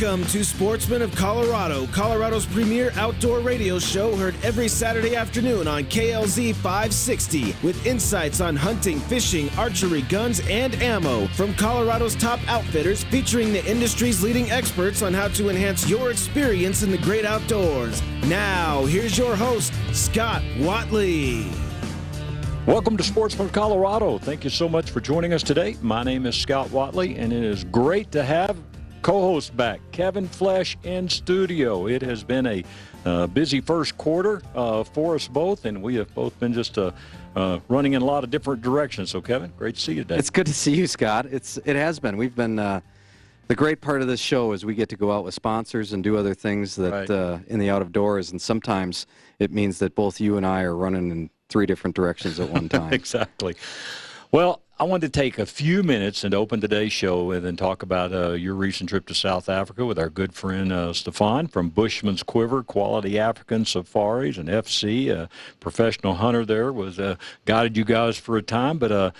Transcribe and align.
Welcome 0.00 0.24
to 0.28 0.42
Sportsman 0.46 1.02
of 1.02 1.14
Colorado, 1.14 1.86
Colorado's 1.88 2.46
premier 2.46 2.90
outdoor 2.94 3.40
radio 3.40 3.78
show 3.78 4.16
heard 4.16 4.34
every 4.42 4.66
Saturday 4.66 5.14
afternoon 5.14 5.68
on 5.68 5.84
KLZ 5.84 6.54
560 6.54 7.54
with 7.62 7.84
insights 7.84 8.40
on 8.40 8.56
hunting, 8.56 8.98
fishing, 8.98 9.50
archery, 9.58 10.00
guns, 10.02 10.40
and 10.48 10.74
ammo 10.76 11.26
from 11.28 11.52
Colorado's 11.52 12.16
top 12.16 12.40
outfitters 12.48 13.04
featuring 13.04 13.52
the 13.52 13.62
industry's 13.70 14.22
leading 14.22 14.50
experts 14.50 15.02
on 15.02 15.12
how 15.12 15.28
to 15.28 15.50
enhance 15.50 15.86
your 15.86 16.10
experience 16.10 16.82
in 16.82 16.90
the 16.90 16.98
great 16.98 17.26
outdoors. 17.26 18.00
Now, 18.24 18.86
here's 18.86 19.18
your 19.18 19.36
host, 19.36 19.74
Scott 19.92 20.42
Watley. 20.60 21.46
Welcome 22.64 22.96
to 22.96 23.02
Sportsman 23.02 23.48
of 23.48 23.52
Colorado. 23.52 24.16
Thank 24.16 24.44
you 24.44 24.50
so 24.50 24.66
much 24.66 24.92
for 24.92 25.00
joining 25.02 25.34
us 25.34 25.42
today. 25.42 25.76
My 25.82 26.04
name 26.04 26.24
is 26.24 26.36
Scott 26.36 26.70
Watley, 26.70 27.16
and 27.16 27.34
it 27.34 27.44
is 27.44 27.64
great 27.64 28.10
to 28.12 28.22
have 28.22 28.56
co-host 29.02 29.56
back, 29.56 29.80
Kevin 29.92 30.28
Flesh 30.28 30.76
in 30.84 31.08
studio. 31.08 31.86
It 31.86 32.02
has 32.02 32.22
been 32.22 32.46
a 32.46 32.64
uh, 33.04 33.26
busy 33.28 33.60
first 33.60 33.96
quarter 33.96 34.42
uh, 34.54 34.84
for 34.84 35.14
us 35.14 35.28
both, 35.28 35.64
and 35.64 35.82
we 35.82 35.94
have 35.96 36.14
both 36.14 36.38
been 36.38 36.52
just 36.52 36.78
uh, 36.78 36.92
uh 37.36 37.60
running 37.68 37.94
in 37.94 38.02
a 38.02 38.04
lot 38.04 38.24
of 38.24 38.30
different 38.30 38.62
directions. 38.62 39.10
So, 39.10 39.20
Kevin, 39.20 39.52
great 39.56 39.76
to 39.76 39.80
see 39.80 39.94
you 39.94 40.02
today. 40.02 40.16
It's 40.16 40.30
good 40.30 40.46
to 40.46 40.54
see 40.54 40.74
you, 40.74 40.86
Scott. 40.86 41.26
It's 41.26 41.58
it 41.64 41.76
has 41.76 41.98
been. 41.98 42.16
We've 42.16 42.34
been. 42.34 42.58
Uh, 42.58 42.80
the 43.48 43.56
great 43.56 43.80
part 43.80 44.00
of 44.00 44.06
this 44.06 44.20
show 44.20 44.52
is 44.52 44.64
we 44.64 44.76
get 44.76 44.88
to 44.90 44.96
go 44.96 45.10
out 45.10 45.24
with 45.24 45.34
sponsors 45.34 45.92
and 45.92 46.04
do 46.04 46.16
other 46.16 46.34
things 46.34 46.76
that 46.76 46.92
right. 46.92 47.10
Uh, 47.10 47.40
in 47.48 47.58
the 47.58 47.68
out 47.68 47.82
of 47.82 47.90
doors, 47.90 48.30
and 48.30 48.40
sometimes 48.40 49.08
it 49.40 49.50
means 49.50 49.80
that 49.80 49.96
both 49.96 50.20
you 50.20 50.36
and 50.36 50.46
I 50.46 50.62
are 50.62 50.76
running 50.76 51.10
in 51.10 51.30
three 51.48 51.66
different 51.66 51.96
directions 51.96 52.38
at 52.38 52.48
one 52.48 52.68
time. 52.68 52.92
exactly. 52.92 53.56
Well, 54.30 54.62
I 54.80 54.84
wanted 54.84 55.12
to 55.12 55.20
take 55.20 55.38
a 55.38 55.44
few 55.44 55.82
minutes 55.82 56.24
and 56.24 56.32
open 56.32 56.62
today's 56.62 56.90
show 56.90 57.32
and 57.32 57.44
then 57.44 57.54
talk 57.54 57.82
about 57.82 58.14
uh, 58.14 58.30
your 58.30 58.54
recent 58.54 58.88
trip 58.88 59.04
to 59.08 59.14
South 59.14 59.50
Africa 59.50 59.84
with 59.84 59.98
our 59.98 60.08
good 60.08 60.32
friend 60.32 60.72
uh, 60.72 60.94
Stefan 60.94 61.48
from 61.48 61.68
Bushman's 61.68 62.22
Quiver, 62.22 62.62
Quality 62.62 63.18
African 63.18 63.66
Safaris, 63.66 64.38
and 64.38 64.48
FC, 64.48 65.10
a 65.10 65.28
professional 65.60 66.14
hunter 66.14 66.46
there, 66.46 66.72
was 66.72 66.98
uh, 66.98 67.16
guided 67.44 67.76
you 67.76 67.84
guys 67.84 68.16
for 68.16 68.38
a 68.38 68.42
time. 68.42 68.78
But 68.78 68.90
uh, 68.90 69.10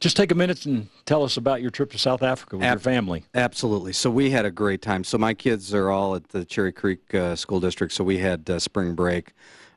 just 0.00 0.16
take 0.16 0.32
a 0.32 0.34
minute 0.34 0.64
and 0.64 0.88
tell 1.04 1.22
us 1.22 1.36
about 1.36 1.60
your 1.60 1.70
trip 1.70 1.90
to 1.90 1.98
South 1.98 2.22
Africa 2.22 2.56
with 2.56 2.64
Ab- 2.64 2.76
your 2.76 2.80
family. 2.80 3.24
Absolutely. 3.34 3.92
So 3.92 4.10
we 4.10 4.30
had 4.30 4.46
a 4.46 4.50
great 4.50 4.80
time. 4.80 5.04
So 5.04 5.18
my 5.18 5.34
kids 5.34 5.74
are 5.74 5.90
all 5.90 6.14
at 6.14 6.30
the 6.30 6.46
Cherry 6.46 6.72
Creek 6.72 7.14
uh, 7.14 7.36
School 7.36 7.60
District, 7.60 7.92
so 7.92 8.04
we 8.04 8.16
had 8.16 8.48
uh, 8.48 8.58
spring 8.58 8.94
break. 8.94 9.34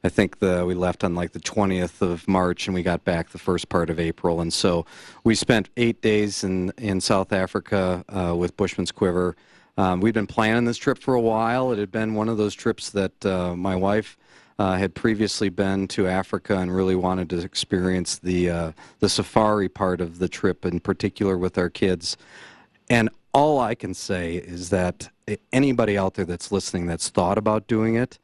I 0.08 0.10
think 0.10 0.40
the 0.40 0.64
we 0.66 0.74
left 0.74 1.04
on 1.04 1.16
like 1.16 1.34
the 1.34 1.40
20th 1.42 2.02
of 2.02 2.30
March 2.30 2.66
and 2.66 2.74
we 2.74 2.82
got 2.82 3.04
back 3.04 3.32
the 3.32 3.38
first 3.38 3.68
part 3.68 3.90
of 3.90 4.00
April. 4.00 4.40
And 4.40 4.54
so 4.54 4.86
we 5.26 5.36
spent 5.36 5.68
eight 5.76 6.02
days 6.02 6.46
in 6.46 6.72
in 6.78 7.02
South 7.02 7.34
Africa 7.34 8.06
uh, 8.08 8.34
with 8.34 8.56
Bushman's 8.56 8.94
Quiver. 8.94 9.36
Um, 9.78 10.00
we'd 10.00 10.14
been 10.14 10.26
planning 10.26 10.64
this 10.64 10.78
trip 10.78 10.98
for 10.98 11.14
a 11.14 11.20
while. 11.20 11.74
It 11.74 11.78
had 11.78 11.92
been 11.92 12.14
one 12.14 12.30
of 12.30 12.38
those 12.38 12.56
trips 12.56 12.90
that 12.92 13.26
uh, 13.26 13.54
my 13.58 13.76
wife 13.76 14.18
uh, 14.58 14.78
had 14.78 14.96
previously 14.96 15.50
been 15.50 15.90
to 15.90 16.08
Africa 16.08 16.58
and 16.58 16.74
really 16.74 16.96
wanted 16.96 17.30
to 17.32 17.40
experience 17.40 18.18
the 18.18 18.50
uh, 18.50 18.72
the 19.00 19.10
safari 19.10 19.68
part 19.68 20.00
of 20.00 20.20
the 20.20 20.30
trip, 20.30 20.66
in 20.66 20.80
particular 20.80 21.38
with 21.38 21.58
our 21.58 21.70
kids. 21.70 22.16
And 22.90 23.10
all 23.34 23.60
I 23.60 23.76
can 23.76 23.94
say 23.94 24.36
is 24.36 24.70
that 24.70 25.10
anybody 25.52 25.98
out 25.98 26.14
there 26.14 26.24
that's 26.24 26.50
listening 26.50 26.86
that's 26.86 27.10
thought 27.10 27.38
about 27.38 27.68
doing 27.68 27.96
it 27.96 28.20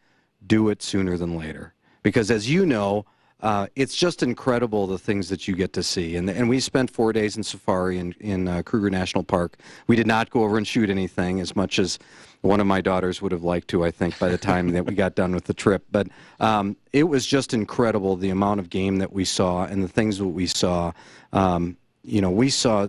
do 0.46 0.70
it 0.70 0.82
sooner 0.82 1.18
than 1.18 1.38
later. 1.38 1.74
Because 2.02 2.30
as 2.32 2.50
you 2.50 2.66
know, 2.66 3.06
uh, 3.42 3.68
it's 3.76 3.96
just 3.96 4.24
incredible 4.24 4.88
the 4.88 4.98
things 4.98 5.28
that 5.28 5.48
you 5.50 5.56
get 5.56 5.74
to 5.74 5.84
see. 5.84 6.16
And, 6.16 6.30
and 6.30 6.48
we 6.48 6.62
spent 6.62 6.90
four 6.90 7.12
days 7.12 7.36
in 7.36 7.44
safari 7.44 8.00
in, 8.00 8.14
in 8.22 8.48
uh, 8.48 8.62
Kruger 8.64 8.90
National 8.90 9.24
Park. 9.24 9.58
We 9.88 9.98
did 9.98 10.08
not 10.08 10.30
go 10.30 10.44
over 10.44 10.58
and 10.58 10.66
shoot 10.66 10.90
anything 10.90 11.42
as 11.42 11.54
much 11.54 11.78
as 11.78 12.00
one 12.40 12.62
of 12.62 12.68
my 12.68 12.80
daughters 12.80 13.22
would 13.22 13.34
have 13.34 13.44
liked 13.44 13.68
to, 13.70 13.84
I 13.84 13.92
think, 13.92 14.18
by 14.18 14.30
the 14.30 14.38
time 14.38 14.70
that 14.70 14.86
we 14.86 14.96
got 14.96 15.16
done 15.16 15.34
with 15.34 15.44
the 15.44 15.54
trip. 15.54 15.84
But 15.92 16.08
um, 16.40 16.78
it 16.94 17.04
was 17.04 17.26
just 17.26 17.54
incredible 17.54 18.16
the 18.16 18.30
amount 18.30 18.62
of 18.62 18.70
game 18.70 19.00
that 19.00 19.12
we 19.12 19.26
saw 19.26 19.66
and 19.66 19.84
the 19.84 19.90
things 19.90 20.18
that 20.20 20.28
we 20.28 20.48
saw. 20.48 20.94
Um, 21.34 21.76
you 22.04 22.22
know, 22.22 22.32
we 22.32 22.50
saw 22.50 22.88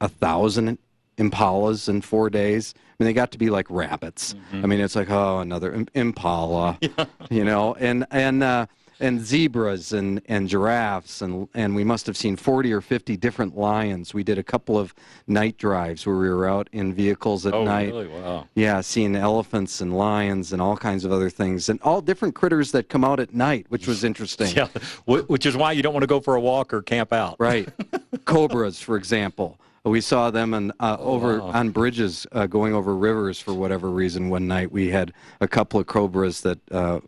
a 0.00 0.08
thousand 0.08 0.78
impalas 1.18 1.88
in 1.88 2.00
four 2.00 2.30
days. 2.30 2.74
I 2.76 3.02
mean, 3.02 3.06
they 3.06 3.12
got 3.12 3.30
to 3.32 3.38
be 3.38 3.50
like 3.50 3.70
rabbits. 3.70 4.34
Mm-hmm. 4.34 4.64
I 4.64 4.66
mean, 4.66 4.80
it's 4.80 4.96
like 4.96 5.10
oh, 5.10 5.40
another 5.40 5.84
impala, 5.94 6.78
yeah. 6.80 7.04
you 7.30 7.44
know, 7.44 7.74
and 7.74 8.06
and 8.10 8.42
uh, 8.42 8.66
and 9.00 9.24
zebras 9.24 9.92
and 9.92 10.20
and 10.26 10.48
giraffes 10.48 11.22
and 11.22 11.48
and 11.54 11.74
we 11.74 11.84
must 11.84 12.06
have 12.06 12.16
seen 12.16 12.36
40 12.36 12.72
or 12.72 12.80
50 12.80 13.16
different 13.16 13.56
lions. 13.56 14.12
We 14.12 14.24
did 14.24 14.38
a 14.38 14.42
couple 14.42 14.78
of 14.78 14.94
night 15.26 15.58
drives 15.58 16.06
where 16.06 16.16
we 16.16 16.28
were 16.28 16.48
out 16.48 16.68
in 16.72 16.92
vehicles 16.92 17.46
at 17.46 17.54
oh, 17.54 17.64
night. 17.64 17.88
Really? 17.88 18.08
Wow. 18.08 18.46
Yeah, 18.54 18.80
seeing 18.80 19.14
elephants 19.14 19.80
and 19.80 19.96
lions 19.96 20.52
and 20.52 20.60
all 20.60 20.76
kinds 20.76 21.04
of 21.04 21.12
other 21.12 21.30
things 21.30 21.68
and 21.68 21.80
all 21.82 22.00
different 22.00 22.34
critters 22.34 22.72
that 22.72 22.88
come 22.88 23.04
out 23.04 23.20
at 23.20 23.34
night, 23.34 23.66
which 23.68 23.86
was 23.86 24.04
interesting. 24.04 24.48
yeah, 24.56 24.68
which 25.06 25.46
is 25.46 25.56
why 25.56 25.72
you 25.72 25.82
don't 25.82 25.94
want 25.94 26.02
to 26.02 26.08
go 26.08 26.20
for 26.20 26.34
a 26.34 26.40
walk 26.40 26.72
or 26.72 26.82
camp 26.82 27.12
out. 27.12 27.36
Right. 27.38 27.68
Cobras, 28.24 28.80
for 28.80 28.96
example. 28.96 29.58
We 29.88 30.00
saw 30.00 30.30
them 30.30 30.54
on, 30.54 30.72
uh, 30.80 30.96
over 31.00 31.40
wow. 31.40 31.46
on 31.46 31.70
bridges 31.70 32.26
uh, 32.32 32.46
going 32.46 32.74
over 32.74 32.94
rivers 32.94 33.40
for 33.40 33.54
whatever 33.54 33.90
reason. 33.90 34.28
One 34.28 34.46
night 34.46 34.72
we 34.72 34.90
had 34.90 35.12
a 35.40 35.48
couple 35.48 35.80
of 35.80 35.86
cobras 35.86 36.40
that. 36.42 36.58
Uh, 36.70 37.00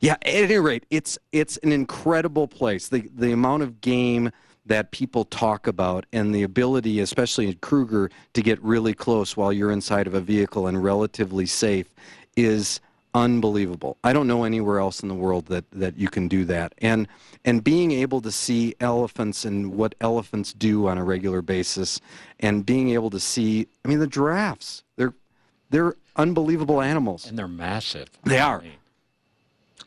yeah, 0.00 0.14
at 0.22 0.26
any 0.26 0.58
rate, 0.58 0.84
it's 0.90 1.18
it's 1.32 1.56
an 1.58 1.72
incredible 1.72 2.46
place. 2.46 2.88
The 2.88 3.08
the 3.14 3.32
amount 3.32 3.62
of 3.62 3.80
game 3.80 4.30
that 4.66 4.90
people 4.90 5.24
talk 5.24 5.66
about 5.66 6.06
and 6.12 6.34
the 6.34 6.42
ability, 6.42 7.00
especially 7.00 7.46
in 7.48 7.54
Kruger, 7.54 8.10
to 8.32 8.42
get 8.42 8.62
really 8.62 8.94
close 8.94 9.36
while 9.36 9.52
you're 9.52 9.70
inside 9.70 10.06
of 10.06 10.14
a 10.14 10.20
vehicle 10.20 10.66
and 10.66 10.82
relatively 10.82 11.46
safe 11.46 11.88
is 12.36 12.80
unbelievable. 13.14 13.96
I 14.02 14.12
don't 14.12 14.26
know 14.26 14.44
anywhere 14.44 14.78
else 14.80 15.00
in 15.02 15.08
the 15.08 15.14
world 15.14 15.46
that, 15.46 15.64
that 15.70 15.96
you 15.96 16.08
can 16.08 16.28
do 16.28 16.44
that. 16.46 16.74
And 16.78 17.08
and 17.44 17.62
being 17.62 17.92
able 17.92 18.20
to 18.22 18.32
see 18.32 18.74
elephants 18.80 19.44
and 19.44 19.74
what 19.74 19.94
elephants 20.00 20.52
do 20.52 20.88
on 20.88 20.98
a 20.98 21.04
regular 21.04 21.42
basis 21.42 22.00
and 22.40 22.66
being 22.66 22.90
able 22.90 23.10
to 23.10 23.20
see 23.20 23.68
I 23.84 23.88
mean 23.88 24.00
the 24.00 24.06
giraffes. 24.06 24.82
They're 24.96 25.14
they're 25.70 25.94
unbelievable 26.16 26.80
animals. 26.80 27.26
And 27.26 27.38
they're 27.38 27.48
massive. 27.48 28.08
They 28.24 28.38
are. 28.38 28.62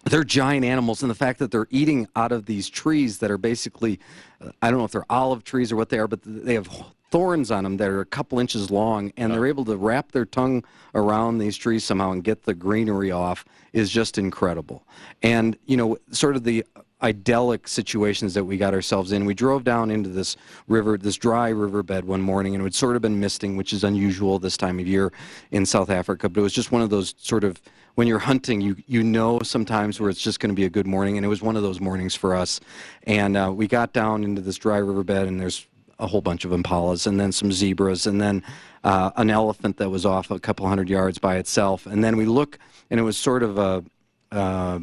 They're 0.06 0.24
giant 0.24 0.64
animals, 0.64 1.02
and 1.02 1.12
the 1.12 1.16
fact 1.16 1.40
that 1.40 1.52
they're 1.52 1.68
eating 1.70 2.08
out 2.16 2.32
of 2.32 2.46
these 2.46 2.70
trees 2.70 3.18
that 3.20 3.30
are 3.30 3.38
basically, 3.38 4.00
uh, 4.40 4.52
I 4.62 4.70
don't 4.70 4.80
know 4.80 4.86
if 4.86 4.92
they're 4.92 5.06
olive 5.10 5.44
trees 5.44 5.70
or 5.72 5.76
what 5.76 5.90
they 5.90 6.00
are, 6.00 6.08
but 6.08 6.22
they 6.24 6.54
have 6.54 6.70
thorns 7.10 7.52
on 7.52 7.64
them 7.64 7.78
that 7.78 7.90
are 7.90 8.02
a 8.02 8.06
couple 8.06 8.40
inches 8.40 8.70
long, 8.70 9.12
and 9.18 9.32
they're 9.32 9.46
able 9.46 9.66
to 9.66 9.78
wrap 9.78 10.12
their 10.12 10.26
tongue 10.26 10.64
around 10.94 11.38
these 11.38 11.58
trees 11.58 11.84
somehow 11.84 12.12
and 12.12 12.24
get 12.24 12.44
the 12.44 12.54
greenery 12.54 13.12
off 13.12 13.46
is 13.74 13.90
just 13.90 14.18
incredible. 14.18 14.84
And, 15.24 15.58
you 15.66 15.78
know, 15.78 15.98
sort 16.12 16.36
of 16.36 16.44
the 16.44 16.66
idyllic 17.02 17.68
situations 17.68 18.34
that 18.34 18.44
we 18.44 18.58
got 18.58 18.74
ourselves 18.74 19.12
in. 19.12 19.26
We 19.26 19.36
drove 19.36 19.64
down 19.64 19.92
into 19.92 20.10
this 20.10 20.36
river, 20.68 20.98
this 20.98 21.16
dry 21.16 21.50
riverbed 21.50 22.06
one 22.06 22.22
morning, 22.22 22.56
and 22.56 22.62
it 22.62 22.66
had 22.66 22.74
sort 22.74 22.96
of 22.96 23.02
been 23.02 23.20
misting, 23.20 23.56
which 23.56 23.72
is 23.72 23.84
unusual 23.84 24.40
this 24.40 24.58
time 24.58 24.80
of 24.80 24.88
year 24.88 25.14
in 25.52 25.66
South 25.66 25.90
Africa. 25.90 26.28
But 26.28 26.40
it 26.40 26.44
was 26.44 26.54
just 26.54 26.72
one 26.72 26.82
of 26.82 26.90
those 26.90 27.14
sort 27.18 27.44
of 27.44 27.62
when 27.96 28.08
you're 28.08 28.20
hunting, 28.20 28.62
you 28.62 28.76
you 28.88 29.04
know 29.04 29.40
sometimes 29.44 30.00
where 30.00 30.10
it's 30.10 30.22
just 30.22 30.40
going 30.40 30.52
to 30.52 30.56
be 30.56 30.66
a 30.66 30.70
good 30.70 30.88
morning, 30.88 31.18
and 31.18 31.26
it 31.26 31.30
was 31.30 31.42
one 31.42 31.56
of 31.56 31.64
those 31.64 31.80
mornings 31.80 32.16
for 32.16 32.36
us. 32.36 32.60
And 33.04 33.38
uh, 33.38 33.52
we 33.54 33.68
got 33.68 33.94
down 33.94 34.24
into 34.24 34.42
this 34.42 34.58
dry 34.58 34.78
riverbed, 34.78 35.28
and 35.28 35.40
there's 35.40 35.68
a 36.00 36.08
whole 36.08 36.22
bunch 36.22 36.46
of 36.46 36.52
impalas 36.52 37.08
and 37.08 37.20
then 37.20 37.32
some 37.32 37.52
zebras 37.52 38.06
and 38.06 38.22
then 38.22 38.44
uh, 38.84 39.12
an 39.18 39.30
elephant 39.30 39.78
that 39.78 39.90
was 39.90 40.06
off 40.06 40.32
a 40.32 40.40
couple 40.40 40.68
hundred 40.68 40.90
yards 40.90 41.18
by 41.18 41.38
itself. 41.38 41.86
And 41.86 42.04
then 42.04 42.18
we 42.18 42.26
look, 42.26 42.60
and 42.90 43.00
it 43.00 43.04
was 43.04 43.18
sort 43.18 43.44
of 43.44 43.58
a. 43.58 43.84
Uh, 44.32 44.80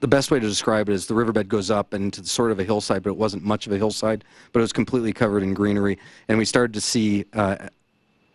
the 0.00 0.08
best 0.08 0.30
way 0.30 0.38
to 0.38 0.46
describe 0.46 0.88
it 0.88 0.92
is 0.92 1.06
the 1.06 1.14
riverbed 1.14 1.48
goes 1.48 1.70
up 1.70 1.94
into 1.94 2.24
sort 2.24 2.52
of 2.52 2.60
a 2.60 2.64
hillside, 2.64 3.02
but 3.02 3.10
it 3.10 3.16
wasn't 3.16 3.42
much 3.42 3.66
of 3.66 3.72
a 3.72 3.78
hillside, 3.78 4.22
but 4.52 4.60
it 4.60 4.62
was 4.62 4.72
completely 4.72 5.12
covered 5.12 5.42
in 5.42 5.54
greenery. 5.54 5.98
And 6.28 6.38
we 6.38 6.44
started 6.44 6.74
to 6.74 6.80
see 6.80 7.24
uh, 7.32 7.68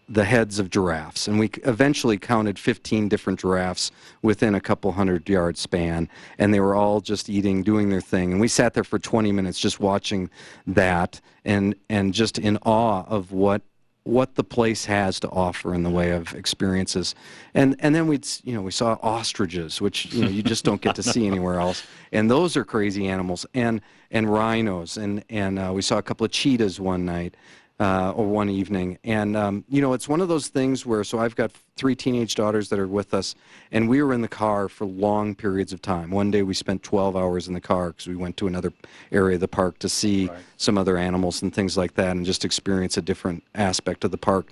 the 0.09 0.25
heads 0.25 0.59
of 0.59 0.69
giraffes, 0.69 1.27
and 1.27 1.39
we 1.39 1.49
eventually 1.63 2.17
counted 2.17 2.59
15 2.59 3.07
different 3.09 3.39
giraffes 3.39 3.91
within 4.21 4.53
a 4.55 4.61
couple 4.61 4.91
hundred 4.91 5.27
yard 5.29 5.57
span, 5.57 6.09
and 6.37 6.53
they 6.53 6.59
were 6.59 6.75
all 6.75 6.99
just 6.99 7.29
eating, 7.29 7.63
doing 7.63 7.89
their 7.89 8.01
thing. 8.01 8.31
And 8.31 8.41
we 8.41 8.47
sat 8.47 8.73
there 8.73 8.83
for 8.83 8.99
20 8.99 9.31
minutes 9.31 9.59
just 9.59 9.79
watching 9.79 10.29
that, 10.67 11.21
and 11.45 11.75
and 11.89 12.13
just 12.13 12.37
in 12.37 12.57
awe 12.57 13.03
of 13.07 13.31
what 13.31 13.61
what 14.03 14.35
the 14.35 14.43
place 14.43 14.83
has 14.85 15.17
to 15.21 15.29
offer 15.29 15.73
in 15.73 15.83
the 15.83 15.89
way 15.89 16.11
of 16.11 16.33
experiences. 16.33 17.15
And 17.53 17.75
and 17.79 17.95
then 17.95 18.07
we'd 18.07 18.27
you 18.43 18.53
know 18.53 18.61
we 18.61 18.71
saw 18.71 18.97
ostriches, 19.01 19.79
which 19.79 20.13
you 20.13 20.25
know 20.25 20.29
you 20.29 20.43
just 20.43 20.65
don't 20.65 20.81
get 20.81 20.95
to 20.95 21.03
see 21.03 21.25
anywhere 21.25 21.59
else, 21.59 21.83
and 22.11 22.29
those 22.29 22.57
are 22.57 22.65
crazy 22.65 23.07
animals, 23.07 23.45
and 23.53 23.81
and 24.11 24.31
rhinos, 24.31 24.97
and 24.97 25.23
and 25.29 25.57
uh, 25.57 25.71
we 25.73 25.81
saw 25.81 25.97
a 25.97 26.03
couple 26.03 26.25
of 26.25 26.31
cheetahs 26.31 26.79
one 26.79 27.05
night 27.05 27.35
uh, 27.79 28.11
or 28.11 28.25
one 28.27 28.49
evening. 28.49 28.97
And, 29.03 29.35
um, 29.35 29.63
you 29.67 29.81
know, 29.81 29.93
it's 29.93 30.07
one 30.07 30.21
of 30.21 30.27
those 30.27 30.47
things 30.47 30.85
where, 30.85 31.03
so 31.03 31.19
I've 31.19 31.35
got 31.35 31.51
three 31.75 31.95
teenage 31.95 32.35
daughters 32.35 32.69
that 32.69 32.79
are 32.79 32.87
with 32.87 33.13
us, 33.13 33.35
and 33.71 33.89
we 33.89 34.01
were 34.01 34.13
in 34.13 34.21
the 34.21 34.27
car 34.27 34.69
for 34.69 34.85
long 34.85 35.33
periods 35.33 35.73
of 35.73 35.81
time. 35.81 36.11
One 36.11 36.31
day 36.31 36.43
we 36.43 36.53
spent 36.53 36.83
12 36.83 37.15
hours 37.15 37.47
in 37.47 37.53
the 37.53 37.61
car 37.61 37.89
because 37.89 38.07
we 38.07 38.15
went 38.15 38.37
to 38.37 38.47
another 38.47 38.71
area 39.11 39.35
of 39.35 39.41
the 39.41 39.47
park 39.47 39.79
to 39.79 39.89
see 39.89 40.27
right. 40.27 40.37
some 40.57 40.77
other 40.77 40.97
animals 40.97 41.41
and 41.41 41.53
things 41.53 41.75
like 41.75 41.95
that 41.95 42.15
and 42.15 42.25
just 42.25 42.45
experience 42.45 42.97
a 42.97 43.01
different 43.01 43.43
aspect 43.55 44.03
of 44.03 44.11
the 44.11 44.17
park. 44.17 44.47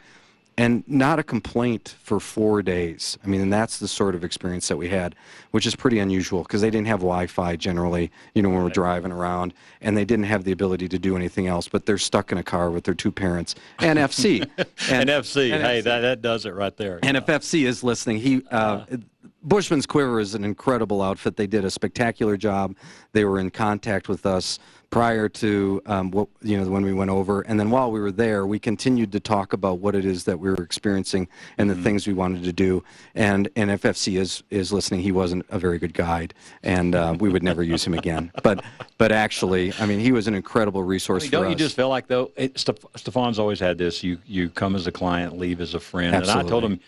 And 0.62 0.84
not 0.88 1.18
a 1.18 1.24
complaint 1.24 1.96
for 2.04 2.20
four 2.20 2.62
days. 2.62 3.18
I 3.24 3.28
mean, 3.28 3.42
and 3.42 3.52
that's 3.52 3.80
the 3.80 3.88
sort 3.88 4.14
of 4.14 4.24
experience 4.24 4.68
that 4.68 4.78
we 4.78 4.90
had, 4.90 5.16
which 5.50 5.66
is 5.66 5.76
pretty 5.76 5.98
unusual 5.98 6.44
because 6.44 6.62
they 6.62 6.70
didn't 6.70 6.86
have 6.86 7.00
Wi-Fi 7.00 7.56
generally, 7.56 8.12
you 8.36 8.44
know, 8.44 8.50
when 8.50 8.64
we're 8.64 8.70
driving 8.70 9.12
around, 9.12 9.56
and 9.82 9.98
they 9.98 10.06
didn't 10.06 10.26
have 10.26 10.44
the 10.44 10.52
ability 10.52 10.88
to 10.90 11.00
do 11.00 11.16
anything 11.16 11.48
else. 11.48 11.68
But 11.68 11.88
they're 11.88 11.98
stuck 11.98 12.32
in 12.32 12.38
a 12.38 12.44
car 12.44 12.70
with 12.70 12.84
their 12.84 12.94
two 12.94 13.12
parents 13.12 13.56
and 13.80 13.98
FC. 13.98 14.42
and, 14.92 15.10
FC, 15.10 15.52
and 15.52 15.64
hey, 15.64 15.80
FC. 15.80 15.84
That, 15.84 16.00
that 16.02 16.22
does 16.22 16.46
it 16.46 16.54
right 16.54 16.78
there. 16.78 17.00
And 17.02 17.18
if 17.18 17.26
FC 17.26 17.66
is 17.66 17.84
listening, 17.84 18.18
he 18.18 18.44
uh, 18.52 18.56
uh, 18.56 18.98
Bushman's 19.44 19.86
Quiver 19.86 20.20
is 20.20 20.36
an 20.36 20.44
incredible 20.44 21.02
outfit. 21.02 21.36
They 21.36 21.48
did 21.48 21.66
a 21.66 21.72
spectacular 21.72 22.38
job. 22.38 22.76
They 23.14 23.26
were 23.26 23.40
in 23.40 23.50
contact 23.50 24.08
with 24.08 24.26
us 24.26 24.60
prior 24.92 25.30
to 25.30 25.82
um, 25.86 26.12
what 26.12 26.28
you 26.42 26.60
know 26.60 26.70
when 26.70 26.84
we 26.84 26.94
went 26.94 27.10
over, 27.10 27.42
and 27.42 27.60
then 27.60 27.72
while 27.72 27.92
we 27.92 28.00
were 28.00 28.12
there, 28.12 28.46
we 28.46 28.60
continued 28.60 29.12
to 29.14 29.20
talk 29.20 29.54
about 29.54 29.80
what 29.80 29.96
it 29.96 30.06
is 30.06 30.26
that 30.26 30.40
we 30.40 30.50
were 30.50 30.62
experiencing 30.62 31.28
and 31.58 31.70
the 31.70 31.74
mm-hmm. 31.74 31.84
things 31.84 32.06
we 32.06 32.14
wanted 32.14 32.44
to 32.44 32.54
do. 32.54 32.84
And 33.16 33.50
and 33.56 33.72
if 33.72 33.82
FC 33.82 34.20
is 34.20 34.44
is 34.52 34.72
listening, 34.72 35.02
he 35.02 35.12
wasn't 35.12 35.46
a 35.50 35.58
very 35.58 35.80
good 35.80 35.94
guide, 35.94 36.34
and 36.62 36.94
uh, 36.94 37.16
we 37.20 37.30
would 37.30 37.42
never 37.42 37.64
use 37.64 37.86
him 37.86 37.96
again. 37.96 38.32
But 38.44 38.64
but 38.98 39.12
actually, 39.12 39.72
I 39.80 39.86
mean, 39.86 40.00
he 40.00 40.12
was 40.12 40.28
an 40.28 40.34
incredible 40.34 40.84
resource 40.84 41.24
I 41.24 41.26
mean, 41.26 41.32
don't 41.32 41.46
us. 41.46 41.50
you 41.52 41.56
just 41.56 41.76
feel 41.76 41.90
like 41.90 42.08
though? 42.08 42.32
It, 42.36 42.58
Stefan's 42.60 43.40
always 43.40 43.60
had 43.60 43.78
this. 43.78 44.04
You 44.04 44.18
you 44.26 44.50
come 44.50 44.76
as 44.76 44.88
a 44.88 44.92
client, 44.92 45.38
leave 45.38 45.62
as 45.62 45.74
a 45.74 45.80
friend, 45.80 46.16
Absolutely. 46.16 46.40
and 46.40 46.48
I 46.48 46.50
told 46.50 46.64
him 46.64 46.80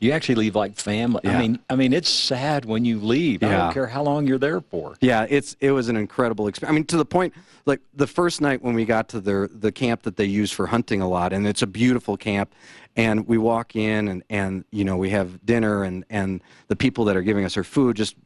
you 0.00 0.12
actually 0.12 0.36
leave 0.36 0.56
like 0.56 0.76
family. 0.76 1.20
Yeah. 1.24 1.36
I 1.36 1.40
mean, 1.40 1.58
I 1.68 1.76
mean, 1.76 1.92
it's 1.92 2.08
sad 2.08 2.64
when 2.64 2.84
you 2.84 2.98
leave. 2.98 3.42
Yeah. 3.42 3.48
I 3.48 3.52
don't 3.58 3.74
care 3.74 3.86
how 3.86 4.02
long 4.02 4.26
you're 4.26 4.38
there 4.38 4.60
for. 4.60 4.96
Yeah, 5.00 5.26
it's 5.28 5.56
it 5.60 5.72
was 5.72 5.88
an 5.88 5.96
incredible 5.96 6.48
experience. 6.48 6.72
I 6.72 6.74
mean, 6.74 6.84
to 6.86 6.96
the 6.96 7.04
point, 7.04 7.34
like 7.66 7.80
the 7.94 8.06
first 8.06 8.40
night 8.40 8.62
when 8.62 8.74
we 8.74 8.86
got 8.86 9.10
to 9.10 9.20
the 9.20 9.50
the 9.52 9.70
camp 9.70 10.02
that 10.02 10.16
they 10.16 10.24
use 10.24 10.50
for 10.50 10.66
hunting 10.66 11.02
a 11.02 11.08
lot, 11.08 11.32
and 11.32 11.46
it's 11.46 11.62
a 11.62 11.66
beautiful 11.66 12.16
camp, 12.16 12.54
and 12.96 13.26
we 13.28 13.38
walk 13.38 13.76
in 13.76 14.08
and 14.08 14.22
and 14.30 14.64
you 14.70 14.84
know 14.84 14.96
we 14.96 15.10
have 15.10 15.44
dinner 15.44 15.84
and 15.84 16.04
and 16.10 16.42
the 16.68 16.76
people 16.76 17.04
that 17.04 17.16
are 17.16 17.22
giving 17.22 17.44
us 17.44 17.56
our 17.56 17.64
food 17.64 17.96
just 17.96 18.16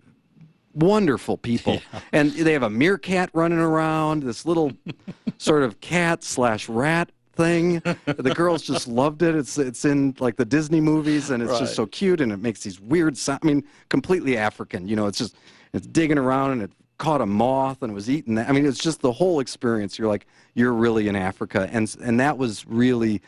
wonderful 0.72 1.36
people 1.36 1.74
yeah. 1.92 2.00
and 2.12 2.32
they 2.32 2.52
have 2.52 2.62
a 2.62 2.70
meerkat 2.70 3.30
running 3.32 3.58
around 3.58 4.22
this 4.22 4.44
little 4.44 4.72
sort 5.38 5.62
of 5.62 5.80
cat 5.80 6.24
slash 6.24 6.68
rat 6.68 7.10
thing. 7.34 7.80
the 8.06 8.32
girls 8.34 8.62
just 8.62 8.88
loved 9.02 9.22
it. 9.22 9.34
It's 9.34 9.58
it's 9.58 9.84
in 9.84 10.14
like 10.18 10.36
the 10.36 10.44
Disney 10.44 10.80
movies, 10.80 11.30
and 11.30 11.42
it's 11.42 11.52
right. 11.52 11.60
just 11.60 11.74
so 11.74 11.86
cute, 11.86 12.20
and 12.20 12.32
it 12.32 12.38
makes 12.38 12.62
these 12.62 12.80
weird 12.80 13.16
sounds. 13.16 13.40
I 13.42 13.46
mean, 13.46 13.64
completely 13.88 14.36
African. 14.36 14.88
You 14.88 14.96
know, 14.96 15.06
it's 15.06 15.18
just 15.18 15.36
it's 15.72 15.86
digging 15.86 16.18
around, 16.18 16.52
and 16.52 16.62
it 16.62 16.70
caught 16.98 17.20
a 17.20 17.26
moth 17.26 17.82
and 17.82 17.94
was 17.94 18.08
eating 18.08 18.34
that. 18.36 18.48
I 18.48 18.52
mean, 18.52 18.66
it's 18.66 18.78
just 18.78 19.00
the 19.00 19.12
whole 19.12 19.40
experience. 19.40 19.98
You're 19.98 20.08
like, 20.08 20.26
you're 20.54 20.72
really 20.72 21.08
in 21.08 21.16
Africa, 21.16 21.68
and 21.72 21.94
and 22.02 22.20
that 22.20 22.38
was 22.38 22.66
really 22.66 23.20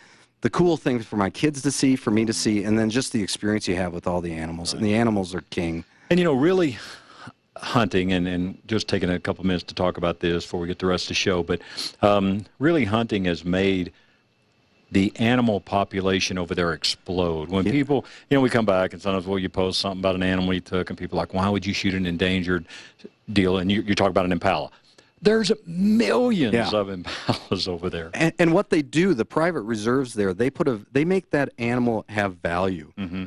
the 0.42 0.50
cool 0.50 0.76
thing 0.76 1.00
for 1.00 1.16
my 1.16 1.30
kids 1.30 1.62
to 1.62 1.70
see, 1.70 1.96
for 1.96 2.10
me 2.10 2.24
to 2.24 2.32
see, 2.32 2.64
and 2.64 2.78
then 2.78 2.90
just 2.90 3.12
the 3.12 3.22
experience 3.22 3.66
you 3.66 3.74
have 3.76 3.92
with 3.92 4.06
all 4.06 4.20
the 4.20 4.32
animals. 4.32 4.72
Right. 4.72 4.80
And 4.80 4.86
the 4.86 4.94
animals 4.94 5.34
are 5.34 5.40
king. 5.50 5.84
And 6.10 6.20
you 6.20 6.24
know, 6.24 6.34
really, 6.34 6.78
hunting, 7.56 8.12
and, 8.12 8.26
and 8.26 8.58
just 8.66 8.88
taking 8.88 9.10
a 9.10 9.18
couple 9.18 9.44
minutes 9.46 9.64
to 9.64 9.74
talk 9.74 9.96
about 9.96 10.20
this 10.20 10.44
before 10.44 10.60
we 10.60 10.66
get 10.66 10.78
the 10.78 10.86
rest 10.86 11.04
of 11.04 11.08
the 11.08 11.14
show, 11.14 11.42
but 11.42 11.60
um, 12.02 12.44
really 12.58 12.84
hunting 12.84 13.24
has 13.24 13.44
made 13.44 13.92
the 14.92 15.12
animal 15.16 15.60
population 15.60 16.38
over 16.38 16.54
there 16.54 16.72
explode. 16.72 17.48
When 17.48 17.66
yeah. 17.66 17.72
people, 17.72 18.04
you 18.30 18.36
know, 18.36 18.40
we 18.40 18.50
come 18.50 18.66
back 18.66 18.92
and 18.92 19.02
sometimes, 19.02 19.26
well, 19.26 19.38
you 19.38 19.48
post 19.48 19.80
something 19.80 19.98
about 19.98 20.14
an 20.14 20.22
animal 20.22 20.54
you 20.54 20.60
took, 20.60 20.90
and 20.90 20.98
people 20.98 21.18
are 21.18 21.22
like, 21.22 21.34
why 21.34 21.48
would 21.48 21.66
you 21.66 21.74
shoot 21.74 21.94
an 21.94 22.06
endangered 22.06 22.66
deal? 23.32 23.58
And 23.58 23.70
you, 23.70 23.82
you 23.82 23.94
talk 23.94 24.10
about 24.10 24.24
an 24.24 24.32
impala. 24.32 24.70
There's 25.20 25.50
millions 25.66 26.54
yeah. 26.54 26.70
of 26.70 26.88
impalas 26.88 27.66
over 27.68 27.90
there. 27.90 28.10
And, 28.14 28.32
and, 28.38 28.52
what 28.52 28.70
they 28.70 28.82
do, 28.82 29.14
the 29.14 29.24
private 29.24 29.62
reserves 29.62 30.14
there, 30.14 30.34
they 30.34 30.50
put 30.50 30.68
a, 30.68 30.80
they 30.92 31.04
make 31.04 31.30
that 31.30 31.50
animal 31.58 32.04
have 32.08 32.36
value, 32.36 32.92
mm-hmm. 32.96 33.26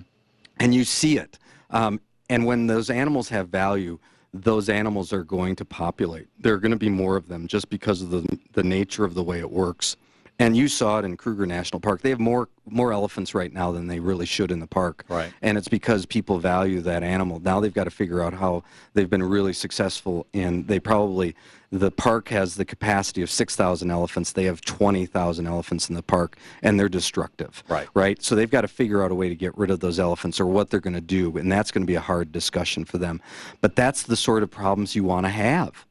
and 0.60 0.74
you 0.74 0.84
see 0.84 1.18
it. 1.18 1.40
Um, 1.72 2.00
and 2.30 2.46
when 2.46 2.68
those 2.68 2.90
animals 2.90 3.30
have 3.30 3.50
value, 3.50 4.00
those 4.34 4.70
animals 4.70 5.12
are 5.12 5.24
going 5.24 5.56
to 5.56 5.66
populate. 5.66 6.28
There 6.40 6.54
are 6.54 6.60
going 6.60 6.72
to 6.72 6.78
be 6.78 6.90
more 6.90 7.16
of 7.16 7.28
them 7.28 7.48
just 7.48 7.70
because 7.70 8.02
of 8.02 8.12
the, 8.12 8.40
the 8.54 8.64
nature 8.64 9.04
of 9.04 9.14
the 9.14 9.24
way 9.24 9.40
it 9.40 9.50
works. 9.50 9.96
And 10.42 10.56
you 10.56 10.70
saw 10.70 11.00
it 11.00 11.06
in 11.06 11.18
Kruger 11.18 11.46
National 11.46 11.82
Park. 11.82 12.02
They 12.02 12.12
have 12.12 12.20
more 12.20 12.48
more 12.66 12.94
elephants 12.94 13.34
right 13.34 13.52
now 13.52 13.72
than 13.72 13.88
they 13.88 14.00
really 14.00 14.26
should 14.26 14.52
in 14.52 14.60
the 14.60 14.68
park. 14.68 15.04
Right. 15.10 15.34
And 15.42 15.58
it's 15.58 15.68
because 15.68 16.06
people 16.06 16.40
value 16.40 16.80
that 16.82 17.04
animal. 17.04 17.40
Now 17.40 17.60
they've 17.60 17.74
got 17.74 17.86
to 17.86 17.92
figure 17.92 18.22
out 18.22 18.34
how 18.34 18.64
they've 18.94 19.10
been 19.10 19.24
really 19.24 19.54
successful 19.54 20.28
and 20.34 20.66
they 20.68 20.80
probably 20.80 21.36
the 21.72 21.92
park 21.92 22.30
has 22.30 22.56
the 22.56 22.66
capacity 22.66 23.22
of 23.22 23.30
6,000 23.30 23.92
elephants. 23.92 24.32
They 24.32 24.46
have 24.46 24.62
20,000 24.62 25.46
elephants 25.46 25.90
in 25.90 25.96
the 25.96 26.02
park 26.02 26.38
and 26.64 26.80
they're 26.80 26.90
destructive. 26.90 27.64
Right. 27.68 27.88
Right? 27.94 28.22
So 28.24 28.36
they've 28.36 28.50
got 28.50 28.62
to 28.62 28.68
figure 28.68 29.04
out 29.04 29.12
a 29.12 29.16
way 29.16 29.30
to 29.30 29.36
get 29.36 29.56
rid 29.58 29.70
of 29.70 29.80
those 29.80 30.00
elephants 30.00 30.40
or 30.40 30.48
what 30.48 30.70
they're 30.70 30.80
going 30.80 30.96
to 30.96 31.02
do 31.02 31.38
and 31.38 31.52
that's 31.52 31.72
going 31.72 31.84
to 31.84 31.88
be 31.88 31.96
a 31.96 32.02
hard 32.02 32.32
discussion 32.32 32.86
for 32.86 32.98
them. 32.98 33.22
But 33.62 33.76
that's 33.76 34.04
the 34.04 34.16
sort 34.16 34.44
of 34.44 34.50
problems 34.50 34.96
you 34.96 35.04
want 35.04 35.26
to 35.26 35.32
have 35.32 35.86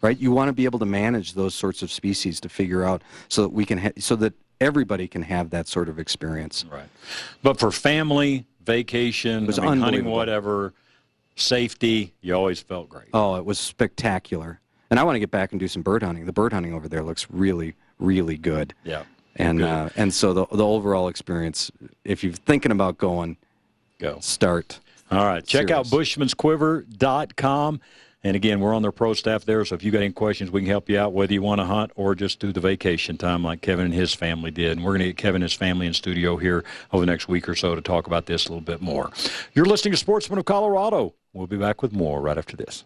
right? 0.00 0.18
You 0.18 0.30
want 0.30 0.48
to 0.48 0.52
be 0.52 0.64
able 0.64 0.78
to 0.78 0.86
manage 0.86 1.34
those 1.34 1.54
sorts 1.54 1.82
of 1.82 1.90
species 1.90 2.40
to 2.42 2.48
figure 2.48 2.84
out 2.84 3.02
so 3.28 3.42
that 3.42 3.48
we 3.48 3.64
can 3.64 3.78
ha- 3.78 3.92
so 3.98 4.16
that 4.16 4.32
everybody 4.60 5.08
can 5.08 5.22
have 5.22 5.50
that 5.50 5.68
sort 5.68 5.88
of 5.88 5.98
experience. 5.98 6.64
Right. 6.70 6.88
But 7.42 7.58
for 7.58 7.70
family, 7.70 8.46
vacation, 8.64 9.52
I 9.58 9.60
mean, 9.60 9.80
hunting, 9.80 10.04
whatever, 10.04 10.74
safety, 11.36 12.14
you 12.20 12.34
always 12.34 12.60
felt 12.60 12.88
great. 12.88 13.08
Oh, 13.12 13.36
it 13.36 13.44
was 13.44 13.58
spectacular. 13.58 14.60
And 14.90 14.98
I 14.98 15.02
want 15.02 15.16
to 15.16 15.20
get 15.20 15.30
back 15.30 15.52
and 15.52 15.60
do 15.60 15.68
some 15.68 15.82
bird 15.82 16.02
hunting. 16.02 16.24
The 16.26 16.32
bird 16.32 16.52
hunting 16.52 16.72
over 16.74 16.88
there 16.88 17.02
looks 17.02 17.26
really, 17.30 17.74
really 17.98 18.36
good. 18.36 18.74
Yeah. 18.84 19.04
And 19.36 19.62
uh, 19.62 19.90
and 19.96 20.12
so 20.12 20.32
the 20.32 20.46
the 20.50 20.66
overall 20.66 21.08
experience, 21.08 21.70
if 22.04 22.24
you're 22.24 22.32
thinking 22.32 22.72
about 22.72 22.98
going, 22.98 23.36
go 23.98 24.18
start. 24.20 24.80
All 25.10 25.24
right. 25.24 25.44
Check 25.44 25.68
Serious. 25.68 25.92
out 25.92 25.98
bushmansquiver.com. 25.98 27.80
And 28.24 28.34
again, 28.34 28.58
we're 28.58 28.74
on 28.74 28.82
their 28.82 28.90
pro 28.90 29.14
staff 29.14 29.44
there, 29.44 29.64
so 29.64 29.76
if 29.76 29.84
you've 29.84 29.92
got 29.92 30.02
any 30.02 30.12
questions, 30.12 30.50
we 30.50 30.62
can 30.62 30.68
help 30.68 30.88
you 30.88 30.98
out, 30.98 31.12
whether 31.12 31.32
you 31.32 31.40
want 31.40 31.60
to 31.60 31.64
hunt 31.64 31.92
or 31.94 32.16
just 32.16 32.40
do 32.40 32.52
the 32.52 32.58
vacation 32.60 33.16
time 33.16 33.44
like 33.44 33.60
Kevin 33.60 33.84
and 33.86 33.94
his 33.94 34.12
family 34.12 34.50
did. 34.50 34.72
And 34.72 34.84
we're 34.84 34.90
going 34.90 35.02
to 35.02 35.06
get 35.06 35.16
Kevin 35.16 35.36
and 35.36 35.44
his 35.44 35.52
family 35.52 35.86
in 35.86 35.94
studio 35.94 36.36
here 36.36 36.64
over 36.92 37.06
the 37.06 37.10
next 37.10 37.28
week 37.28 37.48
or 37.48 37.54
so 37.54 37.76
to 37.76 37.80
talk 37.80 38.08
about 38.08 38.26
this 38.26 38.46
a 38.46 38.48
little 38.48 38.60
bit 38.60 38.82
more. 38.82 39.12
You're 39.54 39.66
listening 39.66 39.92
to 39.92 39.98
Sportsman 39.98 40.40
of 40.40 40.46
Colorado. 40.46 41.14
We'll 41.32 41.46
be 41.46 41.56
back 41.56 41.80
with 41.80 41.92
more 41.92 42.20
right 42.20 42.36
after 42.36 42.56
this. 42.56 42.82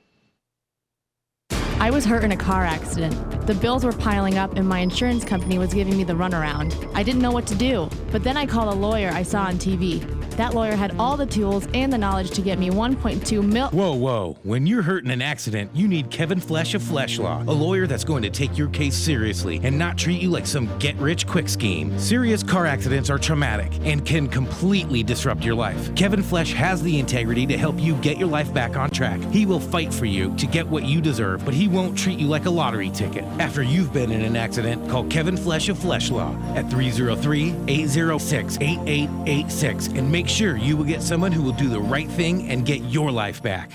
I 1.82 1.90
was 1.90 2.05
hurt 2.05 2.23
in 2.23 2.31
a 2.31 2.37
car 2.37 2.64
accident. 2.64 3.44
The 3.44 3.55
bills 3.55 3.84
were 3.84 3.93
piling 3.93 4.39
up, 4.39 4.55
and 4.55 4.69
my 4.69 4.79
insurance 4.79 5.24
company 5.24 5.58
was 5.58 5.74
giving 5.74 5.96
me 5.96 6.05
the 6.05 6.12
runaround. 6.12 6.89
I 6.94 7.03
didn't 7.03 7.20
know 7.20 7.32
what 7.32 7.44
to 7.48 7.56
do, 7.56 7.91
but 8.12 8.22
then 8.22 8.36
I 8.36 8.46
called 8.46 8.72
a 8.72 8.77
lawyer 8.77 9.10
I 9.10 9.24
saw 9.24 9.46
on 9.46 9.56
TV. 9.56 10.01
That 10.36 10.55
lawyer 10.55 10.74
had 10.74 10.96
all 10.98 11.17
the 11.17 11.27
tools 11.27 11.67
and 11.74 11.93
the 11.93 11.98
knowledge 11.98 12.31
to 12.31 12.41
get 12.41 12.58
me 12.58 12.70
1.2 12.70 13.43
mil. 13.44 13.69
Whoa, 13.69 13.94
whoa. 13.94 14.39
When 14.43 14.67
you're 14.67 14.82
hurt 14.82 15.05
in 15.05 15.10
an 15.10 15.20
accident, 15.20 15.70
you 15.74 15.86
need 15.86 16.10
Kevin 16.10 16.41
Flesh 16.41 16.74
of 16.74 16.82
Flesh 16.82 17.19
Law, 17.19 17.43
a 17.43 17.53
lawyer 17.53 17.86
that's 17.86 18.05
going 18.05 18.22
to 18.22 18.31
take 18.31 18.56
your 18.56 18.69
case 18.69 18.94
seriously 18.94 19.60
and 19.62 19.79
not 19.79 19.98
treat 19.98 20.22
you 20.22 20.31
like 20.31 20.46
some 20.46 20.70
get 20.79 20.96
rich 20.96 21.27
quick 21.27 21.48
scheme. 21.48 21.98
Serious 21.98 22.43
car 22.43 22.65
accidents 22.65 23.10
are 23.10 23.19
traumatic 23.19 23.72
and 23.82 24.06
can 24.06 24.27
completely 24.27 25.03
disrupt 25.03 25.44
your 25.44 25.55
life. 25.55 25.94
Kevin 25.94 26.22
Flesh 26.22 26.53
has 26.55 26.82
the 26.82 26.98
integrity 26.98 27.46
to 27.46 27.58
help 27.58 27.79
you 27.79 27.94
get 27.96 28.17
your 28.17 28.29
life 28.29 28.53
back 28.55 28.77
on 28.77 28.91
track. 28.91 29.20
He 29.32 29.44
will 29.44 29.60
fight 29.60 29.93
for 29.93 30.06
you 30.06 30.34
to 30.36 30.46
get 30.46 30.67
what 30.67 30.84
you 30.84 31.01
deserve, 31.03 31.44
but 31.44 31.55
he 31.55 31.69
won't 31.72 31.98
treat 31.98 32.19
you 32.19 32.29
like 32.29 32.44
a 32.44 32.50
lottery 32.50 32.91
ticket. 32.91 33.24
After 33.41 33.62
you've 33.62 33.93
been 33.93 34.12
in 34.12 34.22
an 34.22 34.36
accident, 34.36 34.88
call 34.88 35.05
Kevin 35.05 35.36
Flesh 35.36 35.69
of 35.69 35.79
Flesh 35.79 36.10
Law 36.10 36.36
at 36.55 36.70
303 36.70 37.55
806 37.67 38.58
8886 38.60 39.86
and 39.88 40.12
make 40.12 40.29
sure 40.29 40.56
you 40.56 40.76
will 40.76 40.84
get 40.84 41.02
someone 41.02 41.32
who 41.32 41.43
will 41.43 41.52
do 41.52 41.69
the 41.69 41.81
right 41.81 42.08
thing 42.08 42.50
and 42.50 42.67
get 42.67 42.82
your 42.82 43.10
life 43.10 43.43
back. 43.43 43.72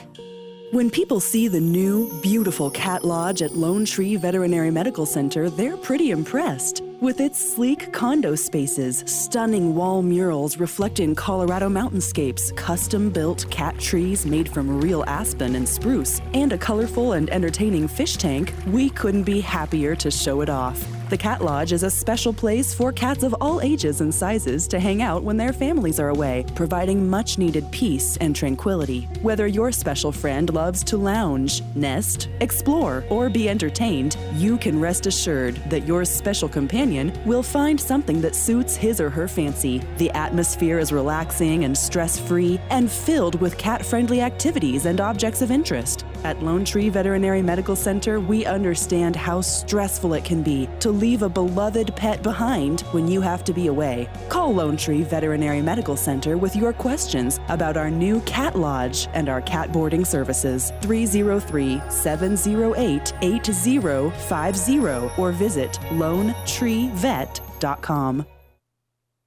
When 0.72 0.90
people 0.90 1.20
see 1.20 1.48
the 1.48 1.62
new, 1.62 2.12
beautiful 2.22 2.70
Cat 2.70 3.04
Lodge 3.04 3.42
at 3.42 3.56
Lone 3.56 3.86
Tree 3.86 4.16
Veterinary 4.16 4.70
Medical 4.70 5.06
Center, 5.06 5.50
they're 5.50 5.78
pretty 5.78 6.12
impressed. 6.12 6.84
With 7.00 7.22
its 7.22 7.38
sleek 7.38 7.94
condo 7.94 8.34
spaces, 8.34 9.04
stunning 9.06 9.76
wall 9.76 10.02
murals 10.02 10.58
reflecting 10.58 11.14
Colorado 11.14 11.70
mountainscapes, 11.70 12.56
custom 12.56 13.12
built 13.12 13.46
cat 13.52 13.78
trees 13.78 14.26
made 14.26 14.50
from 14.50 14.82
real 14.82 15.04
aspen 15.06 15.54
and 15.56 15.70
spruce, 15.70 16.20
and 16.34 16.52
a 16.54 16.58
colorful 16.58 17.14
and 17.14 17.30
entertaining 17.30 17.88
fish 17.88 18.18
tank, 18.18 18.52
we 18.70 18.90
couldn't 18.90 19.26
be 19.26 19.42
happier 19.42 19.96
to 19.96 20.10
show 20.10 20.42
it 20.42 20.50
off. 20.50 20.84
The 21.10 21.18
Cat 21.18 21.42
Lodge 21.42 21.72
is 21.72 21.84
a 21.84 21.90
special 21.90 22.34
place 22.34 22.74
for 22.74 22.92
cats 22.92 23.24
of 23.24 23.34
all 23.40 23.62
ages 23.62 24.02
and 24.02 24.14
sizes 24.14 24.68
to 24.68 24.78
hang 24.78 25.02
out 25.02 25.24
when 25.24 25.38
their 25.38 25.54
families 25.54 26.02
are 26.02 26.10
away, 26.10 26.46
providing 26.54 27.10
much 27.10 27.38
needed 27.38 27.72
peace 27.72 28.18
and 28.18 28.36
tranquility. 28.36 29.08
Whether 29.22 29.48
your 29.48 29.72
special 29.72 30.12
friend 30.12 30.54
loves 30.54 30.84
to 30.84 30.98
lounge, 30.98 31.62
nest, 31.76 32.28
explore, 32.42 33.06
or 33.10 33.30
be 33.30 33.48
entertained, 33.48 34.18
you 34.34 34.58
can 34.58 34.82
rest 34.82 35.06
assured 35.06 35.56
that 35.70 35.88
your 35.88 36.04
special 36.04 36.50
companion 36.50 37.18
will 37.26 37.44
find 37.44 37.80
something 37.80 38.20
that 38.20 38.36
suits 38.36 38.76
his 38.76 39.00
or 39.00 39.10
her 39.10 39.30
fancy. 39.30 39.82
The 40.00 40.12
atmosphere 40.12 40.78
is 40.78 40.92
relaxing 40.92 41.64
and 41.64 41.78
stress 41.78 42.20
free 42.20 42.60
and 42.70 42.92
filled 42.92 43.40
with 43.40 43.58
cat 43.58 43.86
friendly 43.86 44.20
activities 44.20 44.86
and 44.86 45.00
objects 45.00 45.42
of 45.42 45.52
interest. 45.52 46.04
At 46.24 46.42
Lone 46.42 46.66
Tree 46.66 46.90
Veterinary 46.90 47.42
Medical 47.42 47.76
Center, 47.76 48.20
we 48.20 48.46
understand 48.46 49.16
how 49.16 49.42
stressful 49.42 50.14
it 50.14 50.26
can 50.26 50.44
be 50.44 50.70
to 50.80 50.92
leave 50.92 51.22
a 51.22 51.30
beloved 51.30 51.96
pet 51.96 52.24
behind 52.24 52.82
when 52.92 53.08
you 53.08 53.22
have 53.22 53.44
to 53.46 53.54
be 53.54 53.68
away. 53.68 54.10
Call 54.30 54.54
Lone 54.54 54.78
Tree 54.78 55.04
Veterinary 55.04 55.62
Medical 55.62 55.96
Center 55.96 56.38
with 56.38 56.56
your 56.56 56.74
questions 56.74 57.40
about 57.50 57.78
our 57.78 57.90
new 57.90 58.20
cat 58.22 58.56
lodge 58.56 59.08
and 59.14 59.30
our 59.30 59.42
cat 59.42 59.72
boarding 59.72 60.06
services. 60.06 60.72
303 60.82 61.82
708 61.90 63.14
8050 63.22 65.22
or 65.22 65.32
visit 65.32 65.74
lonetreevet.com. 65.92 68.26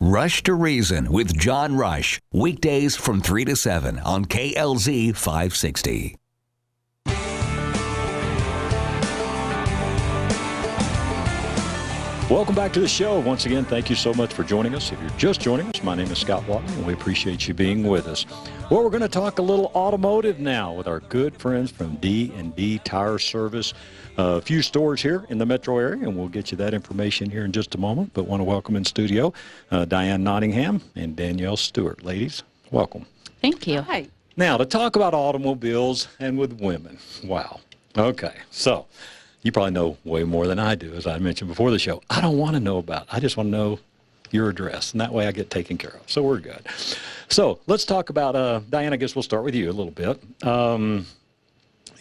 Rush 0.03 0.43
to 0.45 0.55
Reason 0.55 1.13
with 1.13 1.39
John 1.39 1.77
Rush. 1.77 2.19
Weekdays 2.33 2.97
from 2.97 3.21
3 3.21 3.45
to 3.45 3.55
7 3.55 3.99
on 3.99 4.25
KLZ 4.25 5.15
560. 5.15 6.17
Welcome 12.31 12.55
back 12.55 12.73
to 12.75 12.81
the 12.81 12.87
show. 12.87 13.19
Once 13.19 13.45
again, 13.47 13.65
thank 13.65 13.91
you 13.91 13.97
so 13.97 14.15
much 14.15 14.33
for 14.33 14.45
joining 14.45 14.77
us. 14.77 14.93
If 14.93 15.01
you're 15.01 15.11
just 15.19 15.41
joining 15.41 15.67
us, 15.67 15.83
my 15.83 15.97
name 15.97 16.13
is 16.13 16.19
Scott 16.19 16.47
Walton, 16.47 16.73
and 16.75 16.87
we 16.87 16.93
appreciate 16.93 17.49
you 17.49 17.55
being 17.55 17.83
with 17.83 18.07
us. 18.07 18.25
Well, 18.71 18.85
we're 18.85 18.91
going 18.91 19.03
to 19.03 19.09
talk 19.09 19.41
a 19.41 19.43
little 19.43 19.73
automotive 19.75 20.39
now 20.39 20.73
with 20.73 20.87
our 20.87 21.01
good 21.01 21.37
friends 21.37 21.73
from 21.73 21.97
D&D 21.97 22.79
Tire 22.85 23.19
Service. 23.19 23.75
Uh, 24.17 24.37
a 24.37 24.41
few 24.41 24.63
stores 24.63 25.03
here 25.03 25.27
in 25.29 25.39
the 25.39 25.45
metro 25.45 25.77
area, 25.77 26.05
and 26.05 26.17
we'll 26.17 26.29
get 26.29 26.53
you 26.53 26.57
that 26.59 26.73
information 26.73 27.29
here 27.29 27.45
in 27.45 27.51
just 27.51 27.75
a 27.75 27.79
moment. 27.79 28.13
But 28.15 28.29
want 28.29 28.39
to 28.39 28.45
welcome 28.45 28.77
in 28.77 28.85
studio 28.85 29.33
uh, 29.73 29.85
Diane 29.87 30.23
Nottingham 30.23 30.83
and 30.95 31.17
Danielle 31.17 31.57
Stewart. 31.57 32.05
Ladies, 32.05 32.45
welcome. 32.71 33.07
Thank 33.43 33.67
you. 33.67 33.83
Hi. 33.83 34.07
Now, 34.37 34.57
to 34.57 34.67
talk 34.67 34.95
about 34.95 35.15
automobiles 35.15 36.07
and 36.21 36.39
with 36.39 36.61
women. 36.61 36.97
Wow. 37.25 37.59
Okay. 37.99 38.35
So, 38.53 38.87
you 39.43 39.53
probably 39.53 39.73
know 39.73 39.97
way 40.05 40.25
more 40.25 40.47
than 40.47 40.59
I 40.59 40.75
do, 40.75 40.93
as 40.95 41.07
I 41.07 41.19
mentioned 41.19 41.49
before 41.49 41.71
the 41.71 41.79
show. 41.79 42.03
I 42.11 42.21
don't 42.21 42.39
want 42.39 42.55
to 42.55 42.61
know 42.61 42.79
about. 42.79 43.07
I 43.11 43.21
just 43.21 43.37
want 43.37 43.49
to 43.49 43.51
know 43.51 43.79
your 44.31 44.49
address, 44.49 44.93
and 44.93 45.01
that 45.01 45.13
way 45.13 45.27
I 45.27 45.33
get 45.33 45.51
taken 45.51 45.79
care 45.79 45.91
of. 45.91 46.03
So 46.07 46.23
we're 46.23 46.39
good. 46.39 46.67
So 47.29 47.61
let's 47.67 47.85
talk 47.85 48.11
about 48.11 48.37
uh, 48.37 48.61
Diane. 48.69 48.93
I 48.93 48.97
guess 48.97 49.15
we'll 49.15 49.23
start 49.23 49.45
with 49.45 49.55
you 49.55 49.71
a 49.71 49.73
little 49.73 49.93
bit. 49.93 50.23
Um, 50.47 51.07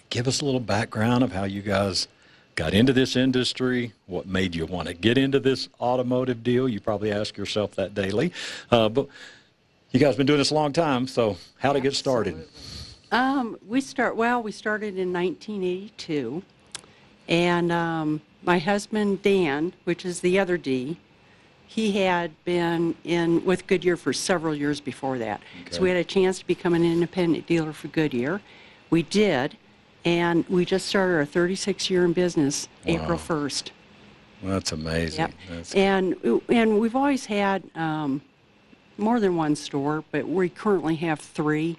give 0.09 0.27
us 0.27 0.41
a 0.41 0.45
little 0.45 0.59
background 0.59 1.23
of 1.23 1.31
how 1.31 1.45
you 1.45 1.61
guys 1.61 2.07
got 2.55 2.73
into 2.73 2.93
this 2.93 3.15
industry. 3.15 3.93
What 4.07 4.27
made 4.27 4.53
you 4.53 4.65
want 4.65 4.87
to 4.89 4.93
get 4.93 5.17
into 5.17 5.39
this 5.39 5.69
automotive 5.79 6.43
deal? 6.43 6.67
You 6.67 6.79
probably 6.79 7.11
ask 7.11 7.37
yourself 7.37 7.75
that 7.75 7.95
daily, 7.95 8.33
uh, 8.69 8.89
but 8.89 9.07
you 9.91 9.99
guys 9.99 10.09
have 10.09 10.17
been 10.17 10.27
doing 10.27 10.39
this 10.39 10.51
a 10.51 10.55
long 10.55 10.73
time. 10.73 11.07
So 11.07 11.37
how 11.57 11.73
to 11.73 11.79
get 11.79 11.95
started? 11.95 12.47
Um, 13.11 13.57
we 13.67 13.81
start 13.81 14.15
well. 14.15 14.43
We 14.43 14.51
started 14.51 14.97
in 14.99 15.11
1982, 15.11 16.43
and 17.29 17.71
um, 17.71 18.21
my 18.43 18.57
husband 18.57 19.21
Dan, 19.21 19.73
which 19.85 20.03
is 20.03 20.19
the 20.19 20.37
other 20.39 20.57
D, 20.57 20.97
he 21.67 21.91
had 21.91 22.31
been 22.43 22.95
in 23.03 23.45
with 23.45 23.67
Goodyear 23.67 23.95
for 23.95 24.11
several 24.11 24.55
years 24.55 24.81
before 24.81 25.19
that. 25.19 25.39
So 25.69 25.81
we 25.83 25.89
had 25.89 25.99
a 25.99 26.03
chance 26.03 26.39
to 26.39 26.47
become 26.47 26.73
an 26.73 26.83
independent 26.83 27.45
dealer 27.45 27.71
for 27.73 27.89
Goodyear. 27.89 28.41
We 28.89 29.03
did, 29.03 29.55
and 30.03 30.43
we 30.49 30.65
just 30.65 30.87
started 30.87 31.13
our 31.13 31.25
36 31.25 31.91
year 31.91 32.05
in 32.05 32.13
business 32.13 32.67
April 32.87 33.19
1st. 33.19 33.69
That's 34.41 34.71
amazing. 34.71 35.19
Yep. 35.19 35.31
That's, 35.49 35.75
And 35.75 36.41
and 36.49 36.79
we've 36.79 36.95
always 36.95 37.27
had 37.27 37.61
um, 37.75 38.21
more 38.97 39.19
than 39.19 39.35
one 39.35 39.55
store, 39.55 40.03
but 40.11 40.27
we 40.27 40.49
currently 40.49 40.95
have 40.95 41.19
three. 41.19 41.77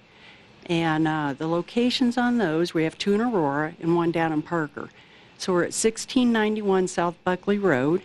And 0.67 1.09
uh, 1.09 1.35
the 1.37 1.49
locations 1.49 2.17
on 2.17 2.39
those, 2.39 2.75
we 2.75 2.85
have 2.85 2.97
two 2.97 3.15
in 3.15 3.21
Aurora 3.21 3.75
and 3.81 3.97
one 3.97 4.13
down 4.13 4.33
in 4.33 4.43
Parker. 4.43 4.89
So 5.41 5.55
we're 5.55 5.63
at 5.63 5.73
1691 5.73 6.87
South 6.89 7.17
Buckley 7.25 7.59
Road, 7.59 8.03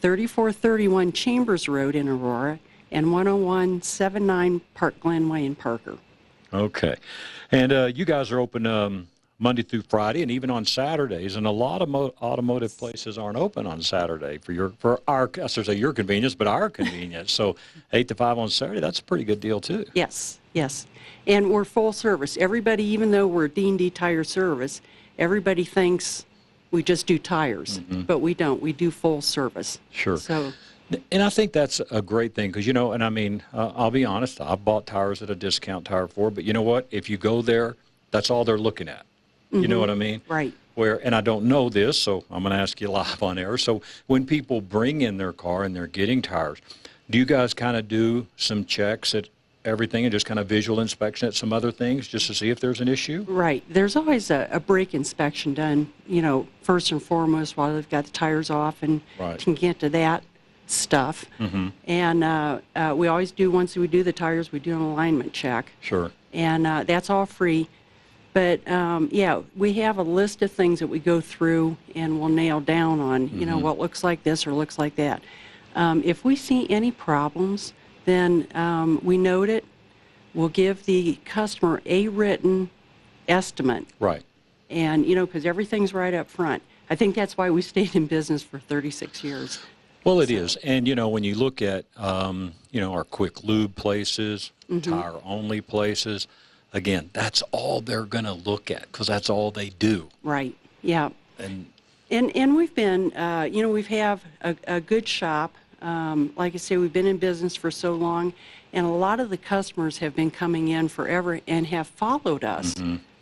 3431 0.00 1.12
Chambers 1.12 1.68
Road 1.68 1.94
in 1.94 2.08
Aurora, 2.08 2.60
and 2.90 3.04
10179 3.04 4.62
Park 4.72 4.98
Glenway 4.98 5.44
in 5.44 5.54
Parker. 5.54 5.98
Okay. 6.54 6.96
And 7.52 7.74
uh, 7.74 7.90
you 7.94 8.06
guys 8.06 8.32
are 8.32 8.40
open 8.40 8.64
um, 8.64 9.06
Monday 9.38 9.60
through 9.60 9.82
Friday 9.82 10.22
and 10.22 10.30
even 10.30 10.48
on 10.48 10.64
Saturdays. 10.64 11.36
And 11.36 11.46
a 11.46 11.50
lot 11.50 11.82
of 11.82 11.90
mo- 11.90 12.14
automotive 12.22 12.78
places 12.78 13.18
aren't 13.18 13.36
open 13.36 13.66
on 13.66 13.82
Saturday 13.82 14.38
for 14.38 14.52
your 14.52 14.70
for 14.78 15.02
our 15.06 15.24
I 15.24 15.26
gonna 15.26 15.48
say 15.50 15.74
your 15.74 15.92
convenience, 15.92 16.34
but 16.34 16.46
our 16.46 16.70
convenience. 16.70 17.32
so 17.32 17.56
eight 17.92 18.08
to 18.08 18.14
five 18.14 18.38
on 18.38 18.48
Saturday, 18.48 18.80
that's 18.80 19.00
a 19.00 19.04
pretty 19.04 19.24
good 19.24 19.40
deal 19.40 19.60
too. 19.60 19.84
Yes, 19.92 20.40
yes. 20.54 20.86
And 21.26 21.50
we're 21.50 21.66
full 21.66 21.92
service. 21.92 22.38
Everybody, 22.38 22.84
even 22.84 23.10
though 23.10 23.26
we're 23.26 23.48
D&D 23.48 23.90
Tire 23.90 24.24
Service, 24.24 24.80
everybody 25.18 25.62
thinks 25.62 26.24
we 26.76 26.82
just 26.82 27.06
do 27.06 27.18
tires, 27.18 27.78
but 28.06 28.18
we 28.18 28.34
don't. 28.34 28.60
We 28.60 28.74
do 28.74 28.90
full 28.90 29.22
service. 29.22 29.78
Mm-hmm. 29.78 29.98
Sure. 29.98 30.16
So, 30.18 30.52
And 31.10 31.22
I 31.22 31.30
think 31.30 31.54
that's 31.54 31.80
a 31.90 32.02
great 32.02 32.34
thing 32.34 32.50
because, 32.50 32.66
you 32.66 32.74
know, 32.74 32.92
and 32.92 33.02
I 33.02 33.08
mean, 33.08 33.42
uh, 33.54 33.72
I'll 33.74 33.90
be 33.90 34.04
honest, 34.04 34.42
I've 34.42 34.62
bought 34.62 34.84
tires 34.84 35.22
at 35.22 35.30
a 35.30 35.34
discount 35.34 35.86
tire 35.86 36.06
for, 36.06 36.30
but 36.30 36.44
you 36.44 36.52
know 36.52 36.60
what? 36.60 36.86
If 36.90 37.08
you 37.08 37.16
go 37.16 37.40
there, 37.40 37.76
that's 38.10 38.28
all 38.28 38.44
they're 38.44 38.58
looking 38.58 38.90
at. 38.90 39.06
You 39.52 39.68
know 39.68 39.80
what 39.80 39.88
I 39.88 39.94
mean? 39.94 40.20
right. 40.28 40.52
Where, 40.74 40.96
and 41.02 41.14
I 41.14 41.22
don't 41.22 41.46
know 41.46 41.70
this, 41.70 41.98
so 41.98 42.24
I'm 42.30 42.42
going 42.42 42.52
to 42.52 42.60
ask 42.60 42.78
you 42.82 42.88
live 43.00 43.22
on 43.22 43.38
air. 43.38 43.56
So 43.56 43.80
when 44.06 44.26
people 44.26 44.60
bring 44.60 45.00
in 45.00 45.16
their 45.16 45.32
car 45.32 45.64
and 45.64 45.74
they're 45.74 45.86
getting 45.86 46.20
tires, 46.20 46.58
do 47.08 47.16
you 47.16 47.24
guys 47.24 47.54
kind 47.54 47.78
of 47.78 47.88
do 47.88 48.26
some 48.36 48.66
checks 48.66 49.14
at 49.14 49.30
everything 49.66 50.04
and 50.04 50.12
just 50.12 50.24
kind 50.26 50.38
of 50.40 50.46
visual 50.46 50.80
inspection 50.80 51.26
at 51.28 51.34
some 51.34 51.52
other 51.52 51.70
things 51.72 52.06
just 52.08 52.26
to 52.28 52.34
see 52.34 52.50
if 52.50 52.60
there's 52.60 52.80
an 52.80 52.88
issue? 52.88 53.24
Right. 53.28 53.62
There's 53.68 53.96
always 53.96 54.30
a, 54.30 54.48
a 54.50 54.60
brake 54.60 54.94
inspection 54.94 55.52
done, 55.54 55.92
you 56.06 56.22
know, 56.22 56.46
first 56.62 56.92
and 56.92 57.02
foremost 57.02 57.56
while 57.56 57.74
they've 57.74 57.88
got 57.88 58.04
the 58.04 58.12
tires 58.12 58.48
off 58.50 58.82
and 58.82 59.00
Right. 59.18 59.38
can 59.38 59.54
get 59.54 59.80
to 59.80 59.88
that 59.90 60.22
stuff. 60.66 61.26
Mm-hmm. 61.38 61.68
And 61.86 62.24
uh, 62.24 62.58
uh, 62.74 62.94
we 62.96 63.08
always 63.08 63.30
do, 63.32 63.50
once 63.50 63.76
we 63.76 63.86
do 63.86 64.02
the 64.02 64.12
tires, 64.12 64.52
we 64.52 64.58
do 64.58 64.74
an 64.74 64.80
alignment 64.80 65.32
check. 65.32 65.70
Sure. 65.80 66.10
and 66.32 66.66
uh, 66.66 66.84
that's 66.84 67.10
all 67.10 67.26
free. 67.26 67.68
But 68.32 68.66
um, 68.70 69.08
yeah, 69.10 69.40
we 69.56 69.72
have 69.74 69.96
a 69.98 70.02
list 70.02 70.42
of 70.42 70.52
things 70.52 70.78
that 70.80 70.88
we 70.88 70.98
go 70.98 71.20
through 71.22 71.76
and 71.94 72.20
we'll 72.20 72.28
nail 72.28 72.60
down 72.60 73.00
on, 73.00 73.28
you 73.38 73.46
know, 73.46 73.56
what 73.58 73.78
looks 73.78 74.04
like 74.04 74.22
this 74.24 74.46
or 74.46 74.52
looks 74.52 74.78
like 74.78 74.96
that. 74.96 75.22
Um, 75.74 76.02
if 76.04 76.22
we 76.24 76.36
see 76.36 76.68
any 76.70 76.90
problems, 76.90 77.72
then 78.06 78.46
um, 78.54 79.00
we 79.02 79.18
note 79.18 79.48
it. 79.50 79.64
We'll 80.32 80.48
give 80.48 80.84
the 80.86 81.18
customer 81.24 81.82
a 81.86 82.08
written 82.08 82.70
estimate, 83.28 83.86
Right. 84.00 84.22
and 84.70 85.04
you 85.04 85.14
know, 85.14 85.26
because 85.26 85.44
everything's 85.46 85.92
right 85.92 86.14
up 86.14 86.28
front. 86.30 86.62
I 86.88 86.94
think 86.94 87.14
that's 87.14 87.36
why 87.36 87.50
we 87.50 87.62
stayed 87.62 87.94
in 87.96 88.06
business 88.06 88.42
for 88.42 88.58
36 88.58 89.22
years. 89.24 89.58
Well, 90.04 90.20
it 90.20 90.30
is, 90.30 90.56
and 90.56 90.86
you 90.86 90.94
know 90.94 91.08
when 91.08 91.24
you 91.24 91.34
look 91.34 91.60
at 91.60 91.84
um, 91.96 92.52
you 92.70 92.80
know 92.80 92.92
our 92.92 93.02
quick 93.04 93.42
lube 93.42 93.74
places, 93.74 94.52
tire 94.82 95.14
only 95.24 95.60
places, 95.60 96.28
again, 96.72 97.10
that's 97.12 97.42
all 97.50 97.80
they're 97.80 98.04
going 98.04 98.24
to 98.26 98.32
look 98.34 98.70
at 98.70 98.82
because 98.92 99.08
that's 99.08 99.28
all 99.28 99.50
they 99.50 99.70
do. 99.70 100.08
Right. 100.22 100.54
Yeah. 100.82 101.08
And 101.40 101.66
And 102.10 102.30
and 102.36 102.54
we've 102.54 102.74
been, 102.74 103.12
uh, 103.16 103.48
you 103.50 103.62
know, 103.62 103.68
we've 103.70 103.88
have 103.88 104.22
a, 104.42 104.54
a 104.68 104.80
good 104.80 105.08
shop. 105.08 105.54
Um, 105.82 106.32
like 106.36 106.54
I 106.54 106.58
say, 106.58 106.76
we've 106.76 106.92
been 106.92 107.06
in 107.06 107.18
business 107.18 107.54
for 107.54 107.70
so 107.70 107.94
long, 107.94 108.32
and 108.72 108.86
a 108.86 108.90
lot 108.90 109.20
of 109.20 109.30
the 109.30 109.36
customers 109.36 109.98
have 109.98 110.16
been 110.16 110.30
coming 110.30 110.68
in 110.68 110.88
forever 110.88 111.40
and 111.46 111.66
have 111.66 111.86
followed 111.86 112.44
us. 112.44 112.74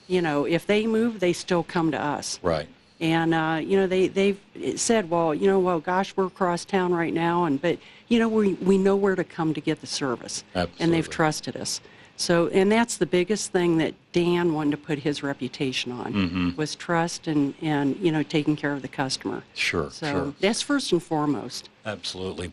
You 0.06 0.22
know, 0.22 0.44
if 0.44 0.66
they 0.66 0.86
move, 0.86 1.20
they 1.20 1.32
still 1.32 1.62
come 1.62 1.90
to 1.92 2.00
us. 2.00 2.38
right, 2.42 2.68
And 3.00 3.34
uh, 3.34 3.60
you 3.62 3.76
know, 3.78 3.86
they 3.86 4.08
they've 4.08 4.38
said, 4.76 5.10
well, 5.10 5.34
you 5.34 5.46
know, 5.46 5.58
well, 5.58 5.80
gosh, 5.80 6.14
we're 6.16 6.26
across 6.26 6.64
town 6.64 6.92
right 6.92 7.12
now, 7.12 7.44
and 7.44 7.60
but 7.60 7.78
you 8.08 8.18
know, 8.18 8.28
we 8.28 8.54
we 8.54 8.78
know 8.78 8.96
where 8.96 9.16
to 9.16 9.24
come 9.24 9.54
to 9.54 9.60
get 9.60 9.80
the 9.80 9.86
service, 9.86 10.44
and 10.78 10.92
they've 10.92 11.08
trusted 11.08 11.56
us. 11.56 11.80
So, 12.16 12.46
and 12.48 12.70
that's 12.70 12.96
the 12.96 13.06
biggest 13.06 13.50
thing 13.50 13.78
that 13.78 13.94
Dan 14.12 14.52
wanted 14.54 14.70
to 14.72 14.76
put 14.76 15.00
his 15.00 15.22
reputation 15.22 15.90
on 15.92 16.54
was 16.56 16.74
trust 16.76 17.26
and 17.26 17.54
and 17.60 17.96
you 17.96 18.12
know 18.12 18.22
taking 18.22 18.54
care 18.56 18.72
of 18.72 18.82
the 18.82 18.88
customer. 18.88 19.42
sure, 19.54 19.90
So 19.90 20.06
sure, 20.06 20.34
that's 20.40 20.62
first 20.62 20.92
and 20.92 21.02
foremost. 21.02 21.68
absolutely. 21.84 22.52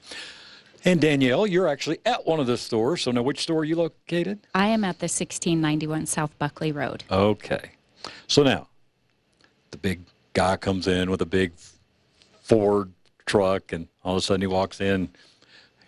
And 0.83 0.99
Danielle, 0.99 1.45
you're 1.45 1.67
actually 1.67 1.99
at 2.07 2.25
one 2.25 2.39
of 2.39 2.47
the 2.47 2.57
stores. 2.57 3.03
So 3.03 3.11
now, 3.11 3.21
which 3.21 3.41
store 3.41 3.59
are 3.59 3.63
you 3.63 3.75
located? 3.75 4.39
I 4.55 4.67
am 4.69 4.83
at 4.83 4.97
the 4.97 5.03
1691 5.03 6.07
South 6.07 6.35
Buckley 6.39 6.71
Road. 6.71 7.03
Okay. 7.11 7.73
So 8.27 8.41
now, 8.41 8.67
the 9.69 9.77
big 9.77 10.01
guy 10.33 10.57
comes 10.57 10.87
in 10.87 11.11
with 11.11 11.21
a 11.21 11.25
big 11.27 11.51
Ford 12.41 12.91
truck, 13.27 13.71
and 13.73 13.87
all 14.03 14.13
of 14.13 14.17
a 14.17 14.21
sudden 14.21 14.41
he 14.41 14.47
walks 14.47 14.81
in. 14.81 15.09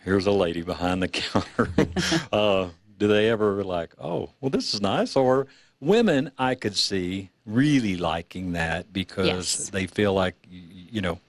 Here's 0.06 0.28
a 0.28 0.32
lady 0.32 0.62
behind 0.62 1.02
the 1.02 1.08
counter. 1.08 1.70
uh, 2.32 2.70
do 3.04 3.08
they 3.10 3.30
ever 3.30 3.66
like, 3.66 3.92
oh, 4.00 4.30
well, 4.40 4.50
this 4.50 4.74
is 4.74 4.80
nice? 4.80 5.18
Or 5.18 5.48
women, 5.82 6.32
I 6.38 6.56
could 6.56 6.78
see 6.78 7.32
really 7.46 7.98
liking 7.98 8.54
that 8.54 8.94
because 8.94 9.28
Yes. 9.28 9.70
they 9.72 9.88
feel 9.88 10.14
like, 10.14 10.36
you 10.50 11.02
know, 11.02 11.20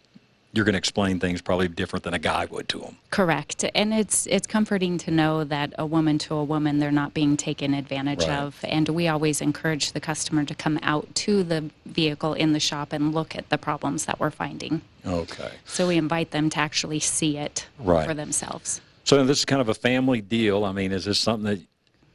you're 0.52 0.64
going 0.64 0.74
to 0.74 0.78
explain 0.78 1.18
things 1.18 1.42
probably 1.42 1.66
different 1.66 2.04
than 2.04 2.14
a 2.14 2.18
guy 2.20 2.44
would 2.44 2.68
to 2.68 2.78
them. 2.78 2.96
Correct. 3.10 3.64
And 3.74 3.92
it's 3.92 4.28
it's 4.28 4.46
comforting 4.46 4.98
to 4.98 5.10
know 5.10 5.42
that 5.42 5.74
a 5.76 5.84
woman 5.84 6.16
to 6.18 6.34
a 6.36 6.44
woman 6.44 6.78
they're 6.78 6.92
not 6.92 7.12
being 7.12 7.36
taken 7.36 7.74
advantage 7.74 8.20
Right. 8.28 8.38
of. 8.38 8.60
And 8.62 8.88
we 8.90 9.08
always 9.08 9.40
encourage 9.40 9.90
the 9.90 10.00
customer 10.00 10.44
to 10.44 10.54
come 10.54 10.78
out 10.84 11.12
to 11.26 11.42
the 11.42 11.70
vehicle 11.86 12.34
in 12.34 12.52
the 12.52 12.60
shop 12.60 12.92
and 12.92 13.12
look 13.12 13.34
at 13.34 13.48
the 13.48 13.58
problems 13.58 14.04
that 14.04 14.20
we're 14.20 14.30
finding. 14.30 14.82
Okay. 15.04 15.50
So 15.64 15.88
we 15.88 15.96
invite 15.96 16.30
them 16.30 16.50
to 16.50 16.58
actually 16.60 17.00
see 17.00 17.36
it 17.36 17.66
Right. 17.80 18.06
for 18.06 18.14
themselves. 18.14 18.80
So 19.04 19.22
this 19.24 19.38
is 19.38 19.44
kind 19.44 19.60
of 19.60 19.68
a 19.68 19.74
family 19.74 20.20
deal. 20.20 20.64
I 20.64 20.72
mean, 20.72 20.92
is 20.92 21.04
this 21.04 21.18
something 21.18 21.44
that 21.44 21.60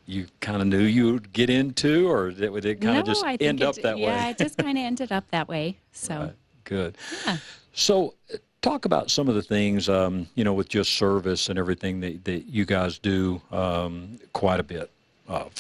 you 0.06 0.26
kind 0.42 0.62
of 0.62 0.68
knew 0.68 0.82
you 0.82 1.14
would 1.14 1.32
get 1.32 1.50
into, 1.50 2.10
or 2.10 2.32
did 2.32 2.42
it, 2.54 2.66
it 2.66 2.82
kind 2.82 2.96
no, 2.96 3.00
of 3.02 3.06
just 3.06 3.24
end 3.40 3.62
up 3.62 3.76
that 3.76 4.00
yeah, 4.00 4.08
way? 4.08 4.14
Yeah, 4.14 4.30
it 4.30 4.38
just 4.38 4.58
kind 4.58 4.78
of 4.78 4.84
ended 4.84 5.12
up 5.12 5.30
that 5.32 5.48
way. 5.48 5.78
So 5.92 6.20
Right. 6.20 6.34
Good. 6.64 6.98
yeah. 7.26 7.38
So, 7.74 8.16
talk 8.62 8.86
about 8.86 9.10
some 9.10 9.30
of 9.30 9.36
the 9.36 9.42
things, 9.42 9.88
um, 9.88 10.28
you 10.36 10.44
know, 10.44 10.54
with 10.54 10.68
just 10.68 10.94
service 10.96 11.48
and 11.50 11.58
everything 11.58 12.00
that, 12.02 12.26
that 12.26 12.46
you 12.48 12.66
guys 12.66 12.98
do 13.00 13.42
um, 13.52 14.20
quite 14.34 14.60
a 14.60 14.64
bit 14.64 14.92
of. 15.28 15.54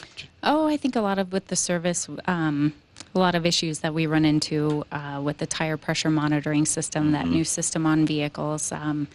Oh, 0.43 0.67
I 0.67 0.77
think 0.77 0.95
a 0.95 1.01
lot 1.01 1.17
of 1.19 1.31
with 1.31 1.47
the 1.47 1.55
service, 1.55 2.09
um, 2.25 2.73
a 3.15 3.19
lot 3.19 3.35
of 3.35 3.45
issues 3.45 3.79
that 3.79 3.93
we 3.93 4.05
run 4.07 4.25
into 4.25 4.83
uh, 4.91 5.21
with 5.23 5.37
the 5.37 5.45
tire 5.47 5.77
pressure 5.77 6.09
monitoring 6.09 6.65
system, 6.65 7.11
that 7.11 7.25
Mm-hmm. 7.25 7.35
new 7.35 7.43
system 7.43 7.85
on 7.85 8.05
vehicles, 8.05 8.71
um, 8.71 9.07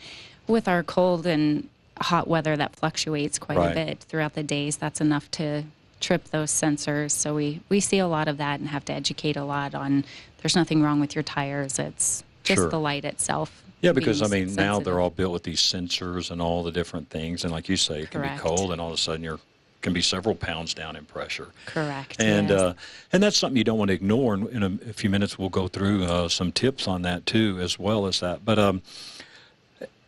with 0.47 0.69
our 0.69 0.83
cold 0.83 1.27
and 1.27 1.69
hot 2.01 2.27
weather 2.29 2.57
that 2.57 2.75
fluctuates 2.77 3.39
quite 3.39 3.59
Right. 3.59 3.73
a 3.73 3.75
bit 3.75 4.01
throughout 4.01 4.35
the 4.35 4.43
days. 4.43 4.77
That's 4.77 5.01
enough 5.01 5.31
to 5.33 5.65
trip 6.01 6.25
those 6.31 6.51
sensors. 6.51 7.13
So 7.13 7.35
we 7.35 7.61
we 7.69 7.81
see 7.81 7.99
a 7.99 8.07
lot 8.07 8.29
of 8.29 8.37
that 8.39 8.61
and 8.61 8.69
have 8.69 8.85
to 8.87 8.93
educate 8.93 9.37
a 9.37 9.45
lot 9.45 9.75
on. 9.75 10.05
There's 10.43 10.57
nothing 10.57 10.83
wrong 10.83 11.01
with 11.01 11.15
your 11.15 11.23
tires. 11.23 11.79
It's 11.79 12.25
just 12.43 12.61
Sure. 12.61 12.69
the 12.71 12.79
light 12.81 13.05
itself. 13.05 13.63
Yeah, 13.81 13.93
because 13.93 14.23
I 14.23 14.29
mean, 14.29 14.55
now 14.55 14.81
they're 14.81 14.99
all 15.01 15.11
built 15.11 15.33
with 15.33 15.43
these 15.43 15.61
sensors 15.61 16.31
and 16.31 16.41
all 16.41 16.63
the 16.63 16.73
different 16.73 17.11
things, 17.11 17.45
and 17.45 17.53
like 17.53 17.69
you 17.69 17.77
say, 17.77 18.01
it 18.03 18.11
can 18.11 18.23
Correct. 18.23 18.43
be 18.43 18.49
cold, 18.49 18.73
and 18.73 18.81
all 18.81 18.89
of 18.89 18.95
a 18.95 18.99
sudden 18.99 19.23
you're 19.23 19.41
can 19.83 19.93
be 19.93 20.01
several 20.01 20.35
pounds 20.35 20.73
down 20.73 20.97
in 20.97 21.05
pressure. 21.05 21.49
correct. 21.67 22.17
And 22.19 22.49
yes. 22.49 22.59
uh, 22.61 22.73
and 23.13 23.23
that's 23.23 23.37
something 23.37 23.59
you 23.59 23.65
don't 23.65 23.77
want 23.79 23.91
to 23.91 23.95
ignore. 23.95 24.33
And 24.33 24.49
in 24.49 24.63
a, 24.63 24.91
a 24.91 24.93
few 24.95 25.11
minutes, 25.11 25.39
we'll 25.39 25.51
go 25.51 25.69
through 25.69 26.05
uh, 26.05 26.29
some 26.31 26.53
tips 26.53 26.89
on 26.89 27.03
that 27.03 27.27
too, 27.27 27.59
as 27.61 27.79
well 27.79 28.07
as 28.07 28.21
that. 28.21 28.47
But 28.47 28.59
um, 28.59 28.81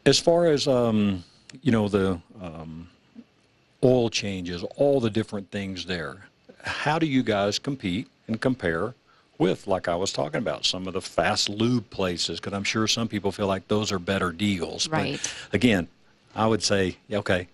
as 0.07 0.19
far 0.19 0.47
as 0.47 0.67
um, 0.67 1.25
you 1.63 1.73
know, 1.73 1.89
the 1.89 2.21
um, 2.41 2.89
oil 3.83 4.11
changes, 4.11 4.63
all 4.77 5.01
the 5.01 5.11
different 5.11 5.51
things 5.51 5.87
there. 5.87 6.27
How 6.63 6.99
do 6.99 7.07
you 7.07 7.23
guys 7.23 7.59
compete 7.59 8.09
and 8.27 8.41
compare 8.41 8.95
with, 9.39 9.67
like 9.67 9.87
I 9.87 9.95
was 9.95 10.13
talking 10.13 10.39
about, 10.39 10.65
some 10.65 10.87
of 10.87 10.95
the 10.95 11.01
fast 11.01 11.49
lube 11.49 11.89
places? 11.91 12.41
Because 12.41 12.53
I'm 12.53 12.65
sure 12.65 12.87
some 12.87 13.09
people 13.09 13.31
feel 13.33 13.47
like 13.47 13.69
those 13.69 13.93
are 13.93 13.99
better 13.99 14.33
deals. 14.33 14.89
Right. 14.89 15.21
But 15.51 15.55
again, 15.55 15.89
I 16.35 16.47
would 16.47 16.63
say, 16.63 16.97
okay, 17.13 17.49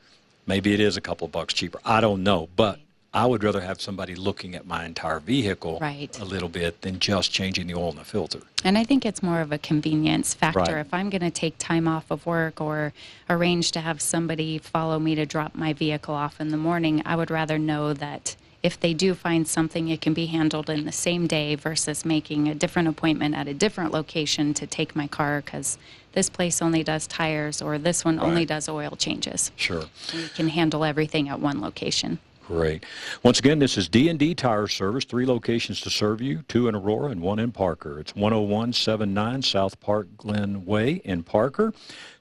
maybe 0.47 0.73
it 0.73 0.81
is 0.81 0.97
a 0.97 1.01
couple 1.01 1.27
of 1.27 1.33
bucks 1.33 1.55
cheaper. 1.55 1.79
I 1.85 2.01
don't 2.01 2.23
know, 2.23 2.49
but 2.57 2.79
I 3.14 3.26
would 3.26 3.45
rather 3.45 3.61
have 3.61 3.81
somebody 3.81 4.14
looking 4.14 4.54
at 4.54 4.66
my 4.66 4.87
entire 4.87 5.21
vehicle 5.21 5.78
Right. 5.81 6.19
a 6.19 6.25
little 6.25 6.49
bit 6.49 6.81
than 6.81 6.99
just 6.99 7.31
changing 7.31 7.66
the 7.66 7.75
oil 7.75 7.90
in 7.90 7.97
the 7.97 8.04
filter. 8.04 8.40
And 8.64 8.78
I 8.78 8.85
think 8.85 9.04
it's 9.04 9.23
more 9.23 9.40
of 9.42 9.52
a 9.52 9.59
convenience 9.59 10.33
factor. 10.33 10.61
Right. 10.61 10.78
If 10.78 10.95
I'm 10.95 11.11
going 11.11 11.21
to 11.23 11.31
take 11.31 11.59
time 11.59 11.87
off 11.87 12.11
of 12.11 12.25
work 12.25 12.61
or 12.61 12.95
arrange 13.28 13.71
to 13.73 13.81
have 13.81 14.00
somebody 14.00 14.57
follow 14.57 14.99
me 14.99 15.14
to 15.14 15.26
drop 15.26 15.54
my 15.54 15.75
vehicle 15.75 16.14
off 16.14 16.40
in 16.40 16.49
the 16.49 16.57
morning, 16.57 17.02
I 17.04 17.16
would 17.16 17.31
rather 17.31 17.59
know 17.59 17.92
that 17.92 18.35
if 18.62 18.78
they 18.81 18.95
do 18.95 19.12
find 19.12 19.47
something, 19.47 19.88
it 19.88 20.00
can 20.00 20.14
be 20.14 20.26
handled 20.26 20.71
in 20.71 20.85
the 20.87 20.92
same 20.92 21.26
day 21.26 21.54
versus 21.57 22.04
making 22.07 22.49
a 22.49 22.54
different 22.54 22.88
appointment 22.88 23.35
at 23.35 23.47
a 23.49 23.52
different 23.54 23.92
location 23.92 24.54
to 24.54 24.66
take 24.66 24.97
my 24.97 25.07
car 25.09 25.42
because 25.45 25.76
this 26.12 26.31
place 26.31 26.62
only 26.62 26.83
does 26.85 27.07
tires 27.07 27.61
or 27.61 27.76
this 27.76 28.04
one 28.04 28.19
only 28.21 28.47
does 28.47 28.69
oil 28.69 28.95
changes. 28.97 29.50
Sure. 29.57 29.85
We 30.14 30.28
can 30.28 30.49
handle 30.49 30.85
everything 30.85 31.28
at 31.28 31.40
one 31.40 31.61
location. 31.61 32.21
Great. 32.53 32.85
Once 33.23 33.39
again, 33.39 33.61
this 33.61 33.79
is 33.79 33.89
D&D 33.89 34.35
Tire 34.35 34.67
Service, 34.67 35.07
three 35.07 35.25
locations 35.25 35.81
to 35.81 35.89
serve 35.89 36.21
you, 36.21 36.45
two 36.49 36.69
in 36.69 36.75
Aurora 36.75 37.09
and 37.09 37.23
one 37.23 37.39
in 37.39 37.51
Parker. 37.51 37.99
It's 37.99 38.13
10179 38.13 39.41
South 39.41 39.81
Park 39.81 40.07
Glen 40.19 40.67
Way 40.67 41.01
in 41.03 41.23
Parker 41.23 41.73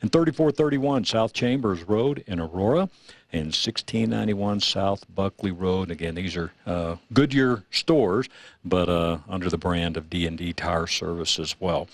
and 0.02 0.10
3431 0.10 1.04
South 1.04 1.34
Chambers 1.34 1.84
Road 1.84 2.24
in 2.28 2.40
Aurora 2.40 2.88
and 3.34 3.48
1691 3.48 4.62
South 4.62 5.04
Buckley 5.14 5.52
Road. 5.52 5.92
Again, 5.92 6.16
these 6.16 6.38
are 6.38 6.54
uh, 6.66 6.96
Goodyear 7.12 7.66
stores, 7.70 8.30
but 8.64 8.88
uh, 8.88 9.18
under 9.28 9.50
the 9.50 9.58
brand 9.58 9.98
of 9.98 10.10
D&D 10.10 10.54
Tire 10.54 10.88
Service 10.88 11.40
as 11.40 11.60
well. 11.60 11.90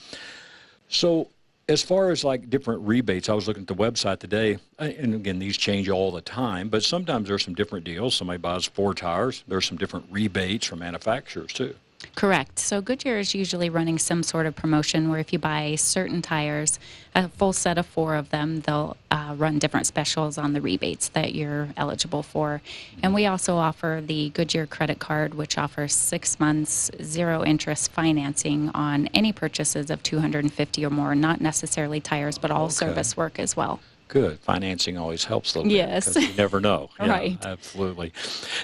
So, 0.89 1.29
as 1.69 1.83
far 1.83 2.11
as 2.11 2.23
like 2.23 2.49
different 2.49 2.81
rebates, 2.87 3.27
I 3.29 3.33
was 3.33 3.47
looking 3.47 3.63
at 3.63 3.67
the 3.67 3.75
website 3.75 4.19
today, 4.19 4.57
uh, 4.79 4.83
and 4.83 5.13
again, 5.13 5.39
these 5.39 5.57
change 5.57 5.89
all 5.89 6.11
the 6.11 6.21
time, 6.21 6.69
but 6.69 6.83
sometimes 6.83 7.27
there's 7.27 7.43
some 7.43 7.55
different 7.55 7.85
deals. 7.85 8.15
Somebody 8.15 8.37
buys 8.37 8.65
four 8.65 8.93
tires, 8.93 9.43
there's 9.47 9.65
some 9.65 9.77
different 9.77 10.05
rebates 10.09 10.65
from 10.65 10.79
manufacturers 10.79 11.51
too. 11.51 11.75
Correct. 12.15 12.59
So 12.59 12.81
Goodyear 12.81 13.19
is 13.19 13.33
usually 13.33 13.69
running 13.69 13.97
some 13.97 14.23
sort 14.23 14.45
of 14.45 14.55
promotion 14.55 15.09
where 15.09 15.19
if 15.19 15.33
you 15.33 15.39
buy 15.39 15.75
certain 15.75 16.21
tires, 16.21 16.79
a 17.15 17.27
full 17.29 17.53
set 17.53 17.77
of 17.77 17.85
four 17.85 18.15
of 18.15 18.29
them, 18.29 18.61
they'll 18.61 18.97
uh, 19.11 19.33
run 19.37 19.57
different 19.59 19.87
specials 19.87 20.37
on 20.37 20.53
the 20.53 20.61
rebates 20.61 21.09
that 21.09 21.33
you're 21.33 21.69
eligible 21.75 22.23
for. 22.23 22.61
And 23.01 23.13
we 23.13 23.25
also 23.25 23.55
offer 23.57 24.01
the 24.05 24.29
Goodyear 24.29 24.67
credit 24.67 24.99
card, 24.99 25.33
which 25.33 25.57
offers 25.57 25.93
six 25.93 26.39
months 26.39 26.91
zero 27.01 27.43
interest 27.43 27.91
financing 27.91 28.69
on 28.75 29.07
any 29.13 29.31
purchases 29.31 29.89
of 29.89 30.01
250 30.03 30.85
or 30.85 30.89
more, 30.89 31.15
not 31.15 31.41
necessarily 31.41 31.99
tires, 31.99 32.37
but 32.37 32.51
all 32.51 32.65
Okay. 32.65 32.73
service 32.73 33.17
work 33.17 33.39
as 33.39 33.55
well. 33.55 33.79
Good. 34.07 34.39
Financing 34.39 34.97
always 34.97 35.25
helps 35.25 35.55
a 35.55 35.59
little 35.59 35.71
Yes. 35.71 36.05
bit. 36.07 36.13
'cause 36.15 36.23
you 36.31 36.37
never 36.37 36.59
know. 36.59 36.89
Yeah, 36.99 37.07
Right. 37.09 37.45
Absolutely. 37.45 38.13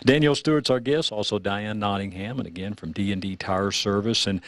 Danielle 0.05 0.35
Stewart's 0.35 0.69
our 0.69 0.79
guest, 0.79 1.11
also 1.11 1.39
Diane 1.39 1.79
Nottingham, 1.79 2.39
and 2.39 2.47
again 2.47 2.73
from 2.73 2.91
D&D 2.91 3.35
Tire 3.35 3.71
Service. 3.71 4.25
And 4.27 4.41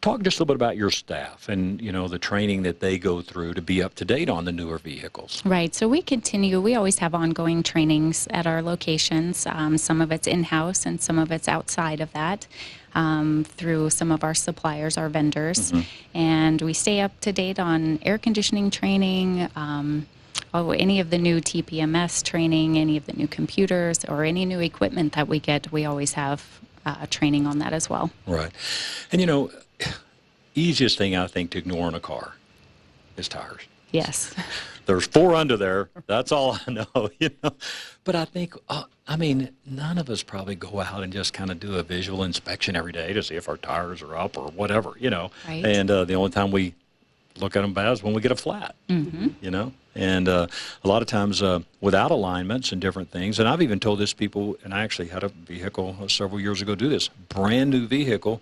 talk 0.00 0.22
just 0.22 0.38
a 0.38 0.42
little 0.42 0.46
bit 0.54 0.56
about 0.56 0.76
your 0.76 0.90
staff 0.90 1.48
and, 1.48 1.80
you 1.80 1.92
know, 1.92 2.08
the 2.08 2.18
training 2.18 2.64
that 2.64 2.80
they 2.80 2.98
go 2.98 3.22
through 3.22 3.54
to 3.54 3.62
be 3.62 3.80
up 3.80 3.94
to 3.94 4.04
date 4.04 4.28
on 4.28 4.44
the 4.44 4.50
newer 4.50 4.78
vehicles. 4.78 5.40
Right. 5.44 5.72
So 5.74 5.86
we 5.86 6.02
continue. 6.02 6.60
We 6.60 6.74
always 6.74 6.98
have 6.98 7.14
ongoing 7.14 7.62
trainings 7.62 8.26
at 8.30 8.44
our 8.44 8.62
locations. 8.62 9.46
Um, 9.46 9.78
some 9.78 10.00
of 10.00 10.10
it's 10.10 10.26
in 10.26 10.42
house 10.44 10.84
and 10.86 11.00
some 11.00 11.20
of 11.20 11.30
it's 11.30 11.46
outside 11.46 12.00
of 12.00 12.12
that 12.14 12.48
um, 12.96 13.44
through 13.44 13.90
some 13.90 14.10
of 14.10 14.24
our 14.24 14.34
suppliers, 14.34 14.98
our 14.98 15.08
vendors. 15.08 15.72
And 16.14 16.60
we 16.60 16.72
stay 16.72 17.00
up 17.00 17.18
to 17.20 17.32
date 17.32 17.60
on 17.60 18.00
air 18.02 18.18
conditioning 18.18 18.70
training. 18.72 19.48
Um, 19.54 20.06
Oh, 20.54 20.70
any 20.70 21.00
of 21.00 21.10
the 21.10 21.18
new 21.18 21.40
TPMS 21.40 22.22
training, 22.22 22.76
any 22.78 22.96
of 22.96 23.06
the 23.06 23.14
new 23.14 23.26
computers, 23.26 24.04
or 24.04 24.24
any 24.24 24.44
new 24.44 24.60
equipment 24.60 25.14
that 25.14 25.26
we 25.28 25.40
get, 25.40 25.72
we 25.72 25.84
always 25.86 26.12
have 26.12 26.60
uh, 26.84 27.06
training 27.08 27.46
on 27.46 27.58
that 27.60 27.72
as 27.72 27.88
well. 27.88 28.10
Right. 28.26 28.50
And, 29.10 29.20
you 29.20 29.26
know, 29.26 29.50
easiest 30.54 30.98
thing 30.98 31.16
I 31.16 31.26
think 31.26 31.50
to 31.52 31.58
ignore 31.58 31.88
in 31.88 31.94
a 31.94 32.00
car 32.00 32.34
is 33.16 33.28
tires. 33.28 33.62
Yes. 33.92 34.34
There's 34.86 35.06
four 35.06 35.34
under 35.34 35.56
there. 35.56 35.90
That's 36.06 36.32
all 36.32 36.58
I 36.66 36.70
know, 36.72 36.86
you 37.18 37.30
know. 37.42 37.52
But 38.04 38.16
I 38.16 38.24
think, 38.24 38.54
uh, 38.68 38.84
I 39.06 39.16
mean, 39.16 39.50
none 39.64 39.96
of 39.96 40.10
us 40.10 40.22
probably 40.22 40.56
go 40.56 40.80
out 40.80 41.02
and 41.04 41.12
just 41.12 41.32
kind 41.32 41.50
of 41.50 41.60
do 41.60 41.76
a 41.76 41.82
visual 41.82 42.24
inspection 42.24 42.74
every 42.76 42.92
day 42.92 43.12
to 43.12 43.22
see 43.22 43.36
if 43.36 43.48
our 43.48 43.56
tires 43.56 44.02
are 44.02 44.16
up 44.16 44.36
or 44.36 44.48
whatever, 44.50 44.94
you 44.98 45.08
know. 45.08 45.30
Right. 45.46 45.64
And 45.64 45.90
uh, 45.90 46.04
the 46.04 46.14
only 46.14 46.30
time 46.30 46.50
we 46.50 46.74
look 47.36 47.54
at 47.56 47.62
them 47.62 47.72
bad 47.72 47.92
is 47.92 48.02
when 48.02 48.12
we 48.12 48.20
get 48.20 48.32
a 48.32 48.36
flat, 48.36 48.74
Mm-hmm. 48.90 49.28
you 49.40 49.50
know. 49.50 49.72
And 49.94 50.28
uh, 50.28 50.46
a 50.84 50.88
lot 50.88 51.02
of 51.02 51.08
times 51.08 51.42
uh, 51.42 51.60
without 51.80 52.10
alignments 52.10 52.72
and 52.72 52.80
different 52.80 53.10
things. 53.10 53.38
And 53.38 53.48
I've 53.48 53.60
even 53.60 53.78
told 53.78 53.98
this 53.98 54.12
people, 54.12 54.56
and 54.64 54.72
I 54.72 54.82
actually 54.82 55.08
had 55.08 55.22
a 55.22 55.28
vehicle 55.28 56.08
several 56.08 56.40
years 56.40 56.62
ago 56.62 56.74
do 56.74 56.88
this, 56.88 57.08
brand 57.08 57.70
new 57.70 57.86
vehicle. 57.86 58.40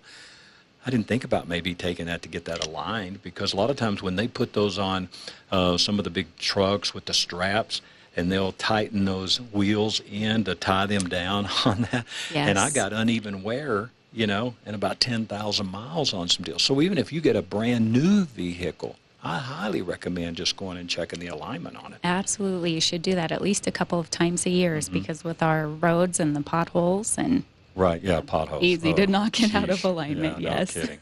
I 0.85 0.89
didn't 0.89 1.07
think 1.07 1.23
about 1.23 1.47
maybe 1.47 1.75
taking 1.75 2.07
that 2.07 2.21
to 2.23 2.29
get 2.29 2.45
that 2.45 2.65
aligned 2.65 3.21
because 3.21 3.53
a 3.53 3.57
lot 3.57 3.69
of 3.69 3.75
times 3.75 4.01
when 4.01 4.15
they 4.15 4.27
put 4.27 4.53
those 4.53 4.79
on 4.79 5.09
uh, 5.51 5.77
some 5.77 5.99
of 5.99 6.05
the 6.05 6.09
big 6.09 6.35
trucks 6.37 6.93
with 6.93 7.05
the 7.05 7.13
straps 7.13 7.81
and 8.15 8.31
they'll 8.31 8.51
tighten 8.53 9.05
those 9.05 9.39
wheels 9.39 10.01
in 10.11 10.43
to 10.45 10.55
tie 10.55 10.85
them 10.85 11.07
down 11.07 11.47
on 11.65 11.87
that. 11.91 12.05
And 12.49 12.57
I 12.57 12.69
got 12.71 12.93
uneven 12.93 13.43
wear, 13.43 13.91
you 14.11 14.25
know, 14.27 14.55
and 14.65 14.75
about 14.75 14.99
10,000 14.99 15.67
miles 15.67 16.13
on 16.13 16.27
some 16.29 16.43
deals. 16.43 16.63
So 16.63 16.81
even 16.81 16.97
if 16.97 17.13
you 17.13 17.21
get 17.21 17.35
a 17.35 17.41
brand 17.41 17.91
new 17.93 18.25
vehicle, 18.25 18.95
I 19.23 19.37
highly 19.37 19.81
recommend 19.81 20.37
just 20.37 20.57
going 20.57 20.77
and 20.77 20.89
checking 20.89 21.19
the 21.19 21.27
alignment 21.27 21.75
on 21.77 21.93
it. 21.93 21.99
Absolutely. 22.03 22.73
You 22.73 22.81
should 22.81 23.01
do 23.03 23.13
that 23.15 23.31
at 23.31 23.41
least 23.41 23.67
a 23.67 23.71
couple 23.71 23.99
of 23.99 24.09
times 24.09 24.45
a 24.45 24.49
year 24.49 24.77
Mm-hmm. 24.77 24.93
because 24.93 25.23
with 25.23 25.43
our 25.43 25.67
roads 25.67 26.19
and 26.19 26.35
the 26.35 26.41
potholes 26.41 27.17
and 27.17 27.43
Right, 27.75 28.01
yeah, 28.01 28.19
potholes. 28.21 28.63
Easy 28.63 28.93
to 28.93 29.03
Oh, 29.03 29.05
knock 29.05 29.39
it 29.41 29.55
out 29.55 29.69
of 29.69 29.83
alignment, 29.85 30.41
Yeah, 30.41 30.57
yes. 30.57 30.75
No 30.75 30.81
kidding. 30.81 30.99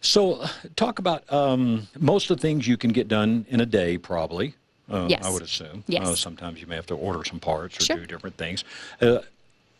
So, 0.00 0.34
uh, 0.34 0.48
talk 0.76 0.98
about 0.98 1.30
um, 1.32 1.88
most 1.98 2.30
of 2.30 2.36
the 2.36 2.40
things 2.42 2.68
you 2.68 2.76
can 2.76 2.92
get 2.92 3.08
done 3.08 3.46
in 3.48 3.60
a 3.60 3.66
day, 3.66 3.96
probably. 3.98 4.54
Uh, 4.90 5.08
I 5.22 5.30
would 5.30 5.42
assume. 5.42 5.82
Yes. 5.88 6.06
Uh, 6.06 6.14
sometimes 6.14 6.60
you 6.60 6.66
may 6.66 6.76
have 6.76 6.86
to 6.86 6.94
order 6.94 7.24
some 7.24 7.40
parts 7.40 7.80
or 7.80 7.84
Sure. 7.84 7.96
do 7.96 8.06
different 8.06 8.36
things. 8.36 8.64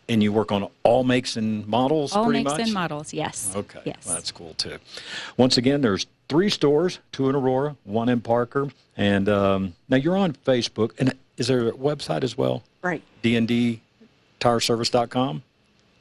And 0.08 0.22
you 0.22 0.32
work 0.32 0.52
on 0.52 0.68
all 0.82 1.02
makes 1.02 1.36
and 1.36 1.66
models, 1.66 2.14
All 2.14 2.24
pretty 2.26 2.42
much? 2.42 2.50
All 2.52 2.56
makes 2.58 2.68
and 2.68 2.74
models, 2.74 3.14
yes. 3.14 3.50
Okay, 3.56 3.80
Yes. 3.86 3.96
well, 4.04 4.14
that's 4.16 4.30
cool 4.30 4.52
too. 4.54 4.76
Once 5.38 5.56
again, 5.56 5.80
there's 5.80 6.04
three 6.28 6.50
stores: 6.50 6.98
two 7.12 7.30
in 7.30 7.34
Aurora, 7.34 7.74
one 7.84 8.10
in 8.10 8.20
Parker, 8.20 8.68
and 8.98 9.28
um, 9.30 9.72
now 9.88 9.96
you're 9.96 10.16
on 10.16 10.34
Facebook. 10.34 10.90
And 10.98 11.14
is 11.38 11.46
there 11.46 11.68
a 11.68 11.72
website 11.72 12.22
as 12.22 12.36
well? 12.36 12.62
Right. 12.82 13.02
dndtireservice.com. 13.22 15.42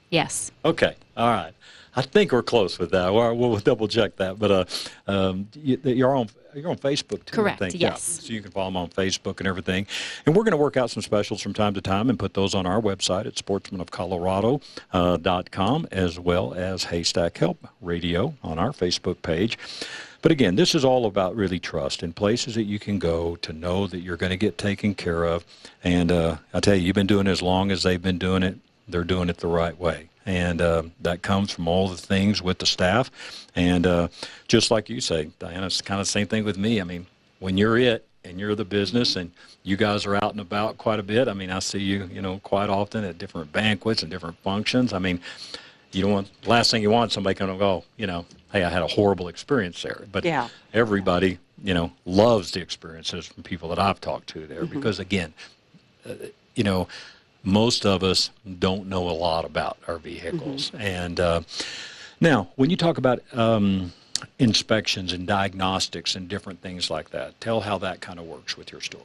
Yes. 0.09 0.51
Okay, 0.65 0.95
all 1.17 1.29
right. 1.29 1.53
I 1.95 2.01
think 2.01 2.32
we're 2.32 2.43
close 2.43 2.79
with 2.79 2.91
that. 2.91 3.13
We'll, 3.13 3.36
we'll 3.36 3.60
double 3.60 3.88
check 3.88 4.15
that. 4.17 4.39
But 4.39 4.51
uh, 4.51 4.65
um, 5.08 5.47
you, 5.53 5.79
you're 5.84 6.15
on 6.15 6.29
you're 6.56 6.69
on 6.69 6.77
Facebook 6.77 7.25
too. 7.25 7.36
Correct, 7.36 7.62
I 7.62 7.69
think. 7.69 7.82
yes. 7.82 8.19
Yeah. 8.21 8.27
So 8.27 8.34
you 8.34 8.41
can 8.41 8.51
follow 8.51 8.67
them 8.67 8.77
on 8.77 8.89
Facebook 8.89 9.39
and 9.39 9.47
everything. 9.47 9.88
And 10.25 10.36
we're 10.36 10.43
going 10.43 10.51
to 10.51 10.58
work 10.58 10.77
out 10.77 10.91
some 10.91 11.01
specials 11.01 11.41
from 11.41 11.53
time 11.53 11.73
to 11.73 11.82
time 11.82 12.10
and 12.10 12.19
put 12.19 12.36
those 12.36 12.53
on 12.53 12.65
our 12.65 12.82
website 12.82 13.25
at 13.25 13.36
sportsmanofcolorado.com 13.36 15.88
as 15.91 16.19
well 16.19 16.53
as 16.53 16.86
Haystack 16.86 17.38
Help 17.38 17.67
Radio 17.82 18.34
on 18.43 18.60
our 18.60 18.71
Facebook 18.71 19.21
page. 19.21 19.58
But 20.21 20.32
again, 20.32 20.56
this 20.56 20.73
is 20.73 20.86
all 20.86 21.06
about 21.06 21.36
really 21.36 21.60
trust 21.60 22.01
and 22.01 22.15
places 22.15 22.56
that 22.56 22.63
you 22.63 22.79
can 22.79 22.97
go 22.97 23.36
to 23.38 23.51
know 23.51 23.88
that 23.88 23.99
you're 23.99 24.15
going 24.15 24.29
to 24.29 24.38
get 24.38 24.58
taken 24.58 24.95
care 24.95 25.25
of. 25.25 25.43
And 25.84 26.10
uh, 26.12 26.38
I 26.53 26.62
tell 26.62 26.75
you, 26.75 26.82
you've 26.82 26.95
been 26.95 27.08
doing 27.08 27.27
it 27.27 27.32
as 27.32 27.41
long 27.41 27.71
as 27.71 27.84
they've 27.84 28.01
been 28.01 28.19
doing 28.19 28.41
it. 28.41 28.58
They're 28.88 29.03
doing 29.03 29.27
it 29.29 29.38
the 29.38 29.47
right 29.47 29.77
way. 29.77 30.08
And 30.25 30.62
uh, 30.62 30.83
that 31.01 31.21
comes 31.21 31.51
from 31.51 31.67
all 31.67 31.89
the 31.89 31.97
things 31.97 32.41
with 32.41 32.59
the 32.59 32.65
staff. 32.65 33.12
And 33.55 33.86
uh, 33.86 34.07
just 34.47 34.71
like 34.71 34.89
you 34.89 35.01
say, 35.01 35.29
Diana, 35.39 35.65
it's 35.65 35.81
kind 35.81 35.99
of 35.99 36.07
the 36.07 36.12
same 36.12 36.27
thing 36.27 36.45
with 36.45 36.57
me. 36.57 36.79
I 36.79 36.83
mean, 36.86 37.07
when 37.39 37.57
you're 37.57 37.77
it 37.77 38.07
and 38.23 38.39
you're 38.39 38.55
the 38.55 38.63
business 38.65 39.17
and 39.17 39.31
you 39.63 39.75
guys 39.75 40.05
are 40.05 40.15
out 40.15 40.31
and 40.31 40.39
about 40.39 40.77
quite 40.77 40.99
a 40.99 41.03
bit, 41.03 41.27
I 41.27 41.33
mean, 41.33 41.49
I 41.51 41.59
see 41.59 41.79
you, 41.79 42.09
you 42.12 42.21
know, 42.21 42.39
quite 42.39 42.69
often 42.69 43.03
at 43.03 43.17
different 43.17 43.51
banquets 43.51 44.01
and 44.01 44.09
different 44.09 44.38
functions. 44.39 44.93
I 44.93 44.99
mean, 44.99 45.19
you 45.91 46.01
don't 46.01 46.12
want 46.12 46.47
last 46.47 46.71
thing 46.71 46.81
you 46.81 46.89
want 46.89 47.12
somebody 47.12 47.36
coming 47.36 47.55
to 47.55 47.59
go, 47.59 47.83
you 47.97 48.07
know, 48.07 48.25
hey, 48.51 48.63
I 48.63 48.69
had 48.69 48.81
a 48.81 48.88
horrible 48.88 49.27
experience 49.27 49.81
there. 49.81 50.05
But 50.12 50.23
Yeah. 50.23 50.47
everybody, 50.73 51.39
you 51.63 51.73
know, 51.73 51.91
loves 52.05 52.51
the 52.51 52.62
experiences 52.62 53.27
from 53.27 53.43
people 53.43 53.69
that 53.69 53.79
I've 53.79 53.99
talked 53.99 54.27
to 54.29 54.47
there 54.47 54.65
because 54.65 54.99
again, 54.99 55.33
uh, 56.07 56.13
you 56.55 56.63
know, 56.63 56.88
most 57.43 57.86
of 57.86 58.03
us 58.03 58.29
don't 58.60 58.88
know 58.88 59.10
a 59.10 59.12
lot 59.12 59.45
about 59.45 59.77
our 59.88 59.97
vehicles. 59.97 60.71
And 60.77 61.19
uh, 61.19 61.41
now, 62.19 62.49
when 62.56 62.69
you 62.69 62.77
talk 62.77 62.97
about 62.97 63.21
um, 63.34 63.91
inspections 64.39 65.12
and 65.13 65.27
diagnostics 65.27 66.15
and 66.15 66.27
different 66.29 66.62
things 66.62 66.89
like 66.89 67.10
that, 67.12 67.39
tell 67.41 67.62
how 67.62 67.77
that 67.79 68.01
kind 68.01 68.19
of 68.19 68.25
works 68.25 68.58
with 68.58 68.71
your 68.71 68.82
store. 68.82 69.01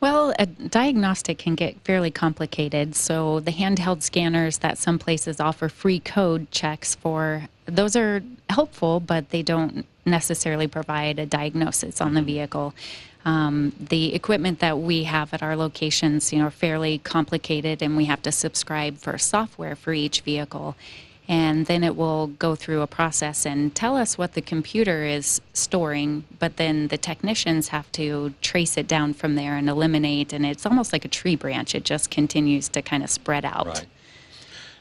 Well, 0.00 0.32
a 0.38 0.46
diagnostic 0.46 1.38
can 1.38 1.56
get 1.56 1.80
fairly 1.80 2.10
complicated. 2.10 2.94
So 2.94 3.40
the 3.40 3.50
handheld 3.50 4.02
scanners 4.02 4.58
that 4.58 4.78
some 4.78 4.98
places 4.98 5.40
offer 5.40 5.68
free 5.68 5.98
code 5.98 6.50
checks 6.52 6.94
for, 6.94 7.48
those 7.66 7.96
are 7.96 8.22
helpful, 8.48 9.00
but 9.00 9.30
they 9.30 9.42
don't 9.42 9.84
necessarily 10.06 10.68
provide 10.68 11.18
a 11.18 11.26
diagnosis 11.26 12.00
on 12.00 12.14
the 12.14 12.22
vehicle. 12.22 12.74
Um, 13.28 13.74
the 13.78 14.14
equipment 14.14 14.60
that 14.60 14.78
we 14.78 15.04
have 15.04 15.34
at 15.34 15.42
our 15.42 15.54
locations, 15.54 16.32
you 16.32 16.38
know, 16.38 16.46
are 16.46 16.50
fairly 16.50 16.96
complicated, 16.98 17.82
and 17.82 17.94
we 17.94 18.06
have 18.06 18.22
to 18.22 18.32
subscribe 18.32 18.96
for 18.96 19.18
software 19.18 19.76
for 19.76 19.92
each 19.92 20.22
vehicle. 20.22 20.76
And 21.28 21.66
then 21.66 21.84
it 21.84 21.94
will 21.94 22.28
go 22.28 22.54
through 22.54 22.80
a 22.80 22.86
process 22.86 23.44
and 23.44 23.74
tell 23.74 23.98
us 23.98 24.16
what 24.16 24.32
the 24.32 24.40
computer 24.40 25.04
is 25.04 25.42
storing 25.52 26.24
but 26.38 26.56
then 26.56 26.88
the 26.88 26.96
technicians 26.96 27.68
have 27.68 27.92
to 27.92 28.32
trace 28.40 28.78
it 28.78 28.88
down 28.88 29.12
from 29.12 29.34
there 29.34 29.54
and 29.54 29.68
eliminate 29.68 30.32
and 30.32 30.46
it's 30.46 30.64
almost 30.64 30.94
like 30.94 31.04
a 31.04 31.08
tree 31.08 31.36
branch. 31.36 31.74
It 31.74 31.84
just 31.84 32.10
continues 32.10 32.70
to 32.70 32.80
kind 32.80 33.02
of 33.02 33.10
spread 33.10 33.44
out. 33.44 33.66
Right. 33.66 33.86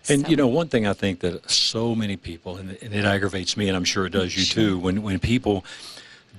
And 0.08 0.22
So- 0.22 0.30
you 0.30 0.38
know, 0.38 0.48
one 0.48 0.70
thing 0.70 0.88
I 0.88 0.94
think 0.94 1.20
that 1.20 1.52
so 1.52 1.94
many 1.94 2.16
people, 2.16 2.56
and 2.56 2.72
it, 2.72 2.82
and 2.82 2.94
it 2.94 3.04
aggravates 3.04 3.58
me, 3.58 3.68
and 3.68 3.76
I'm 3.76 3.84
sure 3.84 4.06
it 4.06 4.14
does 4.14 4.38
you 4.38 4.46
too, 4.46 4.80
when 4.80 5.02
when 5.04 5.20
people 5.20 5.66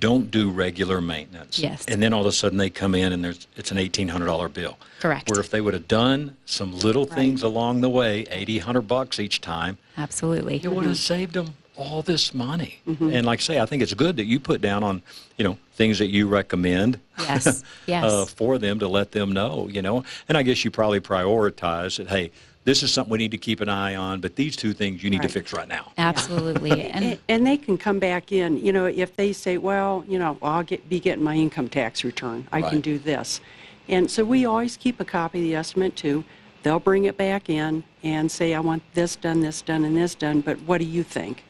don't 0.00 0.30
do 0.30 0.50
regular 0.50 1.00
maintenance, 1.00 1.58
Yes. 1.58 1.84
and 1.86 2.02
then 2.02 2.12
all 2.12 2.20
of 2.22 2.26
a 2.26 2.32
sudden 2.32 2.58
they 2.58 2.70
come 2.70 2.94
in 2.94 3.12
and 3.12 3.24
there's 3.24 3.46
it's 3.56 3.70
an 3.70 3.78
eighteen 3.78 4.08
hundred 4.08 4.26
dollar 4.26 4.48
bill. 4.48 4.78
Correct. 5.00 5.30
Where 5.30 5.40
if 5.40 5.50
they 5.50 5.60
would 5.60 5.74
have 5.74 5.88
done 5.88 6.36
some 6.46 6.78
little 6.78 7.04
things 7.04 7.42
along 7.42 7.80
the 7.80 7.88
way, 7.88 8.26
eighty 8.30 8.58
hundred 8.58 8.82
bucks 8.82 9.18
each 9.20 9.40
time, 9.40 9.78
absolutely 9.96 10.60
it 10.62 10.70
would 10.72 10.84
have 10.84 10.96
saved 10.98 11.34
them 11.34 11.54
all 11.76 12.02
this 12.02 12.34
money. 12.34 12.80
And 12.86 13.24
like 13.24 13.38
I 13.38 13.42
say, 13.42 13.60
I 13.60 13.66
think 13.66 13.82
it's 13.84 13.94
good 13.94 14.16
that 14.16 14.24
you 14.24 14.40
put 14.40 14.60
down 14.60 14.82
on, 14.82 15.00
you 15.36 15.44
know, 15.44 15.56
things 15.74 16.00
that 16.00 16.08
you 16.08 16.26
recommend 16.26 16.98
Yes, 17.20 17.62
yes. 17.86 18.04
uh, 18.04 18.24
for 18.26 18.58
them 18.58 18.80
to 18.80 18.88
let 18.88 19.12
them 19.12 19.30
know, 19.32 19.68
you 19.70 19.80
know. 19.80 20.02
And 20.28 20.36
I 20.36 20.42
guess 20.42 20.64
you 20.64 20.72
probably 20.72 20.98
prioritize 21.00 21.98
that, 21.98 22.08
hey, 22.08 22.32
this 22.64 22.82
is 22.82 22.92
something 22.92 23.10
we 23.12 23.18
need 23.18 23.30
to 23.30 23.38
keep 23.38 23.60
an 23.60 23.68
eye 23.68 23.94
on, 23.94 24.20
but 24.20 24.36
these 24.36 24.56
two 24.56 24.72
things 24.72 25.02
you 25.02 25.10
need 25.10 25.22
to 25.22 25.28
Right. 25.28 25.32
fix 25.32 25.52
right 25.52 25.68
now. 25.68 25.92
absolutely 25.96 26.82
And, 26.82 27.04
and 27.04 27.18
and 27.28 27.46
they 27.46 27.56
can 27.56 27.76
come 27.78 27.98
back 27.98 28.30
in, 28.32 28.58
you 28.64 28.72
know, 28.72 28.86
if 28.86 29.16
they 29.16 29.32
say, 29.32 29.56
well, 29.58 30.04
you 30.08 30.18
know, 30.18 30.36
I'll 30.42 30.62
get, 30.62 30.88
be 30.88 31.00
getting 31.00 31.24
my 31.24 31.34
income 31.34 31.68
tax 31.68 32.04
return, 32.04 32.46
I 32.52 32.60
can 32.62 32.72
Right. 32.74 32.82
do 32.82 32.98
this. 32.98 33.40
And 33.88 34.10
so 34.10 34.24
we 34.24 34.44
always 34.44 34.76
keep 34.76 35.00
a 35.00 35.04
copy 35.04 35.38
of 35.38 35.44
the 35.44 35.54
estimate 35.54 35.96
too. 35.96 36.24
They'll 36.62 36.80
bring 36.80 37.04
it 37.04 37.16
back 37.16 37.48
in 37.48 37.84
and 38.02 38.30
say, 38.30 38.52
I 38.52 38.60
want 38.60 38.82
this 38.94 39.16
done, 39.16 39.40
this 39.40 39.62
done, 39.62 39.84
and 39.84 39.96
this 39.96 40.14
done, 40.14 40.40
but 40.40 40.60
what 40.62 40.78
do 40.78 40.84
you 40.84 41.02
think? 41.02 41.44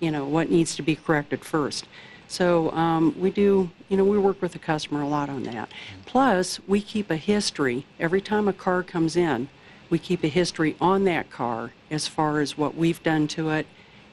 You 0.00 0.10
know, 0.12 0.24
what 0.26 0.50
needs 0.50 0.76
to 0.76 0.82
be 0.82 0.94
corrected 0.96 1.44
first? 1.44 1.86
So 2.28 2.70
um, 2.72 3.14
we 3.18 3.30
do, 3.30 3.70
you 3.88 3.96
know, 3.96 4.04
we 4.04 4.18
work 4.18 4.42
with 4.42 4.52
the 4.52 4.58
customer 4.58 5.00
a 5.02 5.08
lot 5.08 5.30
on 5.30 5.44
that. 5.44 5.70
Plus, 6.04 6.60
we 6.68 6.80
keep 6.82 7.10
a 7.10 7.16
history. 7.16 7.86
Every 7.98 8.20
time 8.20 8.46
a 8.48 8.52
car 8.52 8.82
comes 8.82 9.16
in, 9.16 9.48
we 9.90 9.98
keep 9.98 10.22
a 10.24 10.28
history 10.28 10.76
on 10.80 11.04
that 11.04 11.30
car 11.30 11.72
as 11.90 12.06
far 12.06 12.40
as 12.40 12.58
what 12.58 12.74
we've 12.74 13.02
done 13.02 13.26
to 13.28 13.50
it. 13.50 13.66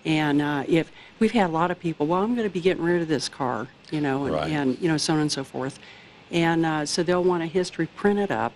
And 0.05 0.41
uh, 0.41 0.63
if 0.67 0.91
we've 1.19 1.31
had 1.31 1.49
a 1.49 1.53
lot 1.53 1.71
of 1.71 1.79
people, 1.79 2.05
well, 2.07 2.21
I'm 2.21 2.35
going 2.35 2.47
to 2.47 2.53
be 2.53 2.61
getting 2.61 2.83
rid 2.83 3.01
of 3.01 3.07
this 3.07 3.27
car, 3.27 3.67
you 3.91 4.01
know, 4.01 4.25
and, 4.25 4.35
Right. 4.35 4.51
and 4.51 4.77
you 4.79 4.87
know, 4.87 4.97
so 4.97 5.13
on 5.13 5.19
and 5.19 5.31
so 5.31 5.43
forth. 5.43 5.79
And 6.31 6.65
uh, 6.65 6.85
so 6.85 7.03
they'll 7.03 7.23
want 7.23 7.43
a 7.43 7.47
history 7.47 7.87
printed 7.87 8.31
up 8.31 8.53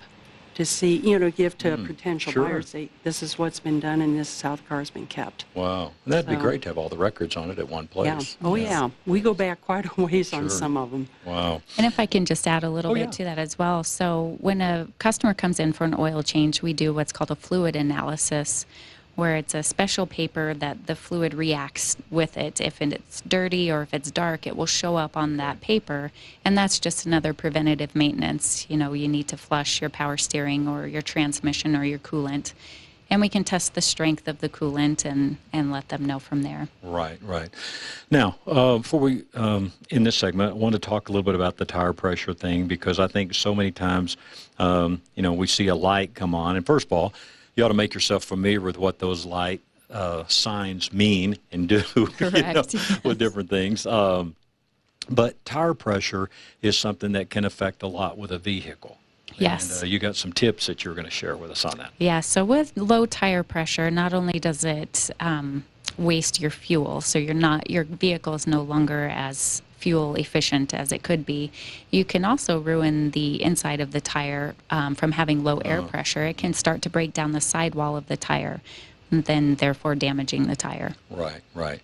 to 0.59 0.65
see, 0.65 0.97
you 0.97 1.17
know, 1.17 1.31
give 1.31 1.57
to 1.57 1.73
a 1.73 1.77
potential 1.77 2.33
sure. 2.33 2.43
buyer, 2.43 2.61
say, 2.61 2.89
this 3.03 3.23
is 3.23 3.39
what's 3.39 3.61
been 3.61 3.79
done 3.79 4.01
and 4.01 4.19
this 4.19 4.27
is 4.35 4.41
how 4.41 4.57
the 4.57 4.61
car's 4.63 4.89
been 4.89 5.07
kept. 5.07 5.45
Wow. 5.55 5.93
And 6.03 6.13
that'd 6.13 6.29
be 6.29 6.35
great 6.35 6.61
to 6.63 6.67
have 6.69 6.77
all 6.77 6.89
the 6.89 6.97
records 6.97 7.37
on 7.37 7.49
it 7.49 7.57
at 7.59 7.69
one 7.69 7.87
place. 7.87 8.35
Oh, 8.43 8.55
yeah. 8.55 8.81
Oh, 8.81 8.85
yeah. 8.87 8.89
We 9.05 9.21
go 9.21 9.33
back 9.33 9.61
quite 9.61 9.85
a 9.97 10.01
ways 10.01 10.33
on 10.33 10.49
some 10.49 10.75
of 10.75 10.91
them. 10.91 11.07
Wow. 11.23 11.61
And 11.77 11.85
if 11.87 11.97
I 11.97 12.05
can 12.05 12.25
just 12.25 12.45
add 12.45 12.65
a 12.65 12.69
little 12.69 12.91
Oh, 12.91 12.93
bit 12.93 13.05
yeah. 13.05 13.11
to 13.11 13.23
that 13.23 13.39
as 13.39 13.57
well. 13.57 13.85
So, 13.85 14.35
when 14.41 14.59
a 14.59 14.89
customer 14.99 15.33
comes 15.33 15.61
in 15.61 15.71
for 15.71 15.85
an 15.85 15.95
oil 15.97 16.23
change, 16.23 16.61
we 16.61 16.73
do 16.73 16.93
what's 16.93 17.13
called 17.13 17.31
a 17.31 17.35
fluid 17.35 17.77
analysis, 17.77 18.65
where 19.19 19.35
it's 19.35 19.53
a 19.53 19.61
special 19.61 20.07
paper 20.07 20.53
that 20.53 20.87
the 20.87 20.95
fluid 20.95 21.33
reacts 21.33 21.97
with 22.09 22.37
it. 22.37 22.61
If 22.61 22.81
it's 22.81 23.21
dirty 23.21 23.69
or 23.71 23.81
if 23.81 23.93
it's 23.93 24.09
dark, 24.09 24.47
it 24.47 24.55
will 24.55 24.65
show 24.65 24.95
up 24.95 25.17
on 25.17 25.37
that 25.37 25.61
paper. 25.61 26.11
And 26.45 26.57
that's 26.57 26.79
just 26.79 27.05
another 27.05 27.33
preventative 27.33 27.93
maintenance. 27.93 28.65
You 28.69 28.77
know, 28.77 28.93
you 28.93 29.07
need 29.07 29.27
to 29.27 29.37
flush 29.37 29.81
your 29.81 29.89
power 29.89 30.17
steering 30.17 30.67
or 30.67 30.87
your 30.87 31.01
transmission 31.01 31.75
or 31.75 31.83
your 31.83 31.99
coolant. 31.99 32.53
And 33.11 33.19
we 33.21 33.27
can 33.27 33.43
test 33.43 33.73
the 33.73 33.81
strength 33.81 34.27
of 34.27 34.39
the 34.39 34.49
coolant 34.49 35.03
and, 35.03 35.37
and 35.51 35.71
let 35.71 35.89
them 35.89 36.05
know 36.05 36.19
from 36.19 36.43
there. 36.43 36.67
Right, 36.83 37.17
right. 37.23 37.49
Now, 38.11 38.35
uh, 38.45 38.77
before 38.77 38.99
we 38.99 39.23
um, 39.33 39.73
in 39.89 40.03
this 40.03 40.15
segment, 40.15 40.51
I 40.51 40.53
want 40.53 40.73
to 40.73 40.79
talk 40.79 41.09
a 41.09 41.11
little 41.11 41.23
bit 41.23 41.33
about 41.33 41.57
the 41.57 41.65
tire 41.65 41.91
pressure 41.91 42.33
thing 42.35 42.67
because 42.67 42.99
I 42.99 43.07
think 43.07 43.33
so 43.33 43.55
many 43.55 43.71
times, 43.71 44.15
um, 44.59 45.01
you 45.15 45.23
know, 45.23 45.33
we 45.33 45.47
see 45.47 45.67
a 45.67 45.75
light 45.75 46.13
come 46.13 46.35
on, 46.35 46.55
and 46.55 46.65
first 46.65 46.85
of 46.85 46.93
all, 46.93 47.13
you 47.59 47.65
ought 47.65 47.69
to 47.69 47.73
make 47.73 47.93
yourself 47.93 48.23
familiar 48.23 48.61
with 48.61 48.77
what 48.77 48.99
those 48.99 49.25
light 49.25 49.61
uh, 49.91 50.23
signs 50.27 50.93
mean 50.93 51.37
and 51.51 51.67
do 51.67 51.83
you 51.95 52.07
know, 52.19 52.29
yes. 52.33 53.03
with 53.03 53.19
different 53.19 53.49
things. 53.49 53.85
Um, 53.85 54.35
but 55.09 55.43
tire 55.43 55.73
pressure 55.73 56.29
is 56.61 56.77
something 56.77 57.11
that 57.11 57.29
can 57.29 57.43
affect 57.43 57.83
a 57.83 57.87
lot 57.87 58.17
with 58.17 58.31
a 58.31 58.37
vehicle. 58.37 58.97
Yes. 59.37 59.81
And 59.81 59.83
uh, 59.83 59.91
you 59.91 59.99
got 59.99 60.15
some 60.15 60.31
tips 60.31 60.67
that 60.67 60.85
you're 60.85 60.93
going 60.93 61.05
to 61.05 61.11
share 61.11 61.35
with 61.35 61.51
us 61.51 61.65
on 61.65 61.77
that. 61.79 61.91
Yeah, 61.97 62.21
so 62.21 62.45
with 62.45 62.75
low 62.77 63.05
tire 63.05 63.43
pressure, 63.43 63.91
not 63.91 64.13
only 64.13 64.39
does 64.39 64.63
it 64.63 65.09
um, 65.19 65.65
waste 65.97 66.39
your 66.39 66.51
fuel, 66.51 67.01
so 67.01 67.19
you're 67.19 67.33
not 67.33 67.69
your 67.69 67.83
vehicle 67.83 68.35
is 68.35 68.47
no 68.47 68.61
longer 68.61 69.07
as 69.07 69.61
fuel 69.79 70.15
efficient 70.15 70.73
as 70.73 70.91
it 70.91 71.01
could 71.03 71.25
be. 71.25 71.51
You 71.89 72.03
can 72.05 72.25
also 72.25 72.59
ruin 72.59 73.11
the 73.11 73.41
inside 73.41 73.79
of 73.79 73.91
the 73.91 74.01
tire 74.01 74.55
um, 74.69 74.95
from 74.95 75.13
having 75.13 75.43
low 75.43 75.57
air 75.59 75.81
pressure. 75.81 76.25
It 76.25 76.37
can 76.37 76.53
start 76.53 76.81
to 76.83 76.89
break 76.89 77.13
down 77.13 77.31
the 77.31 77.41
sidewall 77.41 77.95
of 77.97 78.07
the 78.07 78.17
tire, 78.17 78.61
and 79.11 79.25
then 79.25 79.55
therefore 79.55 79.95
damaging 79.95 80.47
the 80.47 80.55
tire. 80.55 80.95
Right, 81.09 81.41
right. 81.55 81.79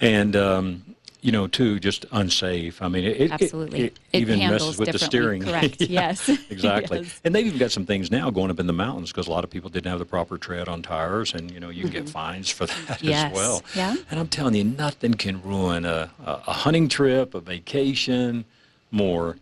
And, 0.00 0.36
um, 0.36 0.91
you 1.22 1.30
know, 1.32 1.46
too, 1.46 1.78
just 1.80 2.04
unsafe. 2.12 2.82
I 2.82 2.88
mean, 2.88 3.04
it, 3.04 3.20
it- 3.20 3.30
Absolutely. 3.32 3.80
it, 3.84 3.98
It 4.12 4.20
even 4.22 4.38
messes 4.40 4.76
with 4.76 4.90
the 4.90 4.98
steering. 4.98 5.42
Correct, 5.42 5.80
Yeah, 5.80 5.86
yes. 6.08 6.28
exactly. 6.50 6.98
Yes. 7.02 7.20
And 7.24 7.32
they've 7.34 7.46
even 7.46 7.58
got 7.58 7.70
some 7.70 7.86
things 7.86 8.10
now 8.10 8.28
going 8.30 8.50
up 8.50 8.58
in 8.58 8.66
the 8.66 8.72
mountains 8.72 9.12
because 9.12 9.28
a 9.28 9.30
lot 9.30 9.44
of 9.44 9.50
people 9.50 9.70
didn't 9.70 9.88
have 9.90 10.00
the 10.00 10.04
proper 10.04 10.36
tread 10.36 10.68
on 10.68 10.82
tires, 10.82 11.32
and, 11.32 11.50
you 11.50 11.60
know, 11.60 11.70
you 11.70 11.82
can 11.82 11.92
get 11.92 12.08
fines 12.08 12.50
for 12.50 12.66
that 12.66 12.76
Mm-hmm. 12.76 13.06
Yes, 13.06 13.30
as 13.30 13.36
well. 13.36 13.62
yeah. 13.74 13.94
And 14.10 14.18
I'm 14.20 14.28
telling 14.28 14.54
you, 14.54 14.64
nothing 14.64 15.14
can 15.14 15.40
ruin 15.42 15.84
a, 15.84 16.10
a, 16.26 16.30
a 16.48 16.52
hunting 16.52 16.88
trip, 16.88 17.34
a 17.34 17.40
vacation 17.40 18.44
more 18.90 19.36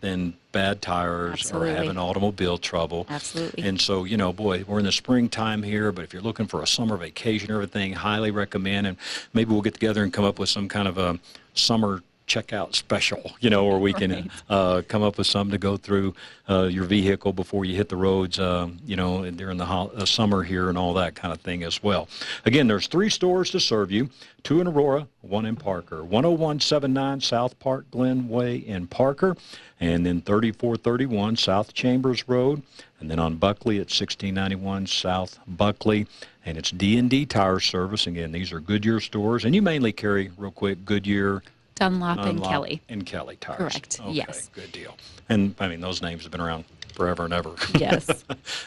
than 0.00 0.34
bad 0.52 0.82
tires 0.82 1.34
Absolutely. 1.34 1.70
or 1.70 1.74
having 1.74 1.98
automobile 1.98 2.58
trouble. 2.58 3.06
Absolutely. 3.08 3.62
And 3.64 3.80
so, 3.80 4.04
you 4.04 4.16
know, 4.16 4.32
boy, 4.32 4.64
we're 4.66 4.78
in 4.78 4.84
the 4.84 4.92
springtime 4.92 5.62
here, 5.62 5.92
but 5.92 6.04
if 6.04 6.12
you're 6.12 6.22
looking 6.22 6.46
for 6.46 6.62
a 6.62 6.66
summer 6.66 6.96
vacation 6.96 7.50
or 7.50 7.56
everything, 7.56 7.92
highly 7.92 8.30
recommend. 8.30 8.86
And 8.86 8.96
maybe 9.32 9.52
we'll 9.52 9.62
get 9.62 9.74
together 9.74 10.02
and 10.02 10.12
come 10.12 10.24
up 10.24 10.38
with 10.38 10.48
some 10.48 10.68
kind 10.68 10.86
of 10.88 10.98
a 10.98 11.18
summer 11.54 12.02
checkout 12.26 12.74
special, 12.74 13.32
you 13.40 13.50
know, 13.50 13.64
or 13.66 13.78
we 13.78 13.92
can 13.92 14.10
Right. 14.10 14.30
uh, 14.50 14.82
come 14.88 15.02
up 15.02 15.18
with 15.18 15.26
some 15.26 15.50
to 15.50 15.58
go 15.58 15.76
through 15.76 16.14
uh, 16.48 16.64
your 16.64 16.84
vehicle 16.84 17.32
before 17.32 17.64
you 17.64 17.76
hit 17.76 17.88
the 17.88 17.96
roads, 17.96 18.38
um, 18.38 18.78
you 18.84 18.96
know, 18.96 19.28
during 19.30 19.56
the 19.58 19.64
hol- 19.66 19.92
uh, 19.96 20.04
summer 20.04 20.42
here 20.42 20.68
and 20.68 20.76
all 20.76 20.94
that 20.94 21.14
kind 21.14 21.32
of 21.32 21.40
thing 21.40 21.62
as 21.62 21.82
well. 21.82 22.08
Again, 22.44 22.66
there's 22.66 22.86
three 22.88 23.10
stores 23.10 23.50
to 23.50 23.60
serve 23.60 23.90
you, 23.90 24.10
two 24.42 24.60
in 24.60 24.66
Aurora, 24.66 25.06
one 25.22 25.46
in 25.46 25.56
Parker. 25.56 25.96
10179 26.02 27.20
South 27.20 27.58
Park 27.58 27.90
Glen 27.90 28.28
Way 28.28 28.56
in 28.56 28.86
Parker, 28.86 29.36
and 29.80 30.04
then 30.04 30.20
3431 30.20 31.36
South 31.36 31.74
Chambers 31.74 32.28
Road, 32.28 32.62
and 33.00 33.10
then 33.10 33.18
on 33.18 33.36
Buckley 33.36 33.76
at 33.76 33.90
1691 33.90 34.86
South 34.86 35.38
Buckley. 35.46 36.06
And 36.44 36.56
it's 36.56 36.70
D&D 36.70 37.26
Tire 37.26 37.58
Service. 37.58 38.06
Again, 38.06 38.30
these 38.30 38.52
are 38.52 38.60
Goodyear 38.60 39.00
stores, 39.00 39.44
and 39.44 39.52
you 39.52 39.62
mainly 39.62 39.90
carry, 39.92 40.30
real 40.38 40.52
quick, 40.52 40.84
Goodyear, 40.84 41.42
Dunlop 41.76 42.18
and 42.18 42.26
Dunlop 42.26 42.50
Kelly. 42.50 42.82
And 42.88 43.06
Kelly 43.06 43.36
tires. 43.36 43.58
Correct, 43.58 44.00
Okay, 44.00 44.12
yes. 44.12 44.50
Good 44.52 44.72
deal. 44.72 44.96
And 45.28 45.54
I 45.60 45.68
mean, 45.68 45.80
those 45.80 46.02
names 46.02 46.22
have 46.24 46.32
been 46.32 46.40
around 46.40 46.64
forever 46.94 47.24
and 47.24 47.32
ever. 47.32 47.54
Yes. 47.78 48.24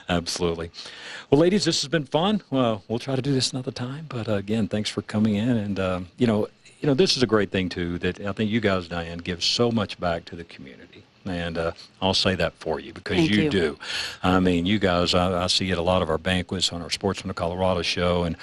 Absolutely. 0.07 0.71
Well, 1.29 1.41
ladies, 1.41 1.65
this 1.65 1.81
has 1.81 1.87
been 1.89 2.05
fun. 2.05 2.41
Well, 2.49 2.83
we'll 2.87 2.99
try 2.99 3.15
to 3.15 3.21
do 3.21 3.33
this 3.33 3.51
another 3.51 3.71
time. 3.71 4.05
But 4.07 4.29
uh, 4.29 4.33
again, 4.33 4.67
thanks 4.67 4.89
for 4.89 5.01
coming 5.01 5.35
in. 5.35 5.49
And 5.57 5.79
um, 5.79 6.07
you 6.17 6.27
know, 6.27 6.47
you 6.79 6.87
know, 6.87 6.93
this 6.93 7.17
is 7.17 7.23
a 7.23 7.27
great 7.27 7.51
thing 7.51 7.67
too. 7.69 7.97
That 7.99 8.19
I 8.21 8.31
think 8.31 8.49
you 8.51 8.59
guys, 8.61 8.87
Diane, 8.87 9.17
give 9.17 9.43
so 9.43 9.71
much 9.71 9.99
back 9.99 10.25
to 10.25 10.35
the 10.35 10.43
community. 10.43 11.03
And 11.25 11.57
uh, 11.57 11.71
I'll 12.01 12.13
say 12.13 12.35
that 12.35 12.53
for 12.53 12.79
you 12.79 12.93
because 12.93 13.29
you, 13.29 13.43
you. 13.43 13.49
do. 13.49 13.77
I 14.23 14.39
mean, 14.39 14.65
you 14.65 14.79
guys, 14.79 15.13
I, 15.13 15.43
I 15.43 15.47
see 15.47 15.69
at 15.71 15.77
a 15.77 15.81
lot 15.81 16.01
of 16.01 16.09
our 16.09 16.17
banquets 16.17 16.71
on 16.71 16.81
our 16.81 16.89
Sportsman 16.89 17.29
of 17.29 17.35
Colorado 17.35 17.81
show, 17.81 18.23
and 18.23 18.35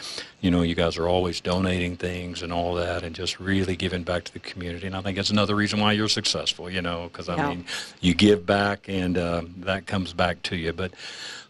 you 0.42 0.50
know, 0.50 0.62
you 0.62 0.74
guys 0.74 0.98
are 0.98 1.08
always 1.08 1.40
donating 1.40 1.96
things 1.96 2.42
and 2.42 2.52
all 2.52 2.74
that, 2.74 3.02
and 3.02 3.14
just 3.14 3.40
really 3.40 3.74
giving 3.76 4.02
back 4.02 4.24
to 4.24 4.32
the 4.32 4.38
community. 4.40 4.86
And 4.86 4.94
I 4.94 5.00
think 5.00 5.16
that's 5.16 5.30
another 5.30 5.54
reason 5.56 5.80
why 5.80 5.92
you're 5.92 6.08
successful. 6.08 6.68
You 6.70 6.82
know, 6.82 7.08
because 7.10 7.28
I 7.28 7.36
Yeah. 7.36 7.48
mean, 7.48 7.64
you 8.02 8.14
give 8.14 8.44
back, 8.46 8.88
and 8.88 9.16
uh, 9.16 9.42
that 9.60 9.86
comes 9.86 10.12
back 10.12 10.42
to 10.44 10.56
you. 10.56 10.72
But 10.72 10.92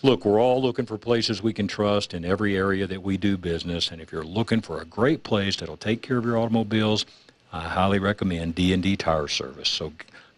look, 0.03 0.25
we're 0.25 0.41
all 0.41 0.63
looking 0.63 0.87
for 0.87 0.97
places 0.97 1.43
we 1.43 1.53
can 1.53 1.67
trust 1.67 2.15
in 2.15 2.25
every 2.25 2.57
area 2.57 2.87
that 2.87 3.03
we 3.03 3.17
do 3.17 3.37
business. 3.37 3.91
And 3.91 4.01
if 4.01 4.13
you're 4.13 4.25
looking 4.25 4.61
for 4.61 4.81
a 4.81 4.85
great 4.85 5.25
place 5.25 5.57
that'll 5.57 5.77
take 5.77 6.03
care 6.03 6.17
of 6.19 6.25
your 6.25 6.39
automobiles, 6.39 7.05
I 7.53 7.63
highly 7.63 7.99
recommend 7.99 8.55
D&D 8.55 8.97
Tire 8.97 9.29
Service. 9.29 9.69
So 9.69 9.93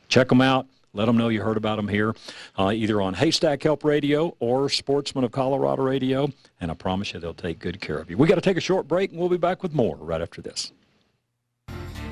check 0.08 0.28
them 0.28 0.40
out. 0.40 0.66
Let 0.98 1.04
them 1.04 1.16
know 1.16 1.28
you 1.28 1.42
heard 1.42 1.56
about 1.56 1.76
them 1.76 1.86
here, 1.86 2.12
uh, 2.58 2.72
either 2.72 3.00
on 3.00 3.14
Haystack 3.14 3.62
Help 3.62 3.84
Radio 3.84 4.36
or 4.40 4.68
Sportsman 4.68 5.22
of 5.22 5.30
Colorado 5.30 5.84
Radio. 5.84 6.28
And 6.60 6.72
I 6.72 6.74
promise 6.74 7.14
you 7.14 7.20
they'll 7.20 7.32
take 7.32 7.60
good 7.60 7.80
care 7.80 7.98
of 7.98 8.10
you. 8.10 8.18
We 8.18 8.26
got 8.26 8.34
to 8.34 8.40
take 8.40 8.56
a 8.56 8.60
short 8.60 8.88
break, 8.88 9.12
and 9.12 9.20
we'll 9.20 9.28
be 9.28 9.36
back 9.36 9.62
with 9.62 9.72
more 9.72 9.94
right 9.94 10.20
after 10.20 10.42
this. 10.42 10.72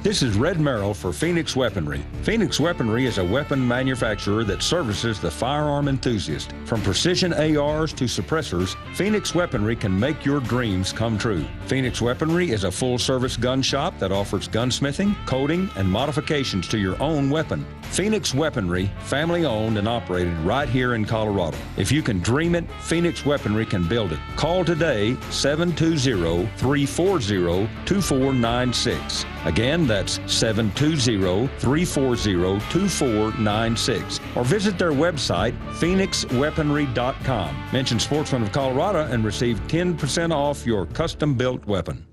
This 0.07 0.23
is 0.23 0.37
Red 0.37 0.61
Merrill 0.61 0.95
for 0.95 1.13
Phoenix 1.13 1.57
Weaponry. 1.57 2.01
Phoenix 2.23 2.61
Weaponry 2.61 3.07
is 3.07 3.19
a 3.19 3.25
weapon 3.25 3.67
manufacturer 3.67 4.45
that 4.45 4.63
services 4.63 5.19
the 5.19 5.33
firearm 5.33 5.89
enthusiast. 5.89 6.53
From 6.65 6.81
precision 6.81 7.33
ARs 7.33 7.93
to 7.95 8.05
suppressors, 8.05 8.77
Phoenix 8.95 9.35
Weaponry 9.35 9.75
can 9.75 9.99
make 9.99 10.25
your 10.25 10.39
dreams 10.39 10.93
come 10.93 11.19
true. 11.19 11.45
Phoenix 11.67 12.01
Weaponry 12.01 12.53
is 12.53 12.63
a 12.63 12.71
full 12.71 12.99
service 12.99 13.37
gun 13.37 13.61
shop 13.63 13.99
that 13.99 14.13
offers 14.13 14.47
gunsmithing, 14.47 15.13
coating, 15.27 15.69
and 15.75 15.91
modifications 15.91 16.69
to 16.69 16.79
your 16.79 17.03
own 17.03 17.29
weapon. 17.29 17.67
Phoenix 17.91 18.33
Weaponry, 18.33 18.89
family 19.01 19.45
owned 19.45 19.77
and 19.77 19.89
operated 19.89 20.39
right 20.45 20.69
here 20.69 20.95
in 20.95 21.05
Colorado. 21.05 21.59
If 21.77 21.91
you 21.91 22.01
can 22.01 22.21
dream 22.21 22.55
it, 22.55 22.65
Phoenix 22.81 23.27
Weaponry 23.27 23.67
can 23.67 23.89
build 23.89 24.13
it. 24.13 24.21
Call 24.37 24.65
today 24.65 25.17
720 25.31 26.47
340 26.59 27.69
2496. 27.85 29.27
Again, 29.47 29.87
that's 29.87 30.15
720 30.27 31.47
340 31.59 32.61
2496. 32.71 34.21
Or 34.35 34.45
visit 34.45 34.79
their 34.79 34.93
website, 34.93 35.57
phoenixweaponry.com. 35.79 37.69
Mention 37.73 37.99
Sportsman 38.01 38.43
of 38.43 38.53
Colorado 38.53 39.05
and 39.11 39.25
receive 39.25 39.59
10% 39.69 40.35
off 40.35 40.67
your 40.67 40.87
custom 40.87 41.35
built 41.35 41.65
weapon. 41.67 42.05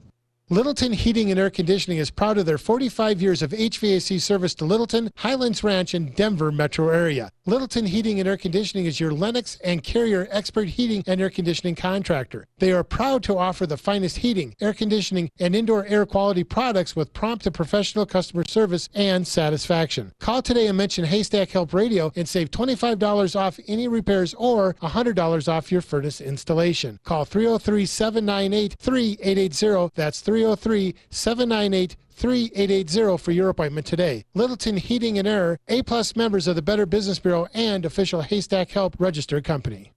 Littleton 0.49 0.91
Heating 0.91 1.31
and 1.31 1.39
Air 1.39 1.49
Conditioning 1.49 1.99
is 1.99 2.11
proud 2.11 2.37
of 2.37 2.45
their 2.45 2.57
45 2.57 3.21
years 3.21 3.41
of 3.41 3.51
HVAC 3.51 4.19
service 4.19 4.53
to 4.55 4.65
Littleton, 4.65 5.09
Highlands 5.15 5.63
Ranch, 5.63 5.93
and 5.93 6.13
Denver 6.15 6.51
metro 6.51 6.89
area. 6.89 7.29
Littleton 7.45 7.85
Heating 7.85 8.19
and 8.19 8.27
Air 8.27 8.35
Conditioning 8.35 8.85
is 8.85 8.99
your 8.99 9.13
Lennox 9.13 9.57
and 9.63 9.83
Carrier 9.83 10.27
expert 10.31 10.67
heating 10.67 11.01
and 11.07 11.21
air 11.21 11.29
conditioning 11.29 11.75
contractor. 11.75 12.45
They 12.57 12.73
are 12.73 12.83
proud 12.83 13.23
to 13.23 13.37
offer 13.37 13.65
the 13.65 13.77
finest 13.77 14.17
heating, 14.17 14.53
air 14.59 14.73
conditioning, 14.73 15.29
and 15.39 15.55
indoor 15.55 15.85
air 15.85 16.05
quality 16.05 16.43
products 16.43 16.93
with 16.93 17.13
prompt 17.13 17.45
and 17.45 17.55
professional 17.55 18.05
customer 18.05 18.43
service 18.45 18.89
and 18.93 19.25
satisfaction. 19.25 20.11
Call 20.19 20.41
today 20.41 20.67
and 20.67 20.77
mention 20.77 21.05
Haystack 21.05 21.51
Help 21.51 21.73
Radio 21.73 22.11
and 22.17 22.27
save 22.27 22.51
$25 22.51 23.39
off 23.39 23.59
any 23.67 23.87
repairs 23.87 24.33
or 24.35 24.73
$100 24.75 25.47
off 25.47 25.71
your 25.71 25.81
furnace 25.81 26.19
installation. 26.19 26.99
Call 27.05 27.23
303 27.23 27.85
798 27.85 28.75
3880. 28.77 29.91
That's 29.95 30.19
303 30.33 30.95
798 31.11 31.95
3880 32.09 33.17
for 33.17 33.31
your 33.31 33.49
appointment 33.49 33.85
today. 33.85 34.23
Littleton 34.33 34.77
Heating 34.77 35.19
and 35.19 35.27
Air, 35.27 35.59
A 35.67 35.83
plus 35.83 36.15
members 36.15 36.47
of 36.47 36.55
the 36.55 36.61
Better 36.61 36.85
Business 36.85 37.19
Bureau 37.19 37.47
and 37.53 37.85
official 37.85 38.21
Haystack 38.21 38.71
Help 38.71 38.95
registered 38.99 39.43
company. 39.43 39.91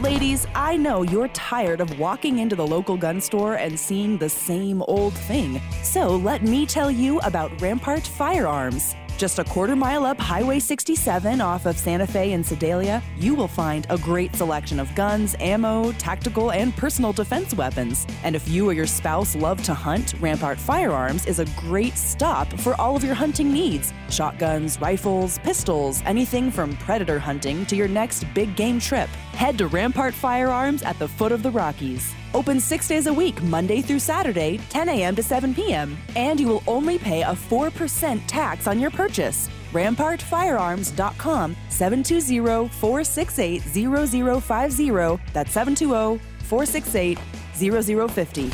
Ladies, 0.00 0.46
I 0.54 0.76
know 0.76 1.02
you're 1.02 1.28
tired 1.28 1.80
of 1.80 1.98
walking 1.98 2.40
into 2.40 2.56
the 2.56 2.66
local 2.66 2.96
gun 2.96 3.20
store 3.20 3.54
and 3.54 3.78
seeing 3.78 4.18
the 4.18 4.28
same 4.28 4.82
old 4.82 5.14
thing. 5.14 5.62
So 5.84 6.16
let 6.16 6.42
me 6.42 6.66
tell 6.66 6.90
you 6.90 7.20
about 7.20 7.60
Rampart 7.60 8.04
Firearms. 8.04 8.96
Just 9.16 9.38
a 9.38 9.44
quarter 9.44 9.76
mile 9.76 10.04
up 10.04 10.18
Highway 10.18 10.58
67 10.58 11.40
off 11.40 11.66
of 11.66 11.78
Santa 11.78 12.06
Fe 12.06 12.32
and 12.32 12.44
Sedalia, 12.44 13.02
you 13.18 13.34
will 13.34 13.48
find 13.48 13.86
a 13.88 13.98
great 13.98 14.34
selection 14.34 14.80
of 14.80 14.92
guns, 14.94 15.36
ammo, 15.38 15.92
tactical, 15.92 16.50
and 16.50 16.76
personal 16.76 17.12
defense 17.12 17.54
weapons. 17.54 18.06
And 18.24 18.34
if 18.34 18.48
you 18.48 18.68
or 18.68 18.72
your 18.72 18.86
spouse 18.86 19.36
love 19.36 19.62
to 19.64 19.74
hunt, 19.74 20.14
Rampart 20.20 20.58
Firearms 20.58 21.26
is 21.26 21.38
a 21.38 21.46
great 21.56 21.96
stop 21.96 22.52
for 22.60 22.74
all 22.80 22.96
of 22.96 23.04
your 23.04 23.14
hunting 23.14 23.52
needs 23.52 23.92
shotguns, 24.10 24.78
rifles, 24.80 25.38
pistols, 25.38 26.02
anything 26.04 26.50
from 26.50 26.76
predator 26.76 27.18
hunting 27.18 27.64
to 27.66 27.76
your 27.76 27.88
next 27.88 28.24
big 28.34 28.54
game 28.56 28.78
trip. 28.78 29.08
Head 29.32 29.56
to 29.58 29.68
Rampart 29.68 30.12
Firearms 30.12 30.82
at 30.82 30.98
the 30.98 31.08
foot 31.08 31.32
of 31.32 31.42
the 31.42 31.50
Rockies. 31.50 32.12
Open 32.34 32.60
six 32.60 32.88
days 32.88 33.06
a 33.06 33.12
week, 33.12 33.42
Monday 33.42 33.82
through 33.82 33.98
Saturday, 33.98 34.58
10 34.70 34.88
a.m. 34.88 35.14
to 35.16 35.22
7 35.22 35.54
p.m. 35.54 35.96
And 36.16 36.40
you 36.40 36.48
will 36.48 36.62
only 36.66 36.98
pay 36.98 37.22
a 37.22 37.32
4% 37.32 38.20
tax 38.26 38.66
on 38.66 38.80
your 38.80 38.90
purchase. 38.90 39.48
RampartFirearms.com 39.72 41.56
720 41.68 42.68
468 42.68 43.62
0050. 43.62 44.90
That's 45.32 45.52
720 45.52 46.20
468 46.44 47.18
0050. 47.54 48.50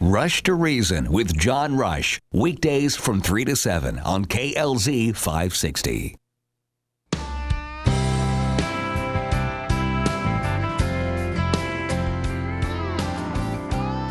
Rush 0.00 0.42
to 0.44 0.54
Reason 0.54 1.12
with 1.12 1.36
John 1.36 1.76
Rush. 1.76 2.18
Weekdays 2.32 2.96
from 2.96 3.20
3 3.20 3.44
to 3.44 3.56
7 3.56 3.98
on 3.98 4.24
KLZ 4.24 5.14
560. 5.14 6.16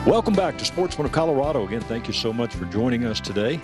Welcome 0.09 0.33
back 0.33 0.57
to 0.57 0.65
Sportsman 0.65 1.05
of 1.05 1.11
Colorado. 1.11 1.67
Again, 1.67 1.81
thank 1.81 2.07
you 2.07 2.13
so 2.15 2.33
much 2.33 2.55
for 2.55 2.65
joining 2.65 3.05
us 3.05 3.19
today. 3.19 3.61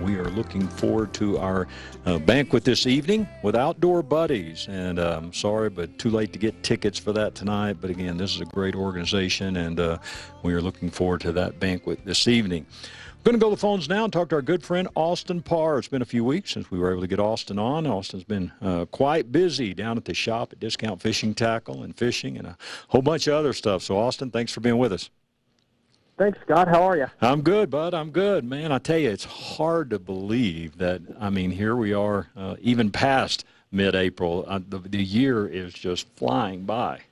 We 0.00 0.14
are 0.14 0.30
looking 0.30 0.68
forward 0.68 1.12
to 1.14 1.38
our 1.38 1.66
uh, 2.06 2.20
banquet 2.20 2.62
this 2.62 2.86
evening 2.86 3.26
with 3.42 3.56
Outdoor 3.56 4.04
Buddies. 4.04 4.68
And 4.68 5.00
uh, 5.00 5.16
I'm 5.20 5.32
sorry, 5.32 5.70
but 5.70 5.98
too 5.98 6.10
late 6.10 6.32
to 6.34 6.38
get 6.38 6.62
tickets 6.62 7.00
for 7.00 7.12
that 7.14 7.34
tonight. 7.34 7.78
But 7.80 7.90
again, 7.90 8.16
this 8.16 8.32
is 8.32 8.40
a 8.40 8.44
great 8.44 8.76
organization, 8.76 9.56
and 9.56 9.80
uh, 9.80 9.98
we 10.44 10.54
are 10.54 10.60
looking 10.60 10.88
forward 10.88 11.20
to 11.22 11.32
that 11.32 11.58
banquet 11.58 12.04
this 12.04 12.28
evening. 12.28 12.64
We're 13.18 13.32
going 13.32 13.40
to 13.40 13.44
go 13.44 13.50
to 13.50 13.56
the 13.56 13.60
phones 13.60 13.88
now 13.88 14.04
and 14.04 14.12
talk 14.12 14.28
to 14.28 14.36
our 14.36 14.42
good 14.42 14.62
friend 14.62 14.86
Austin 14.94 15.42
Parr. 15.42 15.80
It's 15.80 15.88
been 15.88 16.02
a 16.02 16.04
few 16.04 16.24
weeks 16.24 16.52
since 16.52 16.70
we 16.70 16.78
were 16.78 16.92
able 16.92 17.00
to 17.00 17.08
get 17.08 17.18
Austin 17.18 17.58
on. 17.58 17.88
Austin's 17.88 18.22
been 18.22 18.52
uh, 18.62 18.84
quite 18.84 19.32
busy 19.32 19.74
down 19.74 19.96
at 19.96 20.04
the 20.04 20.14
shop 20.14 20.52
at 20.52 20.60
Discount 20.60 21.02
Fishing 21.02 21.34
Tackle 21.34 21.82
and 21.82 21.96
fishing 21.96 22.38
and 22.38 22.46
a 22.46 22.56
whole 22.86 23.02
bunch 23.02 23.26
of 23.26 23.34
other 23.34 23.52
stuff. 23.52 23.82
So, 23.82 23.98
Austin, 23.98 24.30
thanks 24.30 24.52
for 24.52 24.60
being 24.60 24.78
with 24.78 24.92
us. 24.92 25.10
Thanks, 26.18 26.36
Scott. 26.44 26.66
How 26.66 26.82
are 26.82 26.96
you? 26.96 27.06
I'm 27.20 27.42
good, 27.42 27.70
bud. 27.70 27.94
I'm 27.94 28.10
good, 28.10 28.44
man. 28.44 28.72
I 28.72 28.78
tell 28.78 28.98
you, 28.98 29.08
it's 29.08 29.24
hard 29.24 29.90
to 29.90 30.00
believe 30.00 30.78
that. 30.78 31.00
I 31.20 31.30
mean, 31.30 31.52
here 31.52 31.76
we 31.76 31.92
are, 31.92 32.26
uh, 32.36 32.56
even 32.60 32.90
past 32.90 33.44
mid-April. 33.70 34.44
Uh, 34.48 34.58
the, 34.68 34.78
the 34.78 35.02
year 35.02 35.46
is 35.46 35.72
just 35.72 36.08
flying 36.16 36.64
by. 36.64 37.02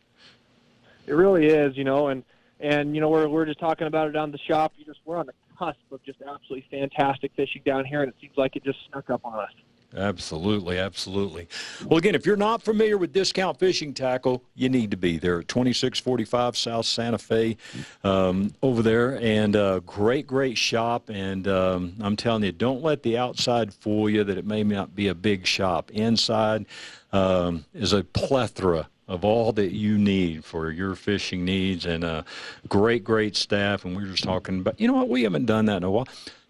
It 1.07 1.13
really 1.13 1.47
is, 1.47 1.77
you 1.77 1.85
know, 1.85 2.09
and 2.09 2.25
and 2.59 2.97
you 2.97 3.01
know 3.01 3.09
we're 3.09 3.29
we're 3.29 3.45
just 3.45 3.61
talking 3.61 3.87
about 3.87 4.09
it 4.09 4.13
down 4.13 4.33
the 4.33 4.39
shop. 4.39 4.73
You 4.77 4.85
just 4.85 4.99
we're 5.05 5.19
on 5.19 5.27
the 5.27 5.35
cusp 5.57 5.79
of 5.93 6.03
just 6.03 6.21
absolutely 6.23 6.67
fantastic 6.69 7.31
fishing 7.37 7.63
down 7.65 7.85
here, 7.85 8.03
and 8.03 8.09
it 8.13 8.17
seems 8.21 8.37
like 8.37 8.57
it 8.57 8.65
just 8.65 8.79
snuck 8.91 9.09
up 9.09 9.21
on 9.25 9.39
us. 9.39 9.53
Absolutely, 9.97 10.79
absolutely. 10.79 11.49
Well, 11.87 11.97
again, 11.97 12.15
if 12.15 12.27
you're 12.27 12.37
not 12.37 12.63
familiar 12.63 12.99
with 12.99 13.15
Discount 13.15 13.59
Fishing 13.59 13.95
Tackle, 13.95 14.43
you 14.55 14.69
need 14.69 14.91
to 14.91 14.97
be 14.97 15.19
there 15.19 15.41
at 15.41 15.49
2645 15.49 16.57
South 16.57 16.85
Santa 16.85 17.17
Fe 17.17 17.57
um, 18.05 18.53
over 18.63 18.83
there. 18.83 19.19
And 19.23 19.57
uh, 19.57 19.81
great, 19.81 20.27
great 20.27 20.59
shop. 20.59 21.09
And 21.09 21.49
um, 21.49 21.95
I'm 22.01 22.15
telling 22.15 22.43
you, 22.45 22.53
don't 22.53 22.83
let 22.83 23.03
the 23.03 23.17
outside 23.17 23.73
fool 23.73 24.11
you 24.11 24.23
that 24.25 24.37
it 24.37 24.47
may 24.47 24.63
not 24.63 24.95
be 24.95 25.09
a 25.09 25.15
big 25.15 25.47
shop. 25.47 25.91
Inside 25.93 26.67
um, 27.13 27.65
is 27.73 27.95
a 27.95 28.05
plethora 28.05 28.89
of 29.09 29.25
all 29.25 29.53
that 29.53 29.73
you 29.73 29.97
need 29.97 30.45
for 30.45 30.71
your 30.71 30.95
fishing 30.95 31.45
needs 31.45 31.87
and 31.87 32.05
a 32.05 32.25
great, 32.69 33.03
great 33.03 33.35
staff. 33.35 33.85
And 33.85 33.97
we 33.97 34.03
are 34.03 34.09
just 34.09 34.25
talking 34.25 34.59
about, 34.61 34.79
you 34.79 34.89
know 34.89 34.95
what, 34.95 35.09
we 35.09 35.23
haven't 35.23 35.47
done 35.47 35.67
that 35.67 35.79
in 35.79 35.85
a 35.85 35.91
while 35.91 36.09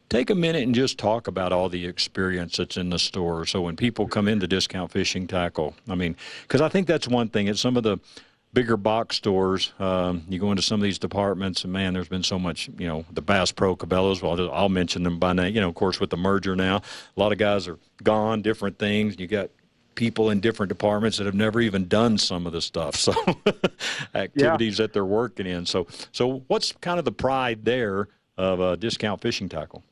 take 0.09 0.31
a 0.31 0.35
minute 0.35 0.62
and 0.62 0.75
just 0.75 0.99
talk 0.99 1.27
about 1.27 1.53
all 1.53 1.69
the 1.69 1.87
experience 1.87 2.57
that's 2.57 2.77
in 2.77 2.90
the 2.90 2.99
store. 2.99 3.47
So 3.47 3.61
when 3.62 3.77
people 3.77 4.07
come 4.07 4.29
into 4.29 4.47
Discount 4.47 4.90
Fishing 4.90 5.27
Tackle, 5.27 5.75
I 5.88 5.95
mean, 5.95 6.16
because 6.42 6.61
I 6.61 6.69
think 6.69 6.87
that's 6.87 7.09
one 7.09 7.29
thing. 7.29 7.49
At 7.49 7.59
some 7.59 7.77
of 7.77 7.83
the 7.83 7.99
bigger 8.53 8.77
box 8.77 9.16
stores, 9.16 9.73
um, 9.79 10.25
you 10.29 10.38
go 10.38 10.51
into 10.51 10.62
some 10.62 10.81
of 10.81 10.85
these 10.85 10.99
departments, 10.99 11.64
and 11.64 11.73
man, 11.73 11.92
there's 11.92 12.09
been 12.09 12.23
so 12.23 12.38
much, 12.38 12.71
you 12.79 12.87
know, 12.87 13.05
the 13.12 13.23
Bass 13.23 13.53
Pro 13.53 13.77
Cabela's. 13.77 14.23
Well, 14.23 14.51
I'll 14.53 14.69
mention 14.69 15.03
them 15.03 15.19
by 15.19 15.33
name. 15.33 15.55
You 15.55 15.61
know, 15.61 15.69
of 15.69 15.75
course, 15.75 16.01
with 16.01 16.11
the 16.11 16.16
merger 16.16 16.57
now, 16.57 16.77
a 16.77 17.21
lot 17.21 17.33
of 17.33 17.38
guys 17.38 17.69
are 17.69 17.79
gone, 18.03 18.42
different 18.42 18.79
things. 18.79 19.19
You 19.19 19.27
got 19.27 19.51
people 19.97 20.31
in 20.31 20.40
different 20.40 20.69
departments 20.69 21.16
that 21.19 21.25
have 21.25 21.35
never 21.35 21.61
even 21.61 21.88
done 21.88 22.19
some 22.19 22.47
of 22.47 22.53
the 22.53 22.61
stuff. 22.61 22.95
So 23.07 23.12
activities 24.14 24.79
yeah. 24.79 24.85
that 24.85 24.92
they're 24.92 25.05
working 25.05 25.47
in. 25.47 25.64
So, 25.64 25.87
so 26.12 26.42
what's 26.49 26.73
kind 26.73 26.99
of 26.99 27.05
the 27.05 27.12
pride 27.12 27.64
there 27.64 28.09
of 28.37 28.61
a 28.61 28.77
discount 28.77 29.21
fishing 29.21 29.49
tackle? 29.49 29.83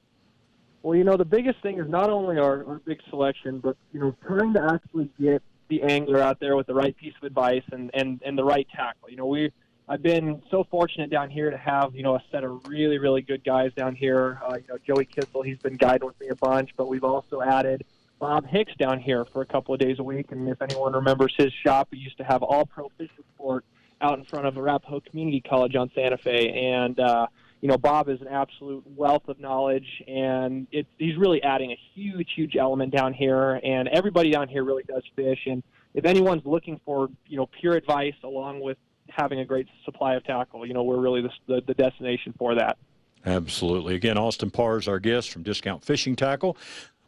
Well, 0.84 0.94
you 0.94 1.04
know, 1.04 1.16
the 1.16 1.24
biggest 1.24 1.62
thing 1.62 1.78
is 1.78 1.88
not 1.88 2.10
only 2.10 2.36
our, 2.36 2.62
our 2.66 2.78
big 2.84 3.00
selection, 3.08 3.58
but 3.58 3.74
you 3.94 4.00
know, 4.00 4.14
trying 4.26 4.52
to 4.52 4.62
actually 4.70 5.08
get 5.18 5.42
the 5.68 5.82
angler 5.82 6.20
out 6.20 6.40
there 6.40 6.56
with 6.56 6.66
the 6.66 6.74
right 6.74 6.94
piece 6.94 7.14
of 7.16 7.24
advice 7.24 7.62
and 7.72 7.90
and 7.94 8.20
and 8.22 8.36
the 8.36 8.44
right 8.44 8.68
tackle. 8.68 9.08
You 9.08 9.16
know, 9.16 9.24
we 9.24 9.50
I've 9.88 10.02
been 10.02 10.42
so 10.50 10.62
fortunate 10.70 11.08
down 11.08 11.30
here 11.30 11.50
to 11.50 11.56
have 11.56 11.96
you 11.96 12.02
know 12.02 12.16
a 12.16 12.22
set 12.30 12.44
of 12.44 12.68
really 12.68 12.98
really 12.98 13.22
good 13.22 13.42
guys 13.42 13.72
down 13.72 13.94
here. 13.94 14.38
Uh, 14.46 14.56
you 14.56 14.64
know, 14.68 14.76
Joey 14.86 15.06
Kissel, 15.06 15.40
he's 15.40 15.56
been 15.56 15.76
guiding 15.76 16.06
with 16.06 16.20
me 16.20 16.28
a 16.28 16.36
bunch, 16.36 16.72
but 16.76 16.86
we've 16.86 17.02
also 17.02 17.40
added 17.40 17.86
Bob 18.18 18.46
Hicks 18.46 18.74
down 18.78 19.00
here 19.00 19.24
for 19.24 19.40
a 19.40 19.46
couple 19.46 19.72
of 19.72 19.80
days 19.80 19.98
a 20.00 20.04
week. 20.04 20.32
And 20.32 20.46
if 20.50 20.60
anyone 20.60 20.92
remembers 20.92 21.32
his 21.38 21.50
shop, 21.50 21.88
he 21.92 21.98
used 21.98 22.18
to 22.18 22.24
have 22.24 22.42
all 22.42 22.66
pro 22.66 22.90
fish 22.98 23.08
sport 23.34 23.64
out 24.02 24.18
in 24.18 24.26
front 24.26 24.44
of 24.44 24.58
Arapahoe 24.58 25.00
Community 25.00 25.40
College 25.40 25.76
on 25.76 25.90
Santa 25.94 26.18
Fe, 26.18 26.50
and 26.50 27.00
uh, 27.00 27.26
you 27.64 27.70
know, 27.70 27.78
Bob 27.78 28.10
is 28.10 28.20
an 28.20 28.28
absolute 28.28 28.84
wealth 28.94 29.26
of 29.26 29.40
knowledge, 29.40 29.86
and 30.06 30.66
it's, 30.70 30.90
he's 30.98 31.16
really 31.16 31.42
adding 31.42 31.70
a 31.70 31.78
huge, 31.94 32.28
huge 32.36 32.56
element 32.56 32.92
down 32.92 33.14
here. 33.14 33.58
And 33.64 33.88
everybody 33.88 34.30
down 34.30 34.48
here 34.48 34.64
really 34.64 34.82
does 34.82 35.02
fish. 35.16 35.38
And 35.46 35.62
if 35.94 36.04
anyone's 36.04 36.44
looking 36.44 36.78
for, 36.84 37.08
you 37.26 37.38
know, 37.38 37.48
pure 37.58 37.72
advice 37.72 38.12
along 38.22 38.60
with 38.60 38.76
having 39.08 39.38
a 39.38 39.46
great 39.46 39.66
supply 39.86 40.12
of 40.12 40.24
tackle, 40.24 40.66
you 40.66 40.74
know, 40.74 40.82
we're 40.82 41.00
really 41.00 41.22
the, 41.22 41.30
the, 41.46 41.62
the 41.66 41.72
destination 41.72 42.34
for 42.36 42.54
that. 42.54 42.76
Absolutely. 43.24 43.94
Again, 43.94 44.18
Austin 44.18 44.50
Parr 44.50 44.76
is 44.76 44.86
our 44.86 45.00
guest 45.00 45.30
from 45.30 45.42
Discount 45.42 45.82
Fishing 45.82 46.16
Tackle. 46.16 46.58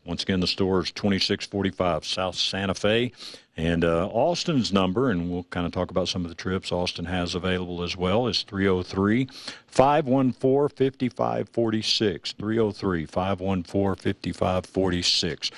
Once 0.06 0.22
again, 0.22 0.40
the 0.40 0.46
store 0.46 0.80
is 0.80 0.90
2645 0.92 2.06
South 2.06 2.34
Santa 2.34 2.72
Fe. 2.72 3.12
And 3.56 3.84
uh, 3.84 4.06
Austin's 4.08 4.70
number, 4.70 5.10
and 5.10 5.30
we'll 5.30 5.44
kind 5.44 5.64
of 5.64 5.72
talk 5.72 5.90
about 5.90 6.08
some 6.08 6.24
of 6.24 6.28
the 6.28 6.34
trips 6.34 6.70
Austin 6.70 7.06
has 7.06 7.34
available 7.34 7.82
as 7.82 7.96
well, 7.96 8.26
is 8.26 8.42
303 8.42 9.28
514 9.66 10.68
5546. 10.68 12.32
303 12.32 13.06
514 13.06 14.12
5546. 14.12 15.50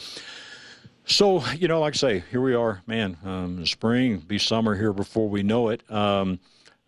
So, 1.06 1.44
you 1.56 1.66
know, 1.66 1.80
like 1.80 1.94
I 1.94 1.96
say, 1.96 2.24
here 2.30 2.42
we 2.42 2.54
are, 2.54 2.82
man, 2.86 3.16
um, 3.24 3.64
spring, 3.66 4.18
be 4.18 4.38
summer 4.38 4.76
here 4.76 4.92
before 4.92 5.28
we 5.28 5.42
know 5.42 5.70
it. 5.70 5.82
Um, 5.90 6.38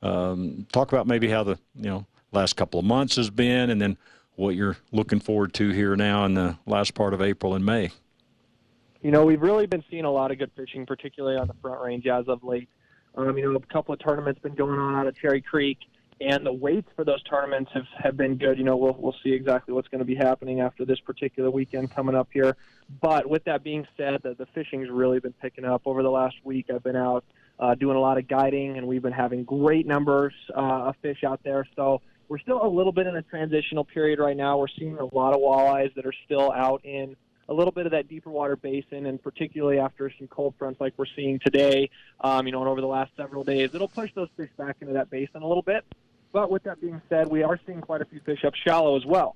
um, 0.03 0.66
talk 0.73 0.92
about 0.92 1.07
maybe 1.07 1.29
how 1.29 1.42
the, 1.42 1.59
you 1.75 1.88
know, 1.88 2.07
last 2.31 2.55
couple 2.55 2.79
of 2.79 2.87
months 2.87 3.16
has 3.16 3.31
been, 3.31 3.70
and 3.70 3.81
then 3.81 3.96
what 4.37 4.55
you're 4.55 4.77
looking 4.92 5.20
forward 5.20 5.55
to 5.55 5.70
here 5.70 5.96
now 5.96 6.25
in 6.25 6.35
the 6.35 6.57
last 6.66 6.94
part 6.94 7.14
of 7.14 7.23
April 7.23 7.55
and 7.55 7.64
May. 7.64 7.90
You 9.02 9.10
know, 9.10 9.24
we've 9.24 9.40
really 9.40 9.66
been 9.66 9.82
seeing 9.90 10.04
a 10.04 10.10
lot 10.10 10.30
of 10.30 10.38
good 10.38 10.50
fishing, 10.54 10.84
particularly 10.84 11.38
on 11.38 11.46
the 11.46 11.54
Front 11.62 11.80
Range 11.80 12.06
as 12.06 12.28
of 12.28 12.44
late. 12.44 12.68
Um, 13.14 13.36
you 13.38 13.50
know, 13.50 13.56
a 13.56 13.72
couple 13.72 13.94
of 13.94 14.00
tournaments 14.00 14.40
been 14.42 14.54
going 14.54 14.78
on 14.78 14.94
out 14.94 15.06
of 15.06 15.16
Cherry 15.16 15.40
Creek, 15.40 15.78
and 16.20 16.44
the 16.44 16.52
weights 16.52 16.88
for 16.94 17.04
those 17.04 17.22
tournaments 17.22 17.70
have, 17.72 17.86
have 17.98 18.16
been 18.18 18.36
good. 18.36 18.58
You 18.58 18.64
know, 18.64 18.76
we'll 18.76 18.94
we'll 18.98 19.16
see 19.24 19.32
exactly 19.32 19.72
what's 19.72 19.88
going 19.88 20.00
to 20.00 20.04
be 20.04 20.14
happening 20.14 20.60
after 20.60 20.84
this 20.84 21.00
particular 21.00 21.50
weekend 21.50 21.94
coming 21.94 22.14
up 22.14 22.28
here. 22.30 22.56
But 23.00 23.28
with 23.28 23.42
that 23.44 23.64
being 23.64 23.86
said, 23.96 24.20
the, 24.22 24.34
the 24.34 24.46
fishing's 24.54 24.90
really 24.90 25.18
been 25.18 25.32
picking 25.32 25.64
up 25.64 25.82
over 25.86 26.02
the 26.02 26.10
last 26.10 26.36
week. 26.44 26.66
I've 26.72 26.84
been 26.84 26.94
out 26.94 27.24
uh, 27.58 27.74
doing 27.76 27.96
a 27.96 28.00
lot 28.00 28.18
of 28.18 28.28
guiding, 28.28 28.76
and 28.76 28.86
we've 28.86 29.02
been 29.02 29.12
having 29.12 29.44
great 29.44 29.86
numbers 29.86 30.34
uh, 30.54 30.88
of 30.88 30.96
fish 31.00 31.24
out 31.24 31.40
there. 31.42 31.66
So 31.74 32.02
we're 32.28 32.38
still 32.38 32.62
a 32.62 32.68
little 32.68 32.92
bit 32.92 33.06
in 33.06 33.16
a 33.16 33.22
transitional 33.22 33.84
period 33.84 34.18
right 34.18 34.36
now. 34.36 34.58
We're 34.58 34.68
seeing 34.78 34.98
a 34.98 35.14
lot 35.16 35.34
of 35.34 35.40
walleyes 35.40 35.94
that 35.94 36.04
are 36.04 36.14
still 36.26 36.52
out 36.52 36.84
in 36.84 37.16
a 37.50 37.54
little 37.54 37.72
bit 37.72 37.84
of 37.84 37.92
that 37.92 38.08
deeper 38.08 38.30
water 38.30 38.54
basin, 38.54 39.06
and 39.06 39.20
particularly 39.20 39.80
after 39.80 40.10
some 40.16 40.28
cold 40.28 40.54
fronts 40.56 40.80
like 40.80 40.94
we're 40.96 41.04
seeing 41.16 41.40
today, 41.40 41.90
um, 42.20 42.46
you 42.46 42.52
know, 42.52 42.60
and 42.60 42.68
over 42.68 42.80
the 42.80 42.86
last 42.86 43.10
several 43.16 43.42
days, 43.42 43.74
it'll 43.74 43.88
push 43.88 44.10
those 44.14 44.28
fish 44.36 44.48
back 44.56 44.76
into 44.80 44.94
that 44.94 45.10
basin 45.10 45.42
a 45.42 45.46
little 45.46 45.62
bit. 45.62 45.84
But 46.32 46.48
with 46.48 46.62
that 46.62 46.80
being 46.80 47.02
said, 47.08 47.26
we 47.26 47.42
are 47.42 47.58
seeing 47.66 47.80
quite 47.80 48.02
a 48.02 48.04
few 48.04 48.20
fish 48.20 48.44
up 48.44 48.54
shallow 48.54 48.96
as 48.96 49.04
well. 49.04 49.34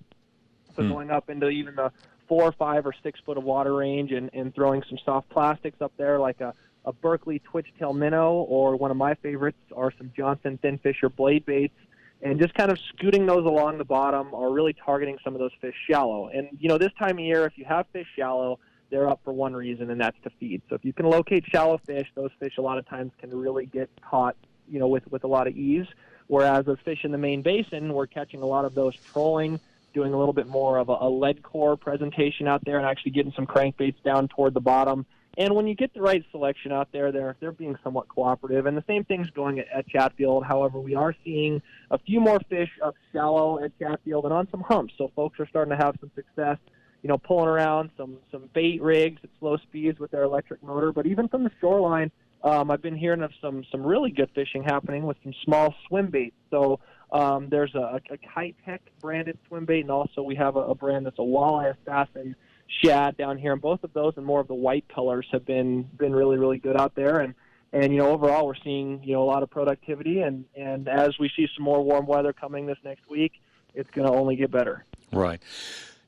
So 0.77 0.83
hmm. 0.85 0.91
going 0.91 1.11
up 1.11 1.29
into 1.29 1.49
even 1.49 1.75
the 1.75 1.91
four, 2.29 2.45
or 2.45 2.53
five, 2.53 2.87
or 2.87 2.95
six 3.03 3.19
foot 3.27 3.37
of 3.37 3.43
water 3.43 3.75
range, 3.75 4.13
and, 4.13 4.31
and 4.33 4.55
throwing 4.55 4.85
some 4.89 4.99
soft 5.05 5.29
plastics 5.29 5.83
up 5.83 5.93
there, 5.97 6.21
like 6.21 6.41
a, 6.41 6.55
a 6.85 6.93
Berkley 6.93 7.41
twitch 7.41 7.67
tail 7.81 7.93
minnow, 7.93 8.35
or 8.35 8.77
one 8.77 8.93
of 8.93 8.97
my 8.97 9.15
favorites 9.15 9.59
are 9.77 9.93
some 9.99 10.13
Johnson 10.17 10.57
ThinFisch 10.63 11.03
or 11.03 11.09
blade 11.09 11.45
baits 11.45 11.75
and 12.23 12.41
just 12.41 12.55
kind 12.55 12.71
of 12.71 12.79
scooting 12.89 13.27
those 13.27 13.45
along 13.45 13.79
the 13.79 13.85
bottom 13.85 14.29
or 14.33 14.53
really 14.53 14.73
targeting 14.73 15.19
some 15.23 15.35
of 15.35 15.41
those 15.41 15.53
fish 15.61 15.75
shallow. 15.89 16.29
And, 16.29 16.49
you 16.59 16.69
know, 16.69 16.79
this 16.79 16.93
time 16.99 17.19
of 17.19 17.25
year, 17.25 17.45
if 17.45 17.59
you 17.59 17.65
have 17.67 17.87
fish 17.93 18.07
shallow, 18.17 18.59
they're 18.91 19.09
up 19.09 19.21
for 19.25 19.33
one 19.33 19.55
reason, 19.55 19.91
and 19.91 20.01
that's 20.01 20.17
to 20.23 20.31
feed. 20.39 20.63
So 20.69 20.75
if 20.75 20.85
you 20.85 20.93
can 20.93 21.07
locate 21.07 21.45
shallow 21.47 21.79
fish, 21.79 22.09
those 22.15 22.31
fish 22.39 22.55
a 22.59 22.63
lot 22.63 22.79
of 22.79 22.89
times 22.89 23.13
can 23.19 23.31
really 23.31 23.67
get 23.67 23.91
caught, 24.01 24.37
you 24.69 24.79
know, 24.79 24.89
with, 24.89 25.11
with 25.11 25.25
a 25.25 25.27
lot 25.27 25.47
of 25.47 25.57
ease. 25.57 25.87
Whereas 26.27 26.65
those 26.65 26.79
fish 26.85 27.05
in 27.05 27.13
the 27.13 27.19
main 27.19 27.43
basin, 27.43 27.93
we're 27.93 28.07
catching 28.07 28.41
a 28.41 28.47
lot 28.47 28.65
of 28.65 28.75
those 28.75 28.95
trolling, 29.13 29.61
doing 29.93 30.15
a 30.15 30.19
little 30.19 30.33
bit 30.33 30.47
more 30.47 30.79
of 30.79 30.89
a, 30.89 30.97
a 31.01 31.09
lead 31.09 31.43
core 31.43 31.77
presentation 31.77 32.49
out 32.49 32.65
there 32.65 32.79
and 32.79 32.87
actually 32.87 33.13
getting 33.13 33.33
some 33.33 33.47
crankbaits 33.47 34.03
down 34.03 34.29
toward 34.29 34.55
the 34.55 34.61
bottom 34.61 35.05
and 35.37 35.55
when 35.55 35.67
you 35.67 35.75
get 35.75 35.93
the 35.95 36.01
right 36.01 36.25
selection 36.31 36.73
out 36.73 36.89
there, 36.93 37.11
they're 37.11 37.37
they're 37.41 37.53
being 37.53 37.77
somewhat 37.83 38.09
cooperative. 38.09 38.67
And 38.67 38.77
the 38.77 38.85
same 38.87 39.05
thing's 39.05 39.31
going 39.31 39.59
at, 39.59 39.67
at 39.75 39.89
Chatfield. 39.89 40.45
However, 40.45 40.79
we 40.79 40.95
are 40.95 41.15
seeing 41.25 41.61
a 41.91 41.99
few 41.99 42.21
more 42.21 42.41
fish 42.49 42.71
up 42.85 42.95
shallow 43.13 43.63
at 43.63 43.77
Chatfield 43.79 44.25
and 44.25 44.33
on 44.33 44.49
some 44.51 44.61
humps. 44.61 44.95
So 44.97 45.11
folks 45.17 45.41
are 45.41 45.47
starting 45.49 45.77
to 45.77 45.83
have 45.83 45.97
some 46.01 46.11
success, 46.15 46.59
you 47.03 47.09
know, 47.09 47.19
pulling 47.19 47.49
around 47.49 47.91
some 47.97 48.19
some 48.31 48.49
bait 48.55 48.81
rigs 48.83 49.21
at 49.25 49.31
slow 49.41 49.57
speeds 49.57 49.99
with 49.99 50.11
their 50.11 50.23
electric 50.23 50.63
motor. 50.63 50.93
But 50.93 51.07
even 51.07 51.29
from 51.29 51.45
the 51.45 51.51
shoreline, 51.61 52.11
um, 52.43 52.71
I've 52.71 52.83
been 52.83 52.97
hearing 52.97 53.23
of 53.23 53.33
some 53.41 53.65
some 53.73 53.83
really 53.83 54.11
good 54.11 54.31
fishing 54.35 54.63
happening 54.63 55.05
with 55.05 55.17
some 55.23 55.35
small 55.45 55.75
swim 55.89 56.11
baits. 56.11 56.37
So 56.51 56.81
um, 57.13 57.49
there's 57.49 57.75
a, 57.75 58.01
a 58.11 58.17
Keitech 58.19 58.81
branded 59.01 59.39
swim 59.49 59.65
bait, 59.65 59.81
and 59.81 59.91
also 59.91 60.23
we 60.23 60.35
have 60.37 60.57
a, 60.57 60.61
a 60.61 60.75
brand 60.75 61.07
that's 61.07 61.19
a 61.19 61.23
walleye 61.23 61.75
assassin 61.81 62.37
shad 62.83 63.17
down 63.17 63.39
here, 63.39 63.53
and 63.53 63.61
both 63.61 63.85
of 63.85 63.93
those 63.93 64.15
and 64.17 64.25
more 64.25 64.41
of 64.41 64.49
the 64.49 64.55
white 64.55 64.87
colors 64.89 65.27
have 65.33 65.45
been 65.45 65.83
been 65.97 66.13
really 66.13 66.39
really 66.39 66.59
good 66.59 66.77
out 66.77 66.95
there. 66.95 67.21
And 67.21 67.35
and 67.73 67.93
you 67.93 67.99
know 67.99 68.11
overall 68.11 68.47
we're 68.47 68.55
seeing 68.63 69.03
you 69.03 69.15
know 69.15 69.23
a 69.23 69.27
lot 69.27 69.43
of 69.43 69.51
productivity, 69.51 70.21
and 70.21 70.45
and 70.57 70.89
as 70.89 71.19
we 71.19 71.31
see 71.37 71.49
some 71.55 71.65
more 71.65 71.83
warm 71.83 72.07
weather 72.07 72.33
coming 72.33 72.67
this 72.67 72.79
next 72.85 73.09
week, 73.09 73.33
it's 73.75 73.91
going 73.91 74.07
to 74.07 74.15
only 74.15 74.37
get 74.37 74.51
better. 74.51 74.85
Right. 75.13 75.43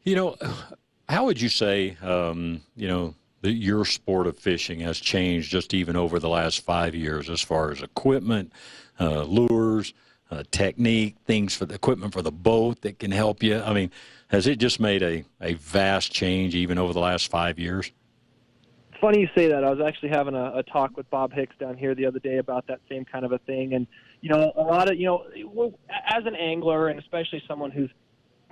You 0.05 0.15
know, 0.15 0.37
how 1.09 1.27
would 1.27 1.41
you 1.41 1.49
say 1.49 1.97
um, 2.03 2.63
you 2.77 2.89
know 2.89 3.15
that 3.43 3.53
your 3.53 3.85
sport 3.85 4.27
of 4.27 4.39
fishing 4.39 4.81
has 4.81 4.99
changed 4.99 5.51
just 5.51 5.75
even 5.75 5.97
over 5.97 6.19
the 6.19 6.29
last 6.29 6.61
five 6.61 6.95
years 6.95 7.31
as 7.31 7.41
far 7.41 7.71
as 7.71 7.83
equipment, 7.83 8.53
uh, 8.99 9.23
lures, 9.23 9.93
uh, 10.31 10.43
technique, 10.51 11.17
things 11.27 11.55
for 11.55 11.67
the 11.67 11.75
equipment 11.75 12.13
for 12.13 12.23
the 12.23 12.33
boat 12.33 12.81
that 12.83 12.99
can 12.99 13.11
help 13.11 13.43
you? 13.43 13.61
I 13.61 13.73
mean 13.73 13.91
has 14.29 14.47
it 14.47 14.57
just 14.57 14.81
made 14.81 15.03
a, 15.03 15.25
a 15.41 15.55
vast 15.55 16.13
change 16.13 16.55
even 16.55 16.79
over 16.79 16.93
the 16.93 17.01
last 17.01 17.31
five 17.31 17.59
years? 17.59 17.91
Funny 19.01 19.21
you 19.21 19.29
say 19.37 19.47
that. 19.49 19.63
I 19.63 19.71
was 19.71 19.81
actually 19.87 20.09
having 20.09 20.35
a, 20.35 20.53
a 20.57 20.63
talk 20.63 20.97
with 20.97 21.09
Bob 21.11 21.33
Hicks 21.33 21.55
down 21.61 21.77
here 21.77 21.95
the 21.95 22.07
other 22.07 22.19
day 22.19 22.39
about 22.39 22.67
that 22.67 22.81
same 22.89 23.05
kind 23.05 23.25
of 23.25 23.33
a 23.33 23.39
thing. 23.39 23.75
And, 23.75 23.87
you 24.23 24.31
know, 24.31 24.53
a 24.57 24.63
lot 24.63 24.91
of, 24.91 24.99
you 24.99 25.07
know, 25.07 25.75
as 26.09 26.25
an 26.25 26.35
angler 26.35 26.89
and 26.89 26.99
especially 26.99 27.43
someone 27.47 27.71
who's 27.71 27.91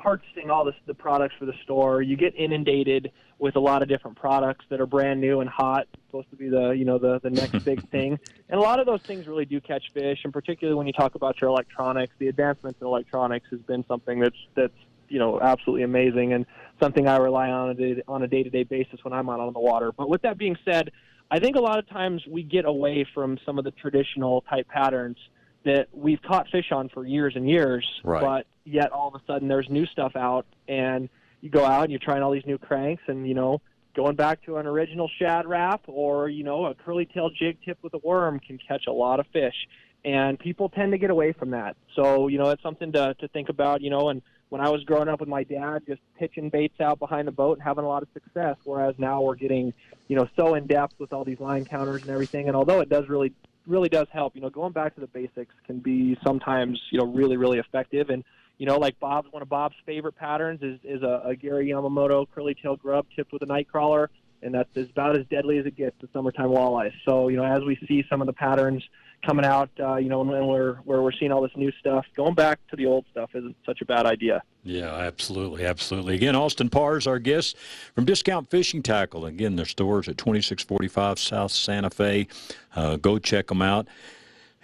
purchasing 0.05 0.50
all 0.50 0.64
this, 0.64 0.74
the 0.86 0.94
products 0.94 1.34
for 1.38 1.46
the 1.46 1.55
store, 1.64 2.02
you 2.02 2.16
get 2.16 2.34
inundated 2.36 3.11
with 3.38 3.57
a 3.57 3.61
lot 3.61 3.82
of 3.82 3.88
different 3.88 4.16
products 4.16 4.64
that 4.68 4.80
are 4.80 4.86
brand 4.86 5.20
new 5.20 5.40
and 5.40 5.48
hot. 5.48 5.86
It's 5.94 6.02
supposed 6.07 6.30
to 6.30 6.36
be 6.36 6.48
the 6.48 6.70
you 6.70 6.84
know 6.84 6.98
the 6.98 7.18
the 7.22 7.30
next 7.30 7.64
big 7.64 7.88
thing, 7.90 8.18
and 8.48 8.61
a 8.61 8.62
lot 8.62 8.78
of 8.78 8.86
those 8.86 9.00
things 9.07 9.26
really 9.26 9.46
do 9.46 9.61
catch 9.61 9.82
fish. 9.94 10.18
And 10.22 10.32
particularly 10.32 10.76
when 10.76 10.86
you 10.86 10.92
talk 10.92 11.14
about 11.14 11.40
your 11.40 11.48
electronics, 11.48 12.14
the 12.18 12.28
advancements 12.28 12.80
in 12.80 12.86
electronics 12.86 13.46
has 13.50 13.61
been 13.61 13.84
something 13.88 14.20
that's 14.20 14.36
that's 14.55 14.74
you 15.09 15.18
know 15.18 15.40
absolutely 15.40 15.84
amazing 15.84 16.34
and 16.34 16.44
something 16.80 17.09
I 17.09 17.16
rely 17.16 17.48
on 17.48 17.70
a 17.70 17.74
day, 17.74 18.02
on 18.07 18.22
a 18.22 18.28
day-to-day 18.28 18.64
basis 18.64 19.00
when 19.02 19.14
I'm 19.14 19.28
out 19.30 19.40
on 19.40 19.52
the 19.55 19.61
water. 19.61 19.90
But 19.90 20.11
with 20.11 20.22
that 20.22 20.36
being 20.36 20.57
said, 20.64 20.90
I 21.30 21.40
think 21.40 21.57
a 21.57 21.61
lot 21.61 21.78
of 21.78 21.88
times 21.88 22.22
we 22.28 22.42
get 22.42 22.66
away 22.66 23.07
from 23.14 23.38
some 23.46 23.59
of 23.59 23.64
the 23.64 23.70
traditional 23.70 24.42
type 24.42 24.68
patterns 24.68 25.16
that 25.64 25.88
we've 25.92 26.20
caught 26.22 26.48
fish 26.50 26.70
on 26.72 26.88
for 26.88 27.04
years 27.06 27.34
and 27.36 27.48
years, 27.48 27.86
Right. 28.04 28.20
but 28.20 28.46
yet 28.64 28.92
all 28.92 29.08
of 29.08 29.14
a 29.14 29.24
sudden 29.26 29.48
there's 29.48 29.68
new 29.68 29.86
stuff 29.86 30.16
out 30.16 30.46
and 30.68 31.08
you 31.40 31.50
go 31.50 31.64
out 31.64 31.82
and 31.82 31.90
you're 31.90 31.98
trying 32.00 32.22
all 32.22 32.30
these 32.30 32.46
new 32.46 32.56
cranks 32.56 33.02
and 33.08 33.28
you 33.28 33.34
know 33.34 33.60
going 33.94 34.16
back 34.16 34.42
to 34.44 34.56
an 34.56 34.66
original 34.66 35.10
Shad 35.18 35.46
Rap 35.46 35.82
or 35.86 36.28
you 36.30 36.44
know 36.44 36.64
a 36.66 36.74
curly 36.74 37.04
tail 37.04 37.28
jig 37.28 37.58
tip 37.62 37.78
with 37.82 37.92
a 37.92 37.98
worm 37.98 38.40
can 38.40 38.56
catch 38.58 38.86
a 38.86 38.92
lot 38.92 39.20
of 39.20 39.26
fish 39.34 39.54
and 40.02 40.38
people 40.38 40.70
tend 40.70 40.92
to 40.92 40.98
get 40.98 41.10
away 41.10 41.32
from 41.32 41.50
that 41.50 41.76
so 41.94 42.28
you 42.28 42.38
know 42.38 42.48
it's 42.48 42.62
something 42.62 42.90
to 42.92 43.14
to 43.20 43.28
think 43.28 43.50
about 43.50 43.82
you 43.82 43.90
know 43.90 44.08
and 44.08 44.22
when 44.48 44.62
I 44.62 44.70
was 44.70 44.82
growing 44.84 45.08
up 45.08 45.20
with 45.20 45.28
my 45.28 45.42
dad 45.44 45.82
just 45.86 46.00
pitching 46.18 46.48
baits 46.48 46.80
out 46.80 46.98
behind 46.98 47.28
the 47.28 47.32
boat 47.32 47.58
and 47.58 47.62
having 47.62 47.84
a 47.84 47.88
lot 47.88 48.02
of 48.02 48.08
success 48.14 48.56
whereas 48.64 48.94
now 48.96 49.20
we're 49.20 49.34
getting 49.34 49.74
you 50.08 50.16
know 50.16 50.26
so 50.36 50.54
in 50.54 50.66
depth 50.66 50.94
with 50.98 51.12
all 51.12 51.24
these 51.24 51.40
line 51.40 51.66
counters 51.66 52.00
and 52.00 52.10
everything 52.10 52.48
and 52.48 52.56
although 52.56 52.80
it 52.80 52.88
does 52.88 53.10
really 53.10 53.34
really 53.66 53.88
does 53.88 54.06
help. 54.12 54.34
You 54.34 54.42
know 54.42 54.50
going 54.50 54.72
back 54.72 54.94
to 54.94 55.00
the 55.00 55.06
basics 55.06 55.54
can 55.66 55.78
be 55.78 56.16
sometimes 56.24 56.80
you 56.90 56.98
know 56.98 57.06
really 57.06 57.36
really 57.36 57.58
effective. 57.58 58.10
And 58.10 58.24
you 58.58 58.66
know, 58.66 58.78
like 58.78 58.98
Bob's 59.00 59.32
one 59.32 59.42
of 59.42 59.48
Bob's 59.48 59.74
favorite 59.84 60.16
patterns 60.16 60.60
is 60.62 60.78
is 60.84 61.02
a, 61.02 61.22
a 61.24 61.36
Gary 61.36 61.68
Yamamoto 61.68 62.26
curly 62.34 62.54
tail 62.54 62.76
grub 62.76 63.06
tipped 63.16 63.32
with 63.32 63.42
a 63.42 63.46
night 63.46 63.68
crawler, 63.68 64.10
and 64.45 64.55
that's 64.55 64.68
about 64.90 65.18
as 65.18 65.26
deadly 65.26 65.59
as 65.59 65.66
it 65.66 65.76
gets 65.76 65.97
The 66.01 66.09
summertime 66.12 66.51
walleye. 66.51 66.92
So 67.05 67.28
you 67.28 67.36
know, 67.36 67.45
as 67.45 67.62
we 67.64 67.76
see 67.88 68.05
some 68.09 68.20
of 68.20 68.26
the 68.26 68.32
patterns 68.32 68.82
coming 69.24 69.45
out, 69.45 69.70
uh, 69.80 69.97
you 69.97 70.09
know, 70.09 70.20
and 70.20 70.49
we're 70.49 70.74
where 70.84 71.03
we're 71.03 71.12
seeing 71.12 71.32
all 71.32 71.42
this 71.42 71.57
new 71.57 71.72
stuff, 71.80 72.05
going 72.16 72.34
back 72.34 72.61
to 72.68 72.76
the 72.76 72.86
old 72.86 73.05
stuff 73.11 73.30
isn't 73.34 73.57
such 73.64 73.80
a 73.80 73.84
bad 73.84 74.07
idea. 74.07 74.42
Yeah, 74.62 74.95
absolutely, 74.95 75.64
absolutely. 75.64 76.14
Again, 76.14 76.36
Austin 76.36 76.68
Parr 76.68 76.97
is 76.97 77.07
our 77.07 77.18
guest 77.18 77.57
from 77.95 78.05
Discount 78.05 78.51
Fishing 78.51 78.82
Tackle. 78.82 79.26
Again, 79.26 79.57
their 79.57 79.66
stores 79.66 80.09
at 80.09 80.18
2645 80.18 81.18
South 81.18 81.51
Santa 81.51 81.90
Fe. 81.90 82.28
Uh, 82.76 82.97
go 82.97 83.18
check 83.18 83.49
them 83.49 83.62
out. 83.62 83.88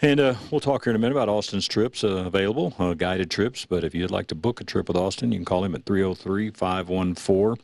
And 0.03 0.19
uh, 0.19 0.35
we'll 0.51 0.61
talk 0.61 0.85
here 0.85 0.93
in 0.93 0.97
a 0.97 0.99
minute 0.99 1.15
about 1.15 1.29
Austin's 1.29 1.69
trips 1.69 2.03
uh, 2.03 2.09
available, 2.09 2.75
uh, 2.79 2.95
guided 2.95 3.31
trips. 3.31 3.67
But 3.67 3.85
if 3.85 3.95
you'd 3.95 4.11
like 4.11 4.29
to 4.29 4.35
book 4.35 4.61
a 4.63 4.65
trip 4.65 4.89
with 4.89 4.97
Austin, 4.97 5.31
you 5.31 5.39
can 5.39 5.45
call 5.45 5.63
him 5.63 5.75
at 5.75 5.85
303 5.85 6.51
514 6.53 7.63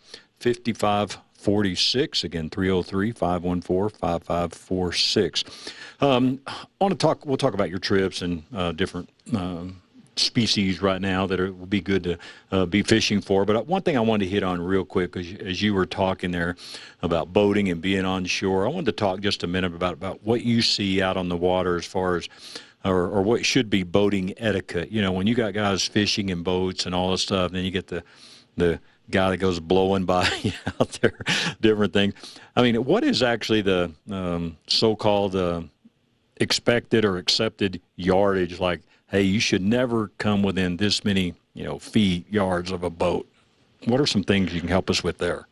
5546. 1.46 2.24
Again, 2.24 2.50
303 2.50 3.12
514 3.12 3.98
5546. 3.98 5.44
Um, 6.00 6.40
I 6.46 6.66
want 6.80 6.92
to 6.92 6.98
talk, 6.98 7.24
we'll 7.24 7.36
talk 7.36 7.54
about 7.54 7.70
your 7.70 7.78
trips 7.78 8.22
and 8.22 8.42
uh, 8.54 8.72
different. 8.72 9.08
Um, 9.34 9.82
species 10.18 10.80
right 10.80 11.02
now 11.02 11.26
that 11.26 11.38
are, 11.38 11.52
will 11.52 11.66
be 11.66 11.82
good 11.82 12.02
to 12.02 12.18
uh, 12.50 12.64
be 12.64 12.82
fishing 12.82 13.20
for. 13.20 13.44
But 13.44 13.66
one 13.66 13.82
thing 13.82 13.98
I 13.98 14.00
wanted 14.00 14.24
to 14.24 14.30
hit 14.30 14.42
on 14.42 14.62
real 14.62 14.82
quick, 14.82 15.14
as, 15.14 15.30
as 15.40 15.60
you 15.60 15.74
were 15.74 15.84
talking 15.84 16.30
there 16.30 16.56
about 17.02 17.34
boating 17.34 17.68
and 17.68 17.82
being 17.82 18.06
on 18.06 18.24
shore, 18.24 18.64
I 18.64 18.70
wanted 18.70 18.86
to 18.86 18.92
talk 18.92 19.20
just 19.20 19.42
a 19.42 19.46
minute 19.46 19.74
about, 19.74 19.92
about 19.92 20.22
what 20.22 20.42
you 20.42 20.62
see 20.62 21.02
out 21.02 21.18
on 21.18 21.28
the 21.28 21.36
water 21.36 21.76
as 21.76 21.84
far 21.84 22.16
as 22.16 22.30
or, 22.82 23.08
or 23.08 23.22
what 23.22 23.44
should 23.44 23.68
be 23.68 23.82
boating 23.82 24.32
etiquette. 24.38 24.90
You 24.90 25.02
know, 25.02 25.12
when 25.12 25.26
you 25.26 25.34
got 25.34 25.52
guys 25.52 25.84
fishing 25.86 26.30
in 26.30 26.42
boats 26.42 26.86
and 26.86 26.94
all 26.94 27.10
this 27.10 27.20
stuff, 27.20 27.48
and 27.48 27.56
then 27.56 27.64
you 27.66 27.70
get 27.70 27.88
the 27.88 28.02
the 28.56 28.80
guy 29.10 29.30
that 29.30 29.38
goes 29.38 29.60
blowing 29.60 30.04
by 30.04 30.28
out 30.80 30.92
there, 31.00 31.18
different 31.60 31.92
things. 31.92 32.14
I 32.54 32.62
mean, 32.62 32.84
what 32.84 33.04
is 33.04 33.22
actually 33.22 33.62
the 33.62 33.92
um, 34.10 34.56
so-called 34.66 35.36
uh, 35.36 35.62
expected 36.36 37.04
or 37.04 37.18
accepted 37.18 37.80
yardage? 37.96 38.60
Like, 38.60 38.80
hey, 39.08 39.22
you 39.22 39.40
should 39.40 39.62
never 39.62 40.08
come 40.18 40.42
within 40.42 40.76
this 40.76 41.04
many, 41.04 41.34
you 41.54 41.64
know, 41.64 41.78
feet 41.78 42.30
yards 42.30 42.70
of 42.70 42.82
a 42.82 42.90
boat. 42.90 43.28
What 43.84 44.00
are 44.00 44.06
some 44.06 44.24
things 44.24 44.52
you 44.52 44.60
can 44.60 44.68
help 44.68 44.90
us 44.90 45.04
with 45.04 45.18
there? 45.18 45.46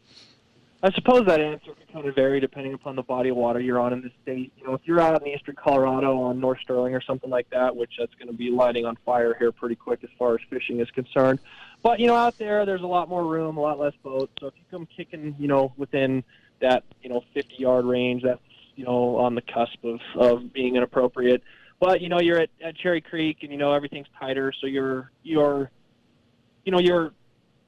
I 0.84 0.92
suppose 0.92 1.24
that 1.24 1.40
answer 1.40 1.72
can 1.72 1.94
kind 1.94 2.06
of 2.06 2.14
vary 2.14 2.40
depending 2.40 2.74
upon 2.74 2.94
the 2.94 3.02
body 3.02 3.30
of 3.30 3.36
water 3.36 3.58
you're 3.58 3.80
on 3.80 3.94
in 3.94 4.02
the 4.02 4.10
state. 4.22 4.52
You 4.58 4.66
know, 4.66 4.74
if 4.74 4.82
you're 4.84 5.00
out 5.00 5.18
in 5.18 5.26
eastern 5.26 5.54
Colorado 5.54 6.20
on 6.20 6.38
North 6.38 6.58
Sterling 6.60 6.94
or 6.94 7.00
something 7.00 7.30
like 7.30 7.48
that, 7.50 7.74
which 7.74 7.92
that's 7.98 8.14
going 8.16 8.28
to 8.28 8.34
be 8.34 8.50
lighting 8.50 8.84
on 8.84 8.98
fire 9.06 9.34
here 9.38 9.50
pretty 9.50 9.76
quick 9.76 10.00
as 10.04 10.10
far 10.18 10.34
as 10.34 10.40
fishing 10.50 10.80
is 10.80 10.90
concerned. 10.90 11.38
But 11.84 12.00
you 12.00 12.06
know, 12.06 12.16
out 12.16 12.38
there, 12.38 12.64
there's 12.64 12.80
a 12.80 12.86
lot 12.86 13.10
more 13.10 13.24
room, 13.24 13.58
a 13.58 13.60
lot 13.60 13.78
less 13.78 13.92
boats. 14.02 14.32
So 14.40 14.46
if 14.46 14.54
you 14.56 14.64
come 14.70 14.88
kicking, 14.96 15.36
you 15.38 15.46
know, 15.46 15.74
within 15.76 16.24
that 16.60 16.82
you 17.02 17.10
know 17.10 17.22
50 17.34 17.54
yard 17.58 17.84
range, 17.84 18.22
that's 18.24 18.40
you 18.74 18.86
know 18.86 19.18
on 19.18 19.34
the 19.34 19.42
cusp 19.42 19.84
of 19.84 20.00
of 20.16 20.52
being 20.52 20.76
inappropriate. 20.76 21.42
But 21.78 22.00
you 22.00 22.08
know, 22.08 22.20
you're 22.20 22.40
at, 22.40 22.48
at 22.64 22.74
Cherry 22.76 23.02
Creek, 23.02 23.38
and 23.42 23.52
you 23.52 23.58
know 23.58 23.74
everything's 23.74 24.06
tighter, 24.18 24.50
so 24.60 24.66
you're 24.66 25.12
you're 25.22 25.70
you 26.64 26.72
know 26.72 26.80
you're 26.80 27.12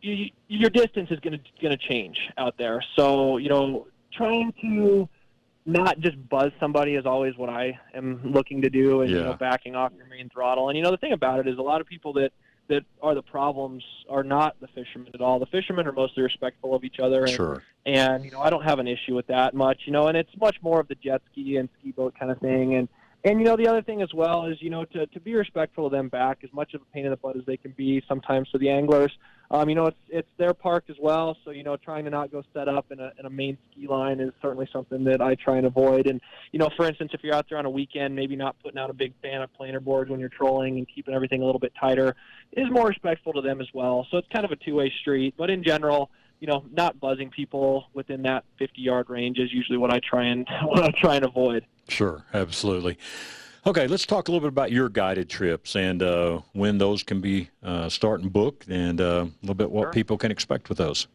you, 0.00 0.30
your 0.48 0.70
distance 0.70 1.10
is 1.10 1.20
going 1.20 1.38
to 1.38 1.44
going 1.60 1.76
to 1.76 1.88
change 1.88 2.18
out 2.38 2.56
there. 2.56 2.82
So 2.96 3.36
you 3.36 3.50
know, 3.50 3.86
trying 4.14 4.54
to 4.62 5.10
not 5.66 6.00
just 6.00 6.16
buzz 6.30 6.52
somebody 6.58 6.94
is 6.94 7.04
always 7.04 7.36
what 7.36 7.50
I 7.50 7.78
am 7.94 8.32
looking 8.32 8.62
to 8.62 8.70
do, 8.70 9.02
and 9.02 9.10
you 9.10 9.22
know, 9.22 9.34
backing 9.34 9.76
off 9.76 9.92
your 9.94 10.06
main 10.06 10.30
throttle. 10.30 10.70
And 10.70 10.78
you 10.78 10.82
know, 10.82 10.90
the 10.90 10.96
thing 10.96 11.12
about 11.12 11.40
it 11.40 11.46
is, 11.46 11.58
a 11.58 11.62
lot 11.62 11.82
of 11.82 11.86
people 11.86 12.14
that 12.14 12.32
that 12.68 12.84
are 13.02 13.14
the 13.14 13.22
problems 13.22 13.84
are 14.08 14.24
not 14.24 14.56
the 14.60 14.66
fishermen 14.68 15.10
at 15.14 15.20
all. 15.20 15.38
The 15.38 15.46
fishermen 15.46 15.86
are 15.86 15.92
mostly 15.92 16.22
respectful 16.22 16.74
of 16.74 16.84
each 16.84 16.98
other. 16.98 17.22
And, 17.22 17.30
Sure. 17.30 17.62
and 17.84 18.24
you 18.24 18.30
know 18.32 18.40
I 18.40 18.50
don't 18.50 18.64
have 18.64 18.78
an 18.78 18.88
issue 18.88 19.14
with 19.14 19.28
that 19.28 19.54
much, 19.54 19.82
you 19.86 19.92
know, 19.92 20.08
and 20.08 20.16
it's 20.16 20.36
much 20.40 20.56
more 20.62 20.80
of 20.80 20.88
the 20.88 20.96
jet 20.96 21.22
ski 21.30 21.56
and 21.56 21.68
ski 21.78 21.92
boat 21.92 22.14
kind 22.18 22.30
of 22.32 22.38
thing, 22.38 22.74
and 22.74 22.88
and 23.26 23.40
you 23.40 23.44
know 23.44 23.56
the 23.56 23.66
other 23.66 23.82
thing 23.82 24.02
as 24.02 24.14
well 24.14 24.46
is 24.46 24.56
you 24.62 24.70
know 24.70 24.84
to 24.84 25.04
to 25.06 25.20
be 25.20 25.34
respectful 25.34 25.84
of 25.86 25.92
them 25.92 26.08
back 26.08 26.38
as 26.44 26.52
much 26.52 26.74
of 26.74 26.80
a 26.80 26.84
pain 26.94 27.04
in 27.04 27.10
the 27.10 27.16
butt 27.16 27.36
as 27.36 27.42
they 27.44 27.56
can 27.56 27.72
be 27.72 28.02
sometimes 28.08 28.48
to 28.50 28.58
the 28.58 28.70
anglers. 28.70 29.12
Um, 29.50 29.68
you 29.68 29.74
know 29.74 29.86
it's 29.86 29.98
it's 30.08 30.28
their 30.38 30.54
park 30.54 30.84
as 30.88 30.96
well, 31.00 31.36
so 31.44 31.50
you 31.50 31.64
know 31.64 31.76
trying 31.76 32.04
to 32.04 32.10
not 32.10 32.30
go 32.30 32.44
set 32.54 32.68
up 32.68 32.86
in 32.92 33.00
a 33.00 33.10
in 33.18 33.26
a 33.26 33.30
main 33.30 33.58
ski 33.70 33.88
line 33.88 34.20
is 34.20 34.32
certainly 34.40 34.68
something 34.72 35.02
that 35.04 35.20
I 35.20 35.34
try 35.34 35.56
and 35.56 35.66
avoid. 35.66 36.06
And 36.06 36.20
you 36.52 36.60
know, 36.60 36.70
for 36.76 36.86
instance, 36.86 37.10
if 37.14 37.24
you're 37.24 37.34
out 37.34 37.46
there 37.48 37.58
on 37.58 37.66
a 37.66 37.70
weekend, 37.70 38.14
maybe 38.14 38.36
not 38.36 38.56
putting 38.62 38.78
out 38.78 38.90
a 38.90 38.94
big 38.94 39.12
fan 39.20 39.42
of 39.42 39.52
planer 39.54 39.80
boards 39.80 40.08
when 40.08 40.20
you're 40.20 40.28
trolling 40.28 40.78
and 40.78 40.86
keeping 40.88 41.12
everything 41.12 41.42
a 41.42 41.44
little 41.44 41.60
bit 41.60 41.72
tighter 41.78 42.14
is 42.52 42.70
more 42.70 42.86
respectful 42.86 43.32
to 43.32 43.40
them 43.40 43.60
as 43.60 43.68
well. 43.74 44.06
So 44.10 44.18
it's 44.18 44.28
kind 44.32 44.44
of 44.44 44.52
a 44.52 44.56
two-way 44.56 44.92
street. 45.00 45.34
But 45.36 45.50
in 45.50 45.64
general, 45.64 46.10
you 46.38 46.46
know, 46.46 46.64
not 46.70 47.00
buzzing 47.00 47.30
people 47.30 47.86
within 47.92 48.22
that 48.22 48.44
50-yard 48.60 49.10
range 49.10 49.38
is 49.38 49.52
usually 49.52 49.78
what 49.78 49.92
I 49.92 50.00
try 50.00 50.26
and 50.26 50.46
what 50.62 50.84
I 50.84 50.92
try 50.92 51.16
and 51.16 51.24
avoid. 51.24 51.66
Sure, 51.88 52.24
absolutely. 52.34 52.98
Okay, 53.66 53.88
let's 53.88 54.06
talk 54.06 54.28
a 54.28 54.30
little 54.30 54.48
bit 54.48 54.52
about 54.52 54.70
your 54.70 54.88
guided 54.88 55.28
trips 55.28 55.74
and 55.74 56.02
uh, 56.02 56.40
when 56.52 56.78
those 56.78 57.02
can 57.02 57.20
be 57.20 57.50
uh, 57.64 57.88
start 57.88 58.20
and 58.20 58.32
booked, 58.32 58.68
and 58.68 59.00
uh, 59.00 59.24
a 59.26 59.30
little 59.42 59.54
bit 59.54 59.70
what 59.70 59.92
people 59.92 60.16
can 60.16 60.30
expect 60.30 60.68
with 60.68 60.78
those. 60.78 61.08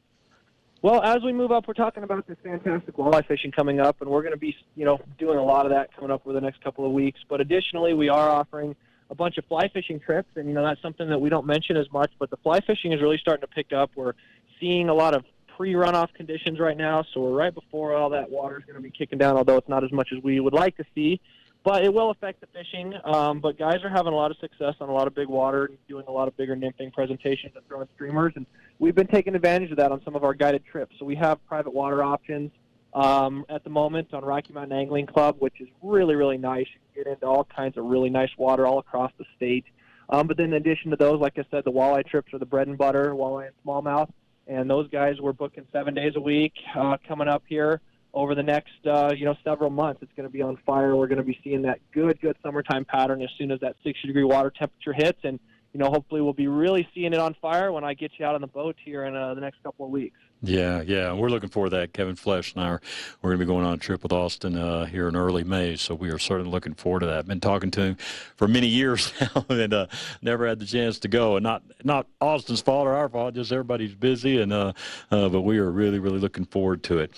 Well, 0.82 1.02
as 1.04 1.22
we 1.24 1.32
move 1.32 1.52
up, 1.52 1.68
we're 1.68 1.76
talking 1.76 2.04
about 2.04 2.26
this 2.28 2.38
fantastic 2.44 2.98
walleye 2.98 3.26
fishing 3.26 3.52
coming 3.52 3.80
up, 3.80 4.02
and 4.02 4.10
we're 4.10 4.24
going 4.24 4.34
to 4.34 4.40
be, 4.40 4.56
you 4.76 4.84
know, 4.84 5.00
doing 5.20 5.38
a 5.38 5.44
lot 5.44 5.66
of 5.66 5.72
that 5.72 5.96
coming 5.96 6.10
up 6.10 6.24
over 6.26 6.34
the 6.34 6.42
next 6.42 6.64
couple 6.64 6.86
of 6.86 6.92
weeks. 6.92 7.20
But 7.30 7.40
additionally, 7.40 7.94
we 7.94 8.10
are 8.10 8.30
offering 8.30 8.76
a 9.12 9.16
bunch 9.16 9.38
of 9.38 9.46
fly 9.46 9.68
fishing 9.68 10.00
trips, 10.00 10.30
and 10.36 10.48
you 10.48 10.54
know 10.54 10.64
that's 10.64 10.82
something 10.82 11.08
that 11.10 11.20
we 11.22 11.30
don't 11.30 11.46
mention 11.46 11.78
as 11.78 11.92
much. 11.92 12.12
But 12.18 12.32
the 12.32 12.38
fly 12.38 12.60
fishing 12.62 12.94
is 12.94 13.02
really 13.02 13.20
starting 13.20 13.42
to 13.42 13.48
pick 13.48 13.72
up. 13.72 13.92
We're 13.96 14.14
seeing 14.60 14.90
a 14.90 14.94
lot 14.94 15.14
of 15.14 15.24
pre-runoff 15.58 16.14
conditions 16.14 16.60
right 16.60 16.78
now, 16.78 17.04
so 17.14 17.22
we're 17.22 17.38
right 17.38 17.54
before 17.54 17.96
all 17.96 18.10
that 18.10 18.30
water 18.30 18.58
is 18.58 18.66
going 18.66 18.76
to 18.76 18.82
be 18.82 18.92
kicking 18.92 19.18
down. 19.18 19.38
Although 19.38 19.58
it's 19.58 19.70
not 19.70 19.84
as 19.84 19.92
much 19.92 20.10
as 20.16 20.24
we 20.24 20.40
would 20.40 20.54
like 20.54 20.78
to 20.78 20.86
see, 20.96 21.20
but 21.64 21.84
it 21.84 21.94
will 21.94 22.10
affect 22.10 22.42
the 22.42 22.48
fishing. 22.48 22.94
Um, 23.04 23.40
but 23.40 23.58
guys 23.58 23.84
are 23.84 23.90
having 23.90 24.14
a 24.14 24.16
lot 24.16 24.32
of 24.32 24.38
success 24.38 24.76
on 24.80 24.90
a 24.90 24.94
lot 24.94 25.08
of 25.08 25.16
big 25.16 25.28
water, 25.28 25.70
doing 25.88 26.06
a 26.08 26.12
lot 26.12 26.28
of 26.28 26.36
bigger 26.38 26.56
nymphing 26.56 26.92
presentations 26.94 27.54
and 27.56 27.66
throwing 27.68 27.88
streamers, 27.96 28.34
and 28.36 28.46
we've 28.80 28.96
been 28.96 29.08
taking 29.08 29.36
advantage 29.36 29.72
of 29.72 29.78
that 29.78 29.92
on 29.92 30.02
some 30.04 30.16
of 30.16 30.24
our 30.24 30.34
guided 30.34 30.66
trips. 30.66 30.96
So 31.00 31.06
we 31.06 31.16
have 31.16 31.46
private 31.48 31.74
water 31.74 32.04
options 32.04 32.52
um, 32.94 33.46
at 33.50 33.64
the 33.64 33.70
moment 33.70 34.14
on 34.14 34.24
Rocky 34.24 34.54
Mountain 34.54 34.78
Angling 34.78 35.06
Club, 35.06 35.38
which 35.40 35.62
is 35.62 35.68
really, 35.82 36.16
really 36.16 36.38
nice. 36.38 36.68
You 36.74 36.80
can 36.94 37.04
get 37.04 37.14
into 37.14 37.26
all 37.26 37.44
kinds 37.44 37.78
of 37.78 37.86
really 37.86 38.10
nice 38.10 38.32
water 38.38 38.66
all 38.66 38.80
across 38.80 39.12
the 39.18 39.26
state. 39.36 39.66
Um, 40.10 40.28
but 40.28 40.36
then 40.36 40.48
in 40.48 40.54
addition 40.54 40.92
to 40.92 40.98
those, 40.98 41.22
like 41.22 41.38
I 41.38 41.46
said, 41.50 41.64
the 41.64 41.72
walleye 41.72 42.06
trips 42.06 42.34
are 42.34 42.40
the 42.40 42.46
bread 42.46 42.68
and 42.68 42.78
butter, 42.78 43.14
walleye 43.14 43.48
and 43.48 43.56
smallmouth. 43.66 44.10
And 44.52 44.70
those 44.70 44.90
guys 44.90 45.16
we're 45.22 45.32
booking 45.32 45.66
seven 45.72 45.94
days 45.94 46.12
a 46.18 46.20
week 46.20 46.52
uh, 46.78 46.98
coming 47.08 47.30
up 47.30 47.44
here 47.48 47.80
over 48.14 48.36
the 48.36 48.44
next, 48.44 48.86
uh, 48.86 49.14
you 49.16 49.24
know, 49.24 49.34
several 49.46 49.70
months. 49.70 50.02
It's 50.04 50.12
going 50.18 50.28
to 50.28 50.32
be 50.32 50.42
on 50.42 50.58
fire. 50.66 50.94
We're 50.94 51.08
going 51.08 51.20
to 51.20 51.24
be 51.24 51.40
seeing 51.42 51.62
that 51.62 51.80
good, 51.94 52.20
good 52.20 52.36
summertime 52.44 52.84
pattern 52.84 53.22
as 53.22 53.30
soon 53.38 53.52
as 53.52 53.62
that 53.62 53.78
60 53.86 54.08
degree 54.08 54.26
water 54.26 54.52
temperature 54.52 54.92
hits. 54.92 55.20
And, 55.24 55.40
you 55.72 55.80
know, 55.80 55.86
hopefully 55.86 56.20
we'll 56.20 56.34
be 56.34 56.50
really 56.50 56.86
seeing 56.94 57.14
it 57.14 57.20
on 57.20 57.34
fire 57.42 57.72
when 57.72 57.86
I 57.86 57.94
get 57.94 58.12
you 58.18 58.26
out 58.26 58.36
on 58.36 58.42
the 58.42 58.48
boat 58.48 58.76
here 58.84 59.06
in 59.06 59.16
uh, 59.16 59.36
the 59.36 59.40
next 59.40 59.64
couple 59.64 59.86
of 59.86 59.92
weeks. 59.92 60.18
Yeah, 60.44 60.82
yeah, 60.82 61.14
we're 61.14 61.30
looking 61.30 61.50
forward 61.50 61.70
to 61.70 61.78
that. 61.78 61.94
Kevin 61.94 62.16
Flesh 62.16 62.56
and 62.56 62.64
I 62.64 62.70
are 62.70 62.82
we're 63.22 63.30
going 63.30 63.40
to 63.40 63.46
be 63.46 63.48
going 63.48 63.64
on 63.64 63.76
a 63.76 63.78
trip 63.78 64.02
with 64.02 64.12
Austin 64.12 64.58
uh, 64.58 64.86
here 64.86 65.08
in 65.08 65.16
early 65.16 65.44
May, 65.44 65.76
so 65.76 65.94
we 65.94 66.10
are 66.10 66.18
certainly 66.18 66.50
looking 66.50 66.74
forward 66.74 67.02
to 67.02 67.06
that. 67.06 67.28
Been 67.28 67.40
talking 67.40 67.70
to 67.72 67.82
him 67.82 67.98
for 68.38 68.48
many 68.48 68.66
years 68.66 69.14
now, 69.22 69.46
and 69.50 69.72
uh, 69.72 69.86
never 70.24 70.48
had 70.48 70.58
the 70.58 70.66
chance 70.66 70.98
to 71.00 71.08
go. 71.08 71.36
And 71.36 71.44
not 71.44 71.62
not 71.84 72.08
Austin's 72.20 72.60
fault 72.60 72.88
or 72.88 72.94
our 72.94 73.08
fault, 73.08 73.36
just 73.36 73.52
everybody's 73.52 73.94
busy, 73.94 74.42
and 74.42 74.52
uh, 74.52 74.74
uh, 75.12 75.30
but 75.30 75.42
we 75.42 75.60
are 75.60 75.70
really 75.70 76.00
really 76.00 76.20
looking 76.20 76.46
forward 76.46 76.82
to 76.84 76.98
it. 76.98 77.12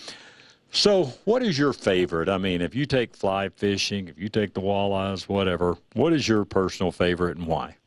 So, 0.71 1.05
what 1.23 1.43
is 1.43 1.57
your 1.57 1.71
favorite? 1.71 2.27
I 2.27 2.37
mean, 2.37 2.59
if 2.59 2.75
you 2.75 2.85
take 2.85 3.15
fly 3.15 3.47
fishing, 3.47 4.09
if 4.09 4.19
you 4.19 4.27
take 4.27 4.53
the 4.53 4.61
walleyes, 4.61 5.29
whatever, 5.29 5.77
what 5.93 6.11
is 6.11 6.27
your 6.27 6.43
personal 6.43 6.91
favorite 6.91 7.37
and 7.37 7.47
why? 7.47 7.77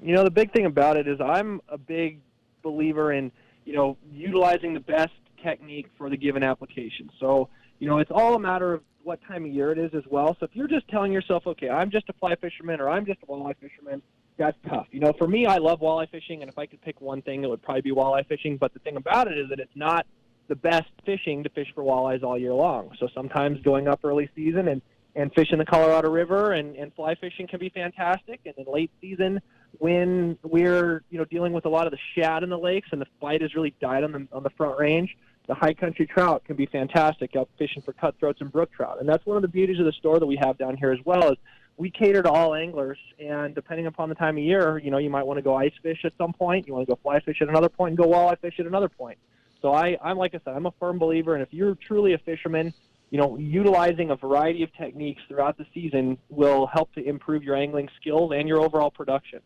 You 0.00 0.14
know, 0.14 0.22
the 0.22 0.30
big 0.30 0.52
thing 0.52 0.66
about 0.66 0.96
it 0.96 1.08
is 1.08 1.20
I'm 1.20 1.60
a 1.68 1.78
big 1.78 2.20
believer 2.62 3.12
in 3.12 3.32
you 3.64 3.74
know 3.74 3.96
utilizing 4.12 4.74
the 4.74 4.80
best 4.80 5.12
technique 5.42 5.86
for 5.98 6.08
the 6.10 6.16
given 6.16 6.42
application. 6.42 7.10
So 7.20 7.48
you 7.78 7.88
know, 7.88 7.98
it's 7.98 8.12
all 8.12 8.36
a 8.36 8.38
matter 8.38 8.72
of 8.72 8.82
what 9.02 9.20
time 9.26 9.44
of 9.44 9.50
year 9.50 9.72
it 9.72 9.78
is 9.78 9.92
as 9.92 10.04
well. 10.08 10.36
So 10.38 10.46
if 10.46 10.54
you're 10.54 10.68
just 10.68 10.86
telling 10.86 11.10
yourself, 11.10 11.48
okay, 11.48 11.68
I'm 11.68 11.90
just 11.90 12.08
a 12.08 12.12
fly 12.12 12.36
fisherman 12.36 12.80
or 12.80 12.88
I'm 12.88 13.04
just 13.04 13.18
a 13.24 13.26
walleye 13.26 13.56
fisherman, 13.56 14.00
that's 14.36 14.56
tough. 14.68 14.86
You 14.92 15.00
know, 15.00 15.12
for 15.18 15.26
me, 15.26 15.46
I 15.46 15.56
love 15.56 15.80
walleye 15.80 16.08
fishing, 16.08 16.42
and 16.42 16.48
if 16.48 16.56
I 16.58 16.66
could 16.66 16.80
pick 16.82 17.00
one 17.00 17.22
thing, 17.22 17.42
it 17.42 17.50
would 17.50 17.60
probably 17.60 17.82
be 17.82 17.90
walleye 17.90 18.26
fishing. 18.28 18.56
But 18.56 18.72
the 18.72 18.78
thing 18.78 18.96
about 18.96 19.26
it 19.26 19.36
is 19.36 19.48
that 19.50 19.58
it's 19.58 19.74
not 19.74 20.06
the 20.48 20.54
best 20.54 20.90
fishing 21.04 21.42
to 21.42 21.48
fish 21.50 21.68
for 21.74 21.82
walleyes 21.82 22.22
all 22.22 22.38
year 22.38 22.54
long. 22.54 22.90
So 23.00 23.08
sometimes 23.14 23.60
going 23.62 23.88
up 23.88 24.00
early 24.04 24.30
season 24.34 24.68
and 24.68 24.80
and 25.14 25.30
fishing 25.34 25.58
the 25.58 25.66
Colorado 25.66 26.08
River 26.08 26.52
and, 26.52 26.74
and 26.76 26.94
fly 26.94 27.14
fishing 27.16 27.46
can 27.46 27.60
be 27.60 27.68
fantastic. 27.68 28.40
And 28.46 28.54
then 28.56 28.64
late 28.72 28.90
season, 29.00 29.42
when 29.78 30.38
we're 30.42 31.02
you 31.10 31.18
know 31.18 31.24
dealing 31.24 31.52
with 31.52 31.64
a 31.64 31.68
lot 31.68 31.86
of 31.86 31.92
the 31.92 31.98
shad 32.14 32.42
in 32.42 32.50
the 32.50 32.58
lakes 32.58 32.88
and 32.92 33.00
the 33.00 33.06
fight 33.20 33.42
has 33.42 33.54
really 33.54 33.74
died 33.80 34.04
on 34.04 34.12
the 34.12 34.28
on 34.32 34.42
the 34.42 34.50
front 34.50 34.78
range, 34.78 35.16
the 35.46 35.54
high 35.54 35.74
country 35.74 36.06
trout 36.06 36.44
can 36.44 36.56
be 36.56 36.66
fantastic 36.66 37.34
out 37.36 37.48
fishing 37.58 37.82
for 37.82 37.92
cutthroats 37.92 38.40
and 38.40 38.52
brook 38.52 38.70
trout. 38.72 38.98
And 39.00 39.08
that's 39.08 39.24
one 39.26 39.36
of 39.36 39.42
the 39.42 39.48
beauties 39.48 39.78
of 39.78 39.86
the 39.86 39.92
store 39.92 40.18
that 40.20 40.26
we 40.26 40.36
have 40.36 40.58
down 40.58 40.76
here 40.76 40.92
as 40.92 41.00
well 41.04 41.32
is 41.32 41.38
we 41.76 41.90
cater 41.90 42.22
to 42.22 42.30
all 42.30 42.54
anglers 42.54 42.98
and 43.18 43.54
depending 43.54 43.86
upon 43.86 44.08
the 44.08 44.14
time 44.14 44.36
of 44.36 44.44
year, 44.44 44.78
you 44.78 44.90
know, 44.90 44.98
you 44.98 45.10
might 45.10 45.26
want 45.26 45.38
to 45.38 45.42
go 45.42 45.56
ice 45.56 45.72
fish 45.82 46.04
at 46.04 46.12
some 46.18 46.32
point, 46.32 46.66
you 46.66 46.74
want 46.74 46.86
to 46.86 46.94
go 46.94 46.98
fly 47.02 47.18
fish 47.20 47.38
at 47.40 47.48
another 47.48 47.68
point 47.68 47.90
and 47.90 47.98
go 47.98 48.06
walleye 48.06 48.38
fish 48.38 48.54
at 48.58 48.66
another 48.66 48.88
point. 48.88 49.18
So 49.60 49.72
I, 49.72 49.96
I'm 50.02 50.16
like 50.16 50.34
I 50.34 50.40
said, 50.44 50.54
I'm 50.54 50.66
a 50.66 50.72
firm 50.78 50.98
believer 50.98 51.34
and 51.34 51.42
if 51.42 51.52
you're 51.52 51.74
truly 51.74 52.12
a 52.12 52.18
fisherman, 52.18 52.72
you 53.10 53.18
know, 53.18 53.36
utilizing 53.36 54.10
a 54.10 54.16
variety 54.16 54.62
of 54.62 54.72
techniques 54.74 55.22
throughout 55.28 55.58
the 55.58 55.66
season 55.74 56.18
will 56.30 56.66
help 56.66 56.92
to 56.94 57.06
improve 57.06 57.42
your 57.42 57.56
angling 57.56 57.88
skills 58.00 58.32
and 58.34 58.48
your 58.48 58.60
overall 58.60 58.90
production. 58.90 59.40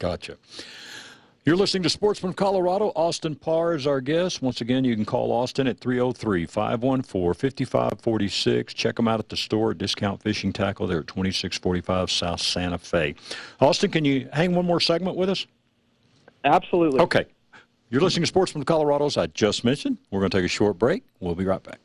Gotcha. 0.00 0.38
You're 1.44 1.56
listening 1.56 1.82
to 1.84 1.90
Sportsman 1.90 2.32
Colorado. 2.32 2.86
Austin 2.96 3.34
Parr 3.34 3.74
is 3.74 3.86
our 3.86 4.00
guest. 4.00 4.40
Once 4.40 4.62
again, 4.62 4.82
you 4.82 4.94
can 4.94 5.04
call 5.04 5.30
Austin 5.30 5.66
at 5.66 5.78
303 5.78 6.46
514 6.46 7.66
5546. 7.66 8.74
Check 8.74 8.96
them 8.96 9.06
out 9.08 9.20
at 9.20 9.28
the 9.28 9.36
store, 9.36 9.74
Discount 9.74 10.22
Fishing 10.22 10.52
Tackle, 10.52 10.86
there 10.86 11.00
at 11.00 11.06
2645 11.06 12.10
South 12.10 12.40
Santa 12.40 12.78
Fe. 12.78 13.14
Austin, 13.60 13.90
can 13.90 14.04
you 14.04 14.28
hang 14.32 14.54
one 14.54 14.64
more 14.64 14.80
segment 14.80 15.16
with 15.16 15.28
us? 15.28 15.46
Absolutely. 16.44 17.00
Okay. 17.00 17.26
You're 17.90 18.00
listening 18.00 18.22
to 18.22 18.28
Sportsman 18.28 18.64
Colorado, 18.64 19.04
as 19.04 19.18
I 19.18 19.26
just 19.26 19.64
mentioned. 19.64 19.98
We're 20.10 20.20
going 20.20 20.30
to 20.30 20.38
take 20.38 20.46
a 20.46 20.48
short 20.48 20.78
break. 20.78 21.04
We'll 21.20 21.34
be 21.34 21.44
right 21.44 21.62
back. 21.62 21.78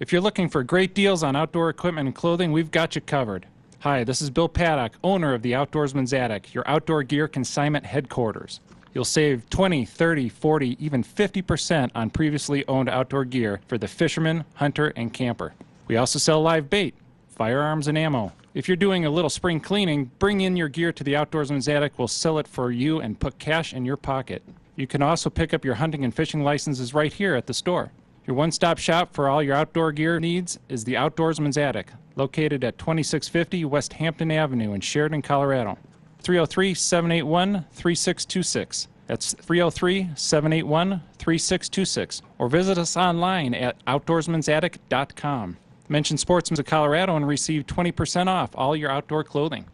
If 0.00 0.10
you're 0.10 0.22
looking 0.22 0.48
for 0.48 0.62
great 0.62 0.94
deals 0.94 1.22
on 1.22 1.36
outdoor 1.36 1.68
equipment 1.68 2.06
and 2.06 2.14
clothing, 2.14 2.50
we've 2.50 2.70
got 2.70 2.94
you 2.94 3.02
covered. 3.02 3.46
Hi, 3.84 4.02
this 4.02 4.22
is 4.22 4.30
Bill 4.30 4.48
Paddock, 4.48 4.94
owner 5.04 5.34
of 5.34 5.42
the 5.42 5.52
Outdoorsman's 5.52 6.14
Attic, 6.14 6.54
your 6.54 6.66
outdoor 6.66 7.02
gear 7.02 7.28
consignment 7.28 7.84
headquarters. 7.84 8.60
You'll 8.94 9.04
save 9.04 9.50
20, 9.50 9.84
30, 9.84 10.30
40, 10.30 10.82
even 10.82 11.04
50% 11.04 11.90
on 11.94 12.08
previously 12.08 12.66
owned 12.66 12.88
outdoor 12.88 13.26
gear 13.26 13.60
for 13.68 13.76
the 13.76 13.86
fisherman, 13.86 14.46
hunter, 14.54 14.94
and 14.96 15.12
camper. 15.12 15.52
We 15.86 15.98
also 15.98 16.18
sell 16.18 16.40
live 16.40 16.70
bait, 16.70 16.94
firearms, 17.28 17.86
and 17.86 17.98
ammo. 17.98 18.32
If 18.54 18.68
you're 18.68 18.76
doing 18.78 19.04
a 19.04 19.10
little 19.10 19.28
spring 19.28 19.60
cleaning, 19.60 20.10
bring 20.18 20.40
in 20.40 20.56
your 20.56 20.70
gear 20.70 20.90
to 20.90 21.04
the 21.04 21.12
Outdoorsman's 21.12 21.68
Attic. 21.68 21.98
We'll 21.98 22.08
sell 22.08 22.38
it 22.38 22.48
for 22.48 22.72
you 22.72 23.00
and 23.00 23.20
put 23.20 23.38
cash 23.38 23.74
in 23.74 23.84
your 23.84 23.98
pocket. 23.98 24.42
You 24.76 24.86
can 24.86 25.02
also 25.02 25.28
pick 25.28 25.52
up 25.52 25.62
your 25.62 25.74
hunting 25.74 26.04
and 26.04 26.14
fishing 26.14 26.42
licenses 26.42 26.94
right 26.94 27.12
here 27.12 27.34
at 27.34 27.46
the 27.46 27.52
store. 27.52 27.92
Your 28.26 28.34
one 28.34 28.50
stop 28.50 28.78
shop 28.78 29.12
for 29.12 29.28
all 29.28 29.42
your 29.42 29.56
outdoor 29.56 29.92
gear 29.92 30.18
needs 30.18 30.58
is 30.70 30.84
the 30.84 30.94
Outdoorsman's 30.94 31.58
Attic, 31.58 31.90
located 32.16 32.64
at 32.64 32.78
2650 32.78 33.64
West 33.64 33.94
Hampton 33.94 34.30
Avenue 34.30 34.72
in 34.72 34.80
Sheridan, 34.80 35.22
Colorado. 35.22 35.78
303 36.22 36.74
781 36.74 37.64
3626. 37.72 38.88
That's 39.06 39.34
303 39.34 40.10
781 40.14 41.02
3626. 41.18 42.22
Or 42.38 42.48
visit 42.48 42.78
us 42.78 42.96
online 42.96 43.54
at 43.54 43.84
outdoorsmansattic.com. 43.84 45.56
Mention 45.88 46.16
Sportsman's 46.16 46.60
of 46.60 46.66
Colorado 46.66 47.14
and 47.16 47.28
receive 47.28 47.66
20% 47.66 48.26
off 48.26 48.50
all 48.54 48.74
your 48.74 48.90
outdoor 48.90 49.22
clothing. 49.22 49.66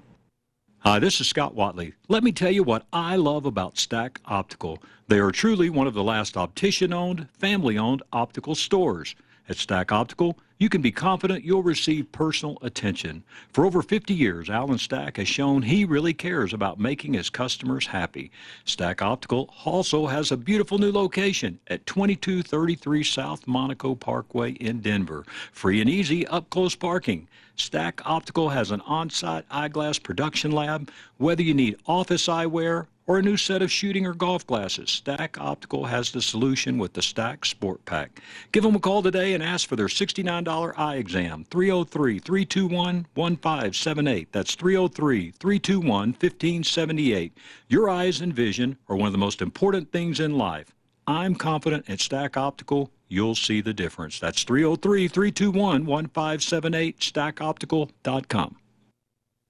Hi, 0.80 0.98
this 0.98 1.20
is 1.20 1.28
Scott 1.28 1.54
Watley. 1.54 1.92
Let 2.08 2.24
me 2.24 2.32
tell 2.32 2.50
you 2.50 2.62
what 2.62 2.86
I 2.92 3.14
love 3.16 3.44
about 3.44 3.76
Stack 3.78 4.18
Optical. 4.24 4.82
They 5.08 5.18
are 5.18 5.30
truly 5.30 5.68
one 5.68 5.86
of 5.86 5.94
the 5.94 6.02
last 6.02 6.36
optician 6.36 6.92
owned, 6.92 7.28
family 7.30 7.76
owned 7.76 8.02
optical 8.12 8.54
stores. 8.54 9.14
At 9.50 9.56
Stack 9.56 9.90
Optical, 9.90 10.38
you 10.58 10.68
can 10.68 10.80
be 10.80 10.92
confident 10.92 11.42
you'll 11.42 11.64
receive 11.64 12.12
personal 12.12 12.56
attention. 12.62 13.24
For 13.52 13.66
over 13.66 13.82
50 13.82 14.14
years, 14.14 14.48
Alan 14.48 14.78
Stack 14.78 15.16
has 15.16 15.26
shown 15.26 15.62
he 15.62 15.84
really 15.84 16.14
cares 16.14 16.52
about 16.52 16.78
making 16.78 17.14
his 17.14 17.30
customers 17.30 17.88
happy. 17.88 18.30
Stack 18.64 19.02
Optical 19.02 19.52
also 19.64 20.06
has 20.06 20.30
a 20.30 20.36
beautiful 20.36 20.78
new 20.78 20.92
location 20.92 21.58
at 21.66 21.84
2233 21.86 23.02
South 23.02 23.48
Monaco 23.48 23.96
Parkway 23.96 24.52
in 24.52 24.78
Denver. 24.78 25.24
Free 25.50 25.80
and 25.80 25.90
easy 25.90 26.24
up 26.28 26.48
close 26.50 26.76
parking. 26.76 27.26
Stack 27.56 28.02
Optical 28.04 28.50
has 28.50 28.70
an 28.70 28.82
on 28.82 29.10
site 29.10 29.46
eyeglass 29.50 29.98
production 29.98 30.52
lab. 30.52 30.92
Whether 31.18 31.42
you 31.42 31.54
need 31.54 31.76
office 31.86 32.28
eyewear 32.28 32.86
or 33.10 33.18
a 33.18 33.22
new 33.22 33.36
set 33.36 33.60
of 33.60 33.72
shooting 33.72 34.06
or 34.06 34.14
golf 34.14 34.46
glasses, 34.46 34.88
Stack 34.88 35.36
Optical 35.40 35.86
has 35.86 36.12
the 36.12 36.22
solution 36.22 36.78
with 36.78 36.92
the 36.92 37.02
Stack 37.02 37.44
Sport 37.44 37.84
Pack. 37.84 38.22
Give 38.52 38.62
them 38.62 38.76
a 38.76 38.78
call 38.78 39.02
today 39.02 39.34
and 39.34 39.42
ask 39.42 39.68
for 39.68 39.74
their 39.74 39.88
$69 39.88 40.78
eye 40.78 40.94
exam. 40.94 41.44
303 41.50 42.20
321 42.20 43.06
1578. 43.14 44.30
That's 44.30 44.54
303 44.54 45.32
321 45.32 46.10
1578. 46.10 47.36
Your 47.66 47.90
eyes 47.90 48.20
and 48.20 48.32
vision 48.32 48.78
are 48.88 48.94
one 48.94 49.08
of 49.08 49.12
the 49.12 49.18
most 49.18 49.42
important 49.42 49.90
things 49.90 50.20
in 50.20 50.38
life. 50.38 50.72
I'm 51.08 51.34
confident 51.34 51.90
at 51.90 51.98
Stack 51.98 52.36
Optical 52.36 52.92
you'll 53.08 53.34
see 53.34 53.60
the 53.60 53.74
difference. 53.74 54.20
That's 54.20 54.44
303 54.44 55.08
321 55.08 55.84
1578, 55.84 57.00
stackoptical.com. 57.00 58.59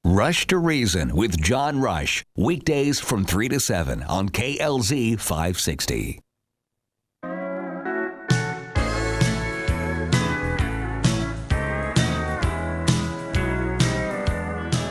Rush 0.05 0.47
to 0.47 0.57
Reason 0.57 1.15
with 1.15 1.39
John 1.43 1.79
Rush. 1.79 2.25
Weekdays 2.35 2.99
from 3.01 3.27
3 3.27 3.49
to 3.51 3.61
7 3.61 4.03
on 4.05 4.31
KLZ 4.31 5.21
560. 5.21 6.21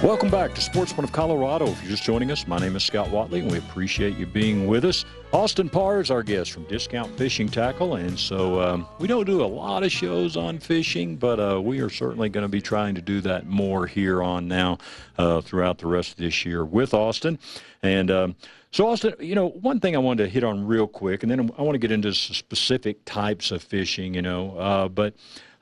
Welcome 0.02 0.30
back 0.32 0.54
to 0.54 0.62
Sportsman 0.62 1.04
of 1.04 1.12
Colorado. 1.12 1.68
If 1.68 1.82
you're 1.82 1.92
just 1.92 2.04
joining 2.04 2.32
us, 2.32 2.48
my 2.48 2.58
name 2.58 2.74
is 2.78 2.86
Scott 2.86 3.10
Watley, 3.10 3.42
and 3.42 3.52
we 3.52 3.58
appreciate 3.58 4.16
you 4.16 4.26
being 4.26 4.66
with 4.66 4.86
us. 4.86 5.04
Austin 5.34 5.68
Parr 5.68 6.00
is 6.00 6.10
our 6.10 6.24
guest 6.24 6.54
from 6.54 6.64
Discount 6.64 7.18
Fishing 7.18 7.50
Tackle, 7.50 7.96
and 7.96 8.18
so 8.18 8.62
um, 8.62 8.88
we 9.00 9.10
don't 9.10 9.26
do 9.26 9.44
a 9.44 9.46
lot 9.46 9.84
of 9.84 9.92
shows 9.92 10.38
on 10.38 10.58
fishing, 10.58 11.18
but 11.18 11.38
uh, 11.38 11.62
we 11.62 11.82
are 11.82 11.90
certainly 11.90 12.30
going 12.30 12.46
to 12.46 12.50
be 12.50 12.62
trying 12.62 12.96
to 12.96 13.02
do 13.02 13.20
that 13.20 13.48
more 13.48 13.88
here 13.88 14.24
on 14.24 14.48
now 14.48 14.78
uh, 15.18 15.42
throughout 15.42 15.80
the 15.80 15.88
rest 15.88 16.12
of 16.12 16.16
this 16.16 16.46
year 16.46 16.64
with 16.64 16.94
Austin. 16.94 17.38
And 17.84 18.10
um, 18.10 18.36
so, 18.72 18.88
Austin, 18.88 19.16
you 19.20 19.36
know, 19.36 19.50
one 19.50 19.82
thing 19.82 19.98
I 19.98 20.00
wanted 20.00 20.24
to 20.24 20.30
hit 20.30 20.46
on 20.46 20.66
real 20.66 20.88
quick, 20.88 21.24
and 21.24 21.32
then 21.32 21.52
I 21.58 21.62
want 21.62 21.76
to 21.76 21.80
get 21.80 21.92
into 21.92 22.14
specific 22.14 23.04
types 23.04 23.52
of 23.52 23.62
fishing, 23.62 24.14
you 24.14 24.22
know, 24.22 24.58
uh, 24.58 24.88
but 24.88 25.14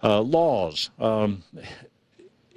uh, 0.03 0.21
laws. 0.21 0.91
Um, 0.99 1.43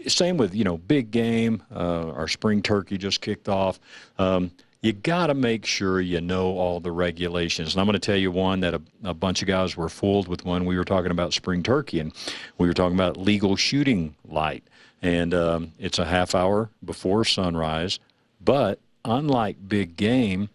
same 0.07 0.37
with 0.37 0.55
you 0.55 0.65
know 0.65 0.79
big 0.79 1.11
game. 1.11 1.63
Uh, 1.75 2.11
our 2.11 2.29
spring 2.29 2.63
turkey 2.63 2.99
just 2.99 3.21
kicked 3.21 3.49
off. 3.49 3.81
Um, 4.19 4.51
you 4.83 4.93
got 4.93 5.27
to 5.27 5.35
make 5.35 5.67
sure 5.67 6.01
you 6.01 6.21
know 6.21 6.47
all 6.57 6.81
the 6.81 6.91
regulations. 6.91 7.75
And 7.75 7.81
I'm 7.81 7.87
going 7.87 7.95
to 7.95 7.99
tell 7.99 8.17
you 8.17 8.31
one 8.31 8.61
that 8.61 8.75
a, 8.75 8.81
a, 9.05 9.15
bunch 9.15 9.43
of 9.43 9.49
guys 9.49 9.77
were 9.77 9.91
fooled 9.91 10.27
with 10.27 10.45
when 10.45 10.65
we 10.65 10.79
were 10.79 10.85
talking 10.85 11.11
about 11.11 11.35
spring 11.35 11.63
turkey, 11.63 12.01
and 12.01 12.13
we 12.57 12.67
were 12.67 12.75
talking 12.75 12.97
about 12.97 13.17
legal 13.17 13.57
shooting 13.57 14.15
light, 14.27 14.65
and 15.03 15.35
um, 15.35 15.73
it's 15.79 15.99
a 15.99 16.07
half 16.07 16.35
hour 16.35 16.71
before 16.85 17.25
sunrise. 17.25 17.99
But 18.41 18.81
unlike 19.05 19.69
big 19.69 19.97
game, 19.97 20.49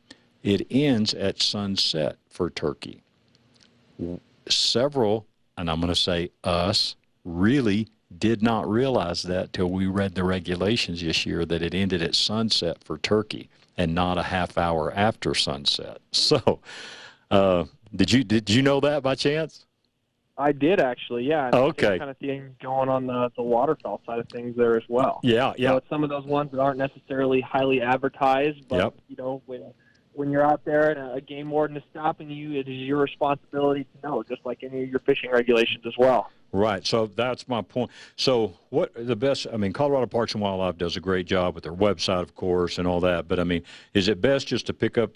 it 0.43 0.65
ends 0.71 1.13
at 1.13 1.41
sunset 1.41 2.17
for 2.29 2.49
turkey. 2.49 3.03
Several, 4.49 5.25
and 5.57 5.69
I'm 5.69 5.79
going 5.79 5.93
to 5.93 5.99
say 5.99 6.31
us, 6.43 6.95
really 7.23 7.87
did 8.15 8.41
not 8.41 8.69
realize 8.69 9.23
that 9.23 9.53
till 9.53 9.69
we 9.69 9.87
read 9.87 10.15
the 10.15 10.23
regulations 10.23 11.01
this 11.01 11.25
year 11.25 11.45
that 11.45 11.61
it 11.61 11.73
ended 11.73 12.01
at 12.01 12.15
sunset 12.15 12.83
for 12.83 12.97
turkey 12.97 13.49
and 13.77 13.93
not 13.93 14.17
a 14.17 14.23
half 14.23 14.57
hour 14.57 14.91
after 14.93 15.33
sunset. 15.33 15.99
So, 16.11 16.59
uh, 17.29 17.65
did 17.95 18.11
you 18.11 18.23
did 18.23 18.49
you 18.49 18.61
know 18.61 18.79
that 18.79 19.03
by 19.03 19.15
chance? 19.15 19.65
I 20.37 20.51
did 20.51 20.79
actually, 20.79 21.23
yeah. 21.23 21.49
Okay. 21.53 21.97
Kind 21.97 22.09
of 22.09 22.17
thing 22.17 22.55
going 22.61 22.89
on 22.89 23.07
the 23.07 23.31
the 23.35 23.43
waterfowl 23.43 24.01
side 24.05 24.19
of 24.19 24.27
things 24.29 24.55
there 24.55 24.75
as 24.75 24.83
well. 24.89 25.19
Yeah, 25.23 25.53
yeah. 25.57 25.69
So 25.69 25.77
it's 25.77 25.89
some 25.89 26.03
of 26.03 26.09
those 26.09 26.25
ones 26.25 26.51
that 26.51 26.59
aren't 26.59 26.77
necessarily 26.77 27.41
highly 27.41 27.81
advertised, 27.81 28.67
but 28.67 28.77
yep. 28.77 28.93
you 29.07 29.15
know 29.15 29.41
when 29.45 29.73
when 30.15 30.31
you're 30.31 30.45
out 30.45 30.63
there 30.65 30.89
and 30.89 31.17
a 31.17 31.21
game 31.21 31.49
warden 31.49 31.77
is 31.77 31.83
stopping 31.91 32.29
you, 32.29 32.53
it 32.53 32.67
is 32.67 32.77
your 32.77 32.99
responsibility 32.99 33.83
to 33.83 34.07
know, 34.07 34.23
just 34.23 34.45
like 34.45 34.63
any 34.63 34.83
of 34.83 34.89
your 34.89 34.99
fishing 34.99 35.29
regulations 35.31 35.85
as 35.85 35.93
well. 35.97 36.31
Right. 36.51 36.85
So 36.85 37.07
that's 37.07 37.47
my 37.47 37.61
point. 37.61 37.91
So 38.15 38.53
what 38.69 38.91
the 38.95 39.15
best? 39.15 39.45
I 39.51 39.57
mean, 39.57 39.73
Colorado 39.73 40.07
Parks 40.07 40.33
and 40.33 40.41
Wildlife 40.41 40.77
does 40.77 40.95
a 40.95 41.01
great 41.01 41.27
job 41.27 41.53
with 41.53 41.65
their 41.65 41.73
website, 41.73 42.21
of 42.21 42.33
course, 42.35 42.77
and 42.77 42.87
all 42.87 43.01
that. 43.01 43.27
But 43.27 43.39
I 43.39 43.43
mean, 43.43 43.63
is 43.93 44.07
it 44.07 44.21
best 44.21 44.47
just 44.47 44.65
to 44.67 44.73
pick 44.73 44.97
up 44.97 45.11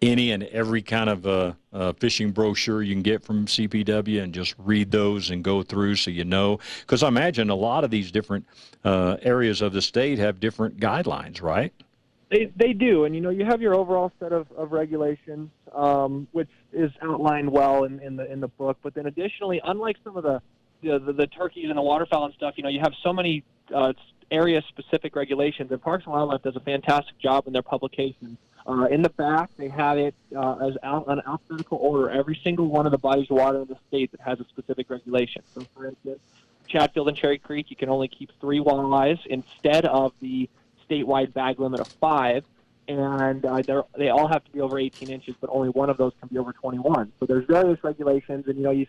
any 0.00 0.32
and 0.32 0.42
every 0.44 0.82
kind 0.82 1.10
of 1.10 1.26
uh, 1.26 1.52
uh, 1.72 1.92
fishing 1.94 2.30
brochure 2.30 2.82
you 2.82 2.94
can 2.94 3.02
get 3.02 3.22
from 3.22 3.46
CPW 3.46 4.22
and 4.22 4.32
just 4.32 4.54
read 4.58 4.90
those 4.90 5.30
and 5.30 5.44
go 5.44 5.62
through 5.62 5.96
so 5.96 6.10
you 6.10 6.24
know? 6.24 6.58
Because 6.80 7.02
I 7.02 7.08
imagine 7.08 7.50
a 7.50 7.54
lot 7.54 7.84
of 7.84 7.90
these 7.90 8.10
different 8.10 8.46
uh, 8.84 9.16
areas 9.22 9.60
of 9.60 9.72
the 9.72 9.82
state 9.82 10.18
have 10.18 10.40
different 10.40 10.78
guidelines, 10.78 11.42
right? 11.42 11.72
They 12.34 12.46
they 12.56 12.72
do, 12.72 13.04
and 13.04 13.14
you 13.14 13.20
know 13.20 13.30
you 13.30 13.44
have 13.44 13.62
your 13.62 13.76
overall 13.76 14.10
set 14.18 14.32
of, 14.32 14.50
of 14.56 14.72
regulations, 14.72 15.50
um, 15.72 16.26
which 16.32 16.48
is 16.72 16.90
outlined 17.00 17.48
well 17.48 17.84
in, 17.84 18.00
in 18.00 18.16
the 18.16 18.28
in 18.28 18.40
the 18.40 18.48
book. 18.48 18.76
But 18.82 18.92
then 18.94 19.06
additionally, 19.06 19.60
unlike 19.62 19.98
some 20.02 20.16
of 20.16 20.24
the 20.24 20.42
the, 20.82 20.98
the, 20.98 21.12
the 21.12 21.26
turkeys 21.28 21.68
and 21.68 21.78
the 21.78 21.82
waterfowl 21.82 22.24
and 22.24 22.34
stuff, 22.34 22.54
you 22.56 22.64
know 22.64 22.70
you 22.70 22.80
have 22.80 22.92
so 23.04 23.12
many 23.12 23.44
uh, 23.72 23.92
area 24.32 24.60
specific 24.68 25.14
regulations, 25.14 25.70
and 25.70 25.80
Parks 25.80 26.06
and 26.06 26.12
Wildlife 26.12 26.42
does 26.42 26.56
a 26.56 26.60
fantastic 26.60 27.16
job 27.20 27.46
in 27.46 27.52
their 27.52 27.62
publications. 27.62 28.36
Uh, 28.66 28.86
in 28.90 29.02
the 29.02 29.10
back, 29.10 29.50
they 29.56 29.68
have 29.68 29.96
it 29.96 30.16
uh, 30.34 30.56
as 30.56 30.76
al- 30.82 31.08
an 31.08 31.22
alphabetical 31.28 31.78
order. 31.78 32.10
Every 32.10 32.40
single 32.42 32.66
one 32.66 32.84
of 32.84 32.90
the 32.90 32.98
bodies 32.98 33.30
of 33.30 33.36
water 33.36 33.60
in 33.60 33.68
the 33.68 33.78
state 33.86 34.10
that 34.10 34.20
has 34.22 34.40
a 34.40 34.44
specific 34.48 34.90
regulation. 34.90 35.42
So, 35.54 35.60
for 35.76 35.86
instance, 35.86 36.18
Chatfield 36.66 37.06
and 37.06 37.16
Cherry 37.16 37.38
Creek, 37.38 37.66
you 37.70 37.76
can 37.76 37.88
only 37.88 38.08
keep 38.08 38.32
three 38.40 38.58
walleyes 38.58 39.24
instead 39.26 39.84
of 39.84 40.12
the 40.20 40.48
statewide 40.88 41.32
bag 41.32 41.60
limit 41.60 41.80
of 41.80 41.88
five. 42.00 42.44
And 42.86 43.44
uh, 43.46 43.62
they 43.96 44.10
all 44.10 44.28
have 44.28 44.44
to 44.44 44.50
be 44.50 44.60
over 44.60 44.78
18 44.78 45.08
inches, 45.10 45.34
but 45.40 45.48
only 45.50 45.70
one 45.70 45.88
of 45.88 45.96
those 45.96 46.12
can 46.20 46.28
be 46.28 46.36
over 46.36 46.52
21. 46.52 47.12
So 47.18 47.24
there's 47.24 47.46
various 47.46 47.82
regulations, 47.82 48.44
and 48.46 48.58
you 48.58 48.62
know 48.62 48.72
you 48.72 48.86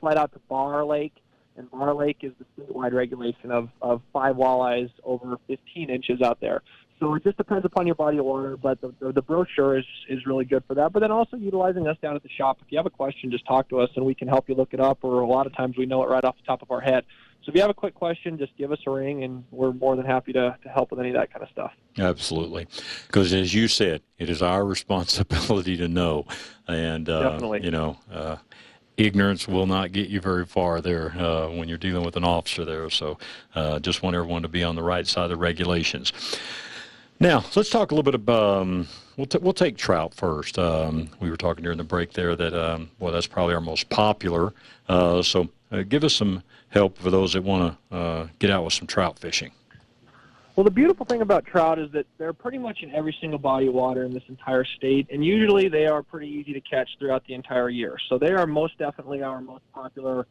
slide 0.00 0.16
out 0.16 0.32
to 0.32 0.40
Barr 0.48 0.84
Lake, 0.84 1.14
and 1.56 1.70
Barr 1.70 1.94
Lake 1.94 2.18
is 2.22 2.32
the 2.38 2.62
statewide 2.62 2.92
regulation 2.92 3.50
of, 3.50 3.68
of 3.80 4.02
five 4.12 4.36
walleyes 4.36 4.90
over 5.04 5.38
15 5.46 5.90
inches 5.90 6.20
out 6.22 6.40
there. 6.40 6.62
So 7.00 7.14
it 7.14 7.24
just 7.24 7.38
depends 7.38 7.64
upon 7.64 7.86
your 7.86 7.94
body 7.94 8.18
of 8.18 8.26
water, 8.26 8.58
but 8.58 8.78
the, 8.82 8.92
the, 9.00 9.12
the 9.12 9.22
brochure 9.22 9.78
is, 9.78 9.86
is 10.10 10.26
really 10.26 10.44
good 10.44 10.62
for 10.66 10.74
that. 10.74 10.92
But 10.92 11.00
then 11.00 11.10
also 11.10 11.38
utilizing 11.38 11.88
us 11.88 11.96
down 12.02 12.14
at 12.14 12.22
the 12.22 12.28
shop. 12.28 12.58
If 12.60 12.70
you 12.70 12.76
have 12.76 12.84
a 12.84 12.90
question, 12.90 13.30
just 13.30 13.46
talk 13.46 13.70
to 13.70 13.80
us 13.80 13.88
and 13.96 14.04
we 14.04 14.14
can 14.14 14.28
help 14.28 14.50
you 14.50 14.54
look 14.54 14.74
it 14.74 14.80
up, 14.80 14.98
or 15.02 15.20
a 15.20 15.26
lot 15.26 15.46
of 15.46 15.56
times 15.56 15.78
we 15.78 15.86
know 15.86 16.02
it 16.02 16.10
right 16.10 16.22
off 16.22 16.36
the 16.36 16.44
top 16.44 16.60
of 16.60 16.70
our 16.70 16.80
head. 16.80 17.04
So 17.42 17.48
if 17.48 17.54
you 17.54 17.62
have 17.62 17.70
a 17.70 17.74
quick 17.74 17.94
question, 17.94 18.36
just 18.36 18.54
give 18.58 18.70
us 18.70 18.80
a 18.86 18.90
ring, 18.90 19.24
and 19.24 19.44
we're 19.50 19.72
more 19.72 19.96
than 19.96 20.04
happy 20.04 20.34
to, 20.34 20.58
to 20.62 20.68
help 20.68 20.90
with 20.90 21.00
any 21.00 21.08
of 21.08 21.14
that 21.14 21.32
kind 21.32 21.42
of 21.42 21.48
stuff. 21.48 21.72
Absolutely, 21.98 22.68
because 23.06 23.32
as 23.32 23.54
you 23.54 23.66
said, 23.66 24.02
it 24.18 24.28
is 24.28 24.42
our 24.42 24.62
responsibility 24.66 25.78
to 25.78 25.88
know, 25.88 26.26
and 26.68 27.08
uh, 27.08 27.30
Definitely. 27.30 27.64
you 27.64 27.70
know, 27.70 27.96
uh, 28.12 28.36
ignorance 28.98 29.48
will 29.48 29.66
not 29.66 29.92
get 29.92 30.10
you 30.10 30.20
very 30.20 30.44
far 30.44 30.82
there 30.82 31.12
uh, 31.18 31.48
when 31.48 31.66
you're 31.66 31.78
dealing 31.78 32.04
with 32.04 32.16
an 32.16 32.24
officer 32.24 32.66
there. 32.66 32.90
So, 32.90 33.16
uh, 33.54 33.78
just 33.78 34.02
want 34.02 34.16
everyone 34.16 34.42
to 34.42 34.48
be 34.48 34.62
on 34.62 34.76
the 34.76 34.82
right 34.82 35.06
side 35.06 35.24
of 35.24 35.30
the 35.30 35.36
regulations. 35.38 36.12
Now, 37.22 37.44
let's 37.54 37.68
talk 37.68 37.90
a 37.90 37.94
little 37.94 38.02
bit 38.02 38.14
about. 38.14 38.62
Um, 38.62 38.88
we'll, 39.18 39.26
t- 39.26 39.38
we'll 39.42 39.52
take 39.52 39.76
trout 39.76 40.14
first. 40.14 40.58
Um, 40.58 41.10
we 41.20 41.28
were 41.28 41.36
talking 41.36 41.62
during 41.62 41.76
the 41.76 41.84
break 41.84 42.14
there 42.14 42.34
that, 42.34 42.54
um, 42.54 42.90
well, 42.98 43.12
that's 43.12 43.26
probably 43.26 43.54
our 43.54 43.60
most 43.60 43.90
popular. 43.90 44.54
Uh, 44.88 45.20
so, 45.20 45.50
uh, 45.70 45.82
give 45.82 46.02
us 46.02 46.14
some 46.14 46.42
help 46.70 46.96
for 46.96 47.10
those 47.10 47.34
that 47.34 47.42
want 47.42 47.76
to 47.90 47.94
uh, 47.94 48.28
get 48.38 48.50
out 48.50 48.64
with 48.64 48.72
some 48.72 48.86
trout 48.86 49.18
fishing. 49.18 49.50
Well, 50.56 50.64
the 50.64 50.70
beautiful 50.70 51.04
thing 51.04 51.20
about 51.20 51.44
trout 51.44 51.78
is 51.78 51.92
that 51.92 52.06
they're 52.16 52.32
pretty 52.32 52.56
much 52.56 52.82
in 52.82 52.90
every 52.94 53.14
single 53.20 53.38
body 53.38 53.66
of 53.66 53.74
water 53.74 54.04
in 54.04 54.14
this 54.14 54.24
entire 54.28 54.64
state, 54.64 55.06
and 55.10 55.22
usually 55.22 55.68
they 55.68 55.86
are 55.86 56.02
pretty 56.02 56.26
easy 56.26 56.54
to 56.54 56.60
catch 56.62 56.88
throughout 56.98 57.26
the 57.26 57.34
entire 57.34 57.68
year. 57.68 57.98
So 58.08 58.16
they 58.16 58.32
are 58.32 58.46
most 58.46 58.78
definitely 58.78 59.22
our 59.22 59.42
most 59.42 59.62
popular 59.74 60.26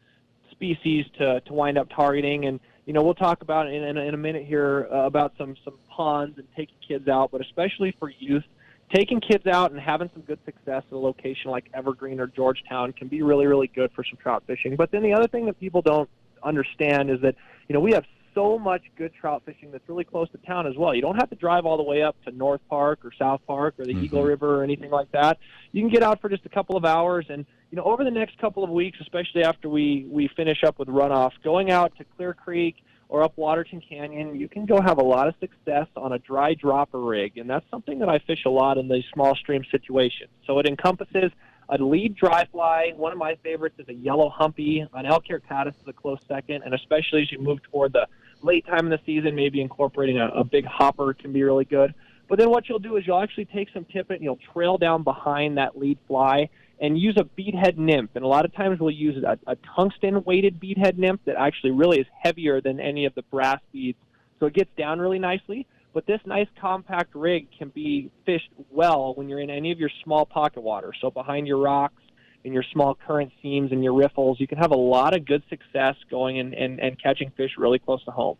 species 0.49 1.05
to, 1.19 1.39
to 1.41 1.53
wind 1.53 1.77
up 1.77 1.87
targeting. 1.95 2.45
And 2.45 2.59
you 2.89 2.93
know, 2.93 3.03
we'll 3.03 3.13
talk 3.13 3.43
about 3.43 3.67
in, 3.67 3.83
in, 3.83 3.97
in 3.97 4.15
a 4.15 4.17
minute 4.17 4.47
here 4.47 4.87
uh, 4.91 5.05
about 5.05 5.33
some 5.37 5.55
some 5.63 5.75
ponds 5.95 6.39
and 6.39 6.47
taking 6.57 6.73
kids 6.87 7.07
out, 7.07 7.29
but 7.29 7.39
especially 7.39 7.95
for 7.99 8.09
youth, 8.09 8.43
taking 8.91 9.21
kids 9.21 9.45
out 9.45 9.69
and 9.69 9.79
having 9.79 10.09
some 10.11 10.23
good 10.23 10.39
success 10.43 10.81
at 10.87 10.91
a 10.91 10.97
location 10.97 11.51
like 11.51 11.69
Evergreen 11.75 12.19
or 12.19 12.25
Georgetown 12.25 12.91
can 12.93 13.07
be 13.07 13.21
really 13.21 13.45
really 13.45 13.67
good 13.67 13.91
for 13.91 14.03
some 14.03 14.17
trout 14.17 14.41
fishing. 14.47 14.75
But 14.75 14.89
then 14.89 15.03
the 15.03 15.13
other 15.13 15.27
thing 15.27 15.45
that 15.45 15.59
people 15.59 15.83
don't 15.83 16.09
understand 16.41 17.11
is 17.11 17.21
that 17.21 17.35
you 17.67 17.75
know 17.75 17.79
we 17.79 17.91
have 17.91 18.05
so 18.33 18.57
much 18.57 18.81
good 18.97 19.13
trout 19.13 19.43
fishing 19.45 19.69
that's 19.71 19.87
really 19.87 20.03
close 20.03 20.27
to 20.31 20.39
town 20.39 20.65
as 20.65 20.75
well. 20.75 20.95
You 20.95 21.03
don't 21.03 21.17
have 21.17 21.29
to 21.29 21.35
drive 21.35 21.67
all 21.67 21.77
the 21.77 21.83
way 21.83 22.01
up 22.01 22.15
to 22.25 22.31
North 22.31 22.61
Park 22.71 23.05
or 23.05 23.11
South 23.19 23.41
Park 23.45 23.75
or 23.77 23.85
the 23.85 23.93
Mm-hmm. 23.93 24.05
Eagle 24.05 24.23
River 24.23 24.61
or 24.61 24.63
anything 24.63 24.89
like 24.89 25.11
that. 25.11 25.37
You 25.73 25.83
can 25.83 25.91
get 25.91 26.01
out 26.01 26.21
for 26.21 26.29
just 26.29 26.47
a 26.47 26.49
couple 26.49 26.75
of 26.75 26.85
hours 26.85 27.27
and 27.29 27.45
you 27.71 27.75
know 27.75 27.83
over 27.83 28.03
the 28.03 28.11
next 28.11 28.37
couple 28.39 28.63
of 28.63 28.69
weeks, 28.69 28.97
especially 29.01 29.43
after 29.43 29.69
we 29.69 30.05
we 30.09 30.27
finish 30.35 30.63
up 30.63 30.79
with 30.79 30.87
runoff, 30.87 31.31
going 31.43 31.71
out 31.71 31.95
to 31.97 32.03
Clear 32.03 32.33
Creek 32.33 32.83
or 33.09 33.23
up 33.23 33.33
Waterton 33.37 33.81
Canyon, 33.81 34.35
you 34.35 34.47
can 34.47 34.65
go 34.65 34.79
have 34.79 34.99
a 34.99 35.03
lot 35.03 35.27
of 35.27 35.33
success 35.39 35.87
on 35.95 36.13
a 36.13 36.19
dry 36.19 36.53
dropper 36.53 37.01
rig, 37.01 37.37
and 37.37 37.49
that's 37.49 37.65
something 37.71 37.99
that 37.99 38.09
I 38.09 38.19
fish 38.19 38.45
a 38.45 38.49
lot 38.49 38.77
in 38.77 38.87
these 38.87 39.05
small 39.13 39.35
stream 39.35 39.63
situations. 39.71 40.29
So 40.45 40.59
it 40.59 40.67
encompasses 40.67 41.31
a 41.69 41.77
lead 41.77 42.15
dry 42.15 42.45
fly. 42.51 42.93
One 42.95 43.11
of 43.11 43.17
my 43.17 43.35
favorites 43.43 43.75
is 43.79 43.87
a 43.89 43.93
yellow 43.93 44.29
humpy. 44.29 44.85
An 44.93 45.05
elk 45.05 45.27
hair 45.27 45.39
caddis 45.39 45.75
is 45.81 45.87
a 45.87 45.93
close 45.93 46.19
second, 46.27 46.63
and 46.63 46.73
especially 46.73 47.23
as 47.23 47.31
you 47.31 47.39
move 47.39 47.61
toward 47.63 47.93
the 47.93 48.07
late 48.41 48.65
time 48.65 48.85
in 48.85 48.89
the 48.89 48.99
season, 49.05 49.35
maybe 49.35 49.59
incorporating 49.61 50.19
a, 50.19 50.27
a 50.29 50.43
big 50.43 50.65
hopper 50.65 51.13
can 51.13 51.33
be 51.33 51.43
really 51.43 51.65
good. 51.65 51.93
But 52.27 52.37
then 52.37 52.51
what 52.51 52.69
you'll 52.69 52.79
do 52.79 52.95
is 52.97 53.07
you'll 53.07 53.21
actually 53.21 53.45
take 53.45 53.69
some 53.73 53.85
tippet 53.85 54.17
and 54.17 54.23
you'll 54.23 54.39
trail 54.53 54.77
down 54.77 55.03
behind 55.03 55.57
that 55.57 55.77
lead 55.77 55.97
fly 56.07 56.49
and 56.79 56.97
use 56.97 57.17
a 57.17 57.23
beadhead 57.23 57.77
nymph. 57.77 58.11
And 58.15 58.23
a 58.23 58.27
lot 58.27 58.45
of 58.45 58.53
times 58.55 58.79
we'll 58.79 58.91
use 58.91 59.23
a, 59.23 59.37
a 59.47 59.57
tungsten 59.75 60.23
weighted 60.23 60.59
beadhead 60.59 60.97
nymph 60.97 61.21
that 61.25 61.35
actually 61.37 61.71
really 61.71 61.99
is 61.99 62.07
heavier 62.21 62.61
than 62.61 62.79
any 62.79 63.05
of 63.05 63.13
the 63.15 63.23
brass 63.23 63.59
beads. 63.71 63.97
So 64.39 64.45
it 64.45 64.53
gets 64.53 64.69
down 64.77 64.99
really 64.99 65.19
nicely. 65.19 65.67
But 65.93 66.05
this 66.05 66.21
nice 66.25 66.47
compact 66.61 67.15
rig 67.15 67.47
can 67.57 67.69
be 67.69 68.11
fished 68.25 68.49
well 68.69 69.13
when 69.15 69.27
you're 69.27 69.39
in 69.39 69.49
any 69.49 69.71
of 69.71 69.79
your 69.79 69.89
small 70.03 70.25
pocket 70.25 70.61
water. 70.61 70.93
So 71.01 71.09
behind 71.09 71.47
your 71.47 71.57
rocks, 71.57 72.01
in 72.43 72.53
your 72.53 72.63
small 72.71 72.95
current 72.95 73.31
seams 73.41 73.71
and 73.71 73.83
your 73.83 73.93
riffles, 73.93 74.39
you 74.39 74.47
can 74.47 74.59
have 74.59 74.71
a 74.71 74.77
lot 74.77 75.15
of 75.15 75.25
good 75.25 75.43
success 75.49 75.95
going 76.09 76.39
and, 76.39 76.53
and, 76.53 76.79
and 76.79 77.01
catching 77.01 77.31
fish 77.35 77.51
really 77.57 77.79
close 77.79 78.03
to 78.05 78.11
home. 78.11 78.37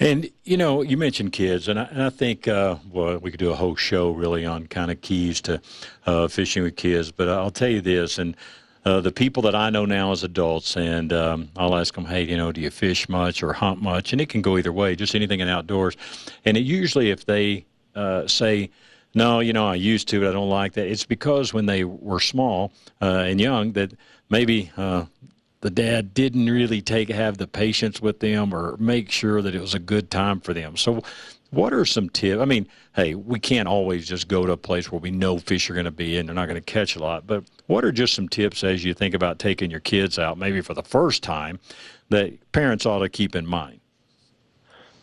And 0.00 0.30
you 0.44 0.56
know, 0.56 0.82
you 0.82 0.96
mentioned 0.96 1.32
kids, 1.32 1.66
and 1.66 1.78
I, 1.78 1.84
and 1.84 2.02
I 2.02 2.10
think 2.10 2.46
uh, 2.46 2.76
well, 2.90 3.18
we 3.18 3.30
could 3.30 3.40
do 3.40 3.50
a 3.50 3.56
whole 3.56 3.74
show 3.74 4.10
really 4.10 4.46
on 4.46 4.68
kind 4.68 4.90
of 4.90 5.00
keys 5.00 5.40
to 5.42 5.60
uh, 6.06 6.28
fishing 6.28 6.62
with 6.62 6.76
kids. 6.76 7.10
But 7.10 7.28
I'll 7.28 7.50
tell 7.50 7.68
you 7.68 7.80
this, 7.80 8.18
and 8.18 8.36
uh, 8.84 9.00
the 9.00 9.10
people 9.10 9.42
that 9.42 9.56
I 9.56 9.70
know 9.70 9.84
now 9.84 10.12
as 10.12 10.22
adults, 10.22 10.76
and 10.76 11.12
um, 11.12 11.50
I'll 11.56 11.74
ask 11.74 11.94
them, 11.94 12.04
hey, 12.04 12.22
you 12.22 12.36
know, 12.36 12.52
do 12.52 12.60
you 12.60 12.70
fish 12.70 13.08
much 13.08 13.42
or 13.42 13.52
hunt 13.52 13.82
much? 13.82 14.12
And 14.12 14.20
it 14.20 14.28
can 14.28 14.40
go 14.40 14.56
either 14.56 14.72
way, 14.72 14.94
just 14.94 15.16
anything 15.16 15.40
in 15.40 15.48
outdoors. 15.48 15.96
And 16.44 16.56
it 16.56 16.60
usually, 16.60 17.10
if 17.10 17.26
they 17.26 17.66
uh, 17.96 18.26
say, 18.28 18.70
no, 19.14 19.40
you 19.40 19.52
know, 19.52 19.66
I 19.66 19.74
used 19.74 20.06
to, 20.08 20.20
but 20.20 20.28
I 20.28 20.32
don't 20.32 20.48
like 20.48 20.74
that. 20.74 20.86
It's 20.86 21.04
because 21.04 21.52
when 21.52 21.66
they 21.66 21.82
were 21.82 22.20
small 22.20 22.72
uh, 23.02 23.24
and 23.26 23.40
young, 23.40 23.72
that 23.72 23.92
maybe 24.30 24.70
uh, 24.76 25.06
the 25.60 25.70
dad 25.70 26.14
didn't 26.14 26.48
really 26.48 26.80
take 26.80 27.08
have 27.08 27.38
the 27.38 27.46
patience 27.46 28.00
with 28.00 28.20
them 28.20 28.54
or 28.54 28.76
make 28.78 29.10
sure 29.10 29.42
that 29.42 29.54
it 29.54 29.60
was 29.60 29.74
a 29.74 29.78
good 29.78 30.10
time 30.10 30.40
for 30.40 30.54
them. 30.54 30.76
So, 30.76 31.02
what 31.50 31.72
are 31.72 31.86
some 31.86 32.10
tips? 32.10 32.40
I 32.40 32.44
mean, 32.44 32.68
hey, 32.94 33.14
we 33.14 33.40
can't 33.40 33.66
always 33.66 34.06
just 34.06 34.28
go 34.28 34.44
to 34.44 34.52
a 34.52 34.56
place 34.56 34.92
where 34.92 35.00
we 35.00 35.10
know 35.10 35.38
fish 35.38 35.70
are 35.70 35.72
going 35.72 35.86
to 35.86 35.90
be 35.90 36.18
and 36.18 36.28
they're 36.28 36.34
not 36.34 36.46
going 36.46 36.60
to 36.60 36.72
catch 36.72 36.94
a 36.94 36.98
lot. 36.98 37.26
But 37.26 37.44
what 37.66 37.86
are 37.86 37.92
just 37.92 38.12
some 38.12 38.28
tips 38.28 38.62
as 38.62 38.84
you 38.84 38.92
think 38.92 39.14
about 39.14 39.38
taking 39.38 39.70
your 39.70 39.80
kids 39.80 40.18
out, 40.18 40.36
maybe 40.36 40.60
for 40.60 40.74
the 40.74 40.82
first 40.82 41.22
time, 41.22 41.58
that 42.10 42.52
parents 42.52 42.84
ought 42.84 42.98
to 42.98 43.08
keep 43.08 43.34
in 43.34 43.46
mind? 43.46 43.80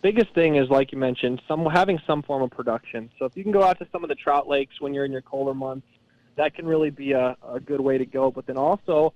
biggest 0.02 0.32
thing 0.34 0.54
is 0.54 0.70
like 0.70 0.92
you 0.92 0.98
mentioned 0.98 1.42
some 1.48 1.66
having 1.66 1.98
some 2.06 2.22
form 2.22 2.40
of 2.40 2.48
production 2.50 3.10
so 3.18 3.24
if 3.24 3.36
you 3.36 3.42
can 3.42 3.50
go 3.50 3.64
out 3.64 3.76
to 3.76 3.84
some 3.90 4.04
of 4.04 4.08
the 4.08 4.14
trout 4.14 4.46
lakes 4.46 4.80
when 4.80 4.94
you're 4.94 5.04
in 5.04 5.10
your 5.10 5.22
colder 5.22 5.52
months 5.52 5.88
that 6.36 6.54
can 6.54 6.64
really 6.64 6.90
be 6.90 7.10
a, 7.10 7.36
a 7.48 7.58
good 7.58 7.80
way 7.80 7.98
to 7.98 8.06
go 8.06 8.30
but 8.30 8.46
then 8.46 8.56
also 8.56 9.12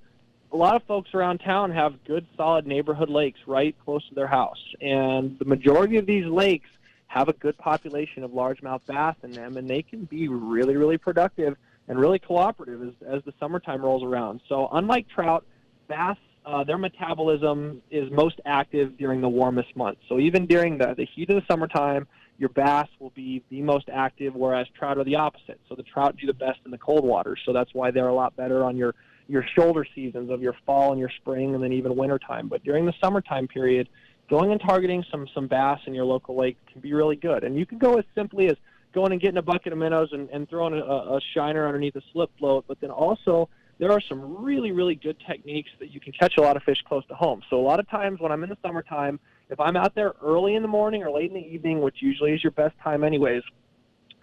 a 0.53 0.57
lot 0.57 0.74
of 0.74 0.82
folks 0.84 1.11
around 1.14 1.38
town 1.38 1.70
have 1.70 2.03
good 2.05 2.26
solid 2.36 2.66
neighborhood 2.66 3.09
lakes 3.09 3.40
right 3.46 3.74
close 3.84 4.07
to 4.09 4.14
their 4.14 4.26
house 4.26 4.62
and 4.80 5.38
the 5.38 5.44
majority 5.44 5.96
of 5.96 6.07
these 6.07 6.26
lakes 6.26 6.68
have 7.07 7.28
a 7.28 7.32
good 7.34 7.57
population 7.59 8.22
of 8.22 8.30
largemouth 8.32 8.80
bass 8.86 9.16
in 9.22 9.32
them 9.32 9.57
and 9.57 9.68
they 9.68 9.82
can 9.82 10.05
be 10.05 10.28
really 10.28 10.76
really 10.76 10.98
productive 10.98 11.57
and 11.88 11.98
really 11.98 12.18
cooperative 12.18 12.82
as, 12.82 12.94
as 13.07 13.24
the 13.24 13.32
summertime 13.40 13.82
rolls 13.82 14.03
around 14.03 14.40
so 14.48 14.68
unlike 14.72 15.09
trout 15.09 15.44
bass 15.88 16.16
uh, 16.46 16.64
their 16.64 16.78
metabolism 16.78 17.82
is 17.90 18.11
most 18.11 18.40
active 18.46 18.96
during 18.96 19.20
the 19.20 19.28
warmest 19.28 19.76
months. 19.76 20.01
So 20.09 20.18
even 20.18 20.46
during 20.46 20.78
the, 20.78 20.94
the 20.94 21.05
heat 21.05 21.28
of 21.30 21.36
the 21.36 21.42
summertime, 21.51 22.07
your 22.41 22.49
bass 22.49 22.88
will 22.99 23.11
be 23.11 23.45
the 23.51 23.61
most 23.61 23.91
active, 23.93 24.34
whereas 24.34 24.66
trout 24.76 24.97
are 24.97 25.05
the 25.05 25.14
opposite. 25.14 25.61
So 25.68 25.74
the 25.74 25.82
trout 25.82 26.16
do 26.16 26.26
the 26.26 26.32
best 26.32 26.59
in 26.64 26.70
the 26.70 26.78
cold 26.78 27.05
water. 27.05 27.36
So 27.45 27.53
that's 27.53 27.74
why 27.74 27.91
they're 27.91 28.09
a 28.09 28.14
lot 28.14 28.34
better 28.34 28.64
on 28.64 28.76
your 28.76 28.95
your 29.28 29.45
shoulder 29.57 29.86
seasons 29.95 30.28
of 30.30 30.41
your 30.41 30.57
fall 30.66 30.91
and 30.91 30.99
your 30.99 31.11
spring, 31.20 31.55
and 31.55 31.62
then 31.62 31.72
even 31.72 31.95
wintertime. 31.95 32.49
But 32.49 32.64
during 32.64 32.86
the 32.86 32.95
summertime 33.01 33.47
period, 33.47 33.88
going 34.30 34.53
and 34.53 34.61
targeting 34.61 35.05
some 35.11 35.28
some 35.34 35.49
bass 35.49 35.80
in 35.86 35.93
your 35.93 36.07
local 36.07 36.34
lake 36.34 36.57
can 36.72 36.80
be 36.80 36.95
really 36.95 37.14
good. 37.14 37.45
And 37.45 37.57
you 37.57 37.66
can 37.66 37.76
go 37.76 37.99
as 37.99 38.07
simply 38.14 38.47
as 38.49 38.57
going 38.95 39.12
and 39.12 39.20
getting 39.20 39.36
a 39.36 39.43
bucket 39.43 39.74
of 39.74 39.78
minnows 39.78 40.09
and, 40.12 40.30
and 40.30 40.49
throwing 40.49 40.72
a, 40.72 40.82
a 40.82 41.20
shiner 41.34 41.66
underneath 41.66 41.95
a 41.95 42.03
slip 42.11 42.30
float, 42.38 42.64
but 42.66 42.80
then 42.80 42.91
also 42.91 43.51
there 43.78 43.93
are 43.93 44.01
some 44.09 44.43
really, 44.43 44.72
really 44.72 44.95
good 44.95 45.16
techniques 45.26 45.70
that 45.78 45.91
you 45.91 46.01
can 46.01 46.12
catch 46.12 46.34
a 46.38 46.41
lot 46.41 46.57
of 46.57 46.62
fish 46.62 46.78
close 46.88 47.05
to 47.07 47.14
home. 47.14 47.43
So 47.51 47.61
a 47.61 47.62
lot 47.62 47.80
of 47.80 47.88
times 47.88 48.18
when 48.18 48.32
I'm 48.32 48.43
in 48.43 48.49
the 48.49 48.59
summertime, 48.62 49.20
if 49.51 49.59
I'm 49.59 49.76
out 49.76 49.94
there 49.94 50.14
early 50.22 50.55
in 50.55 50.62
the 50.62 50.68
morning 50.68 51.03
or 51.03 51.11
late 51.11 51.30
in 51.30 51.34
the 51.34 51.46
evening, 51.46 51.80
which 51.80 51.96
usually 52.01 52.32
is 52.32 52.42
your 52.42 52.53
best 52.53 52.78
time 52.82 53.03
anyways, 53.05 53.42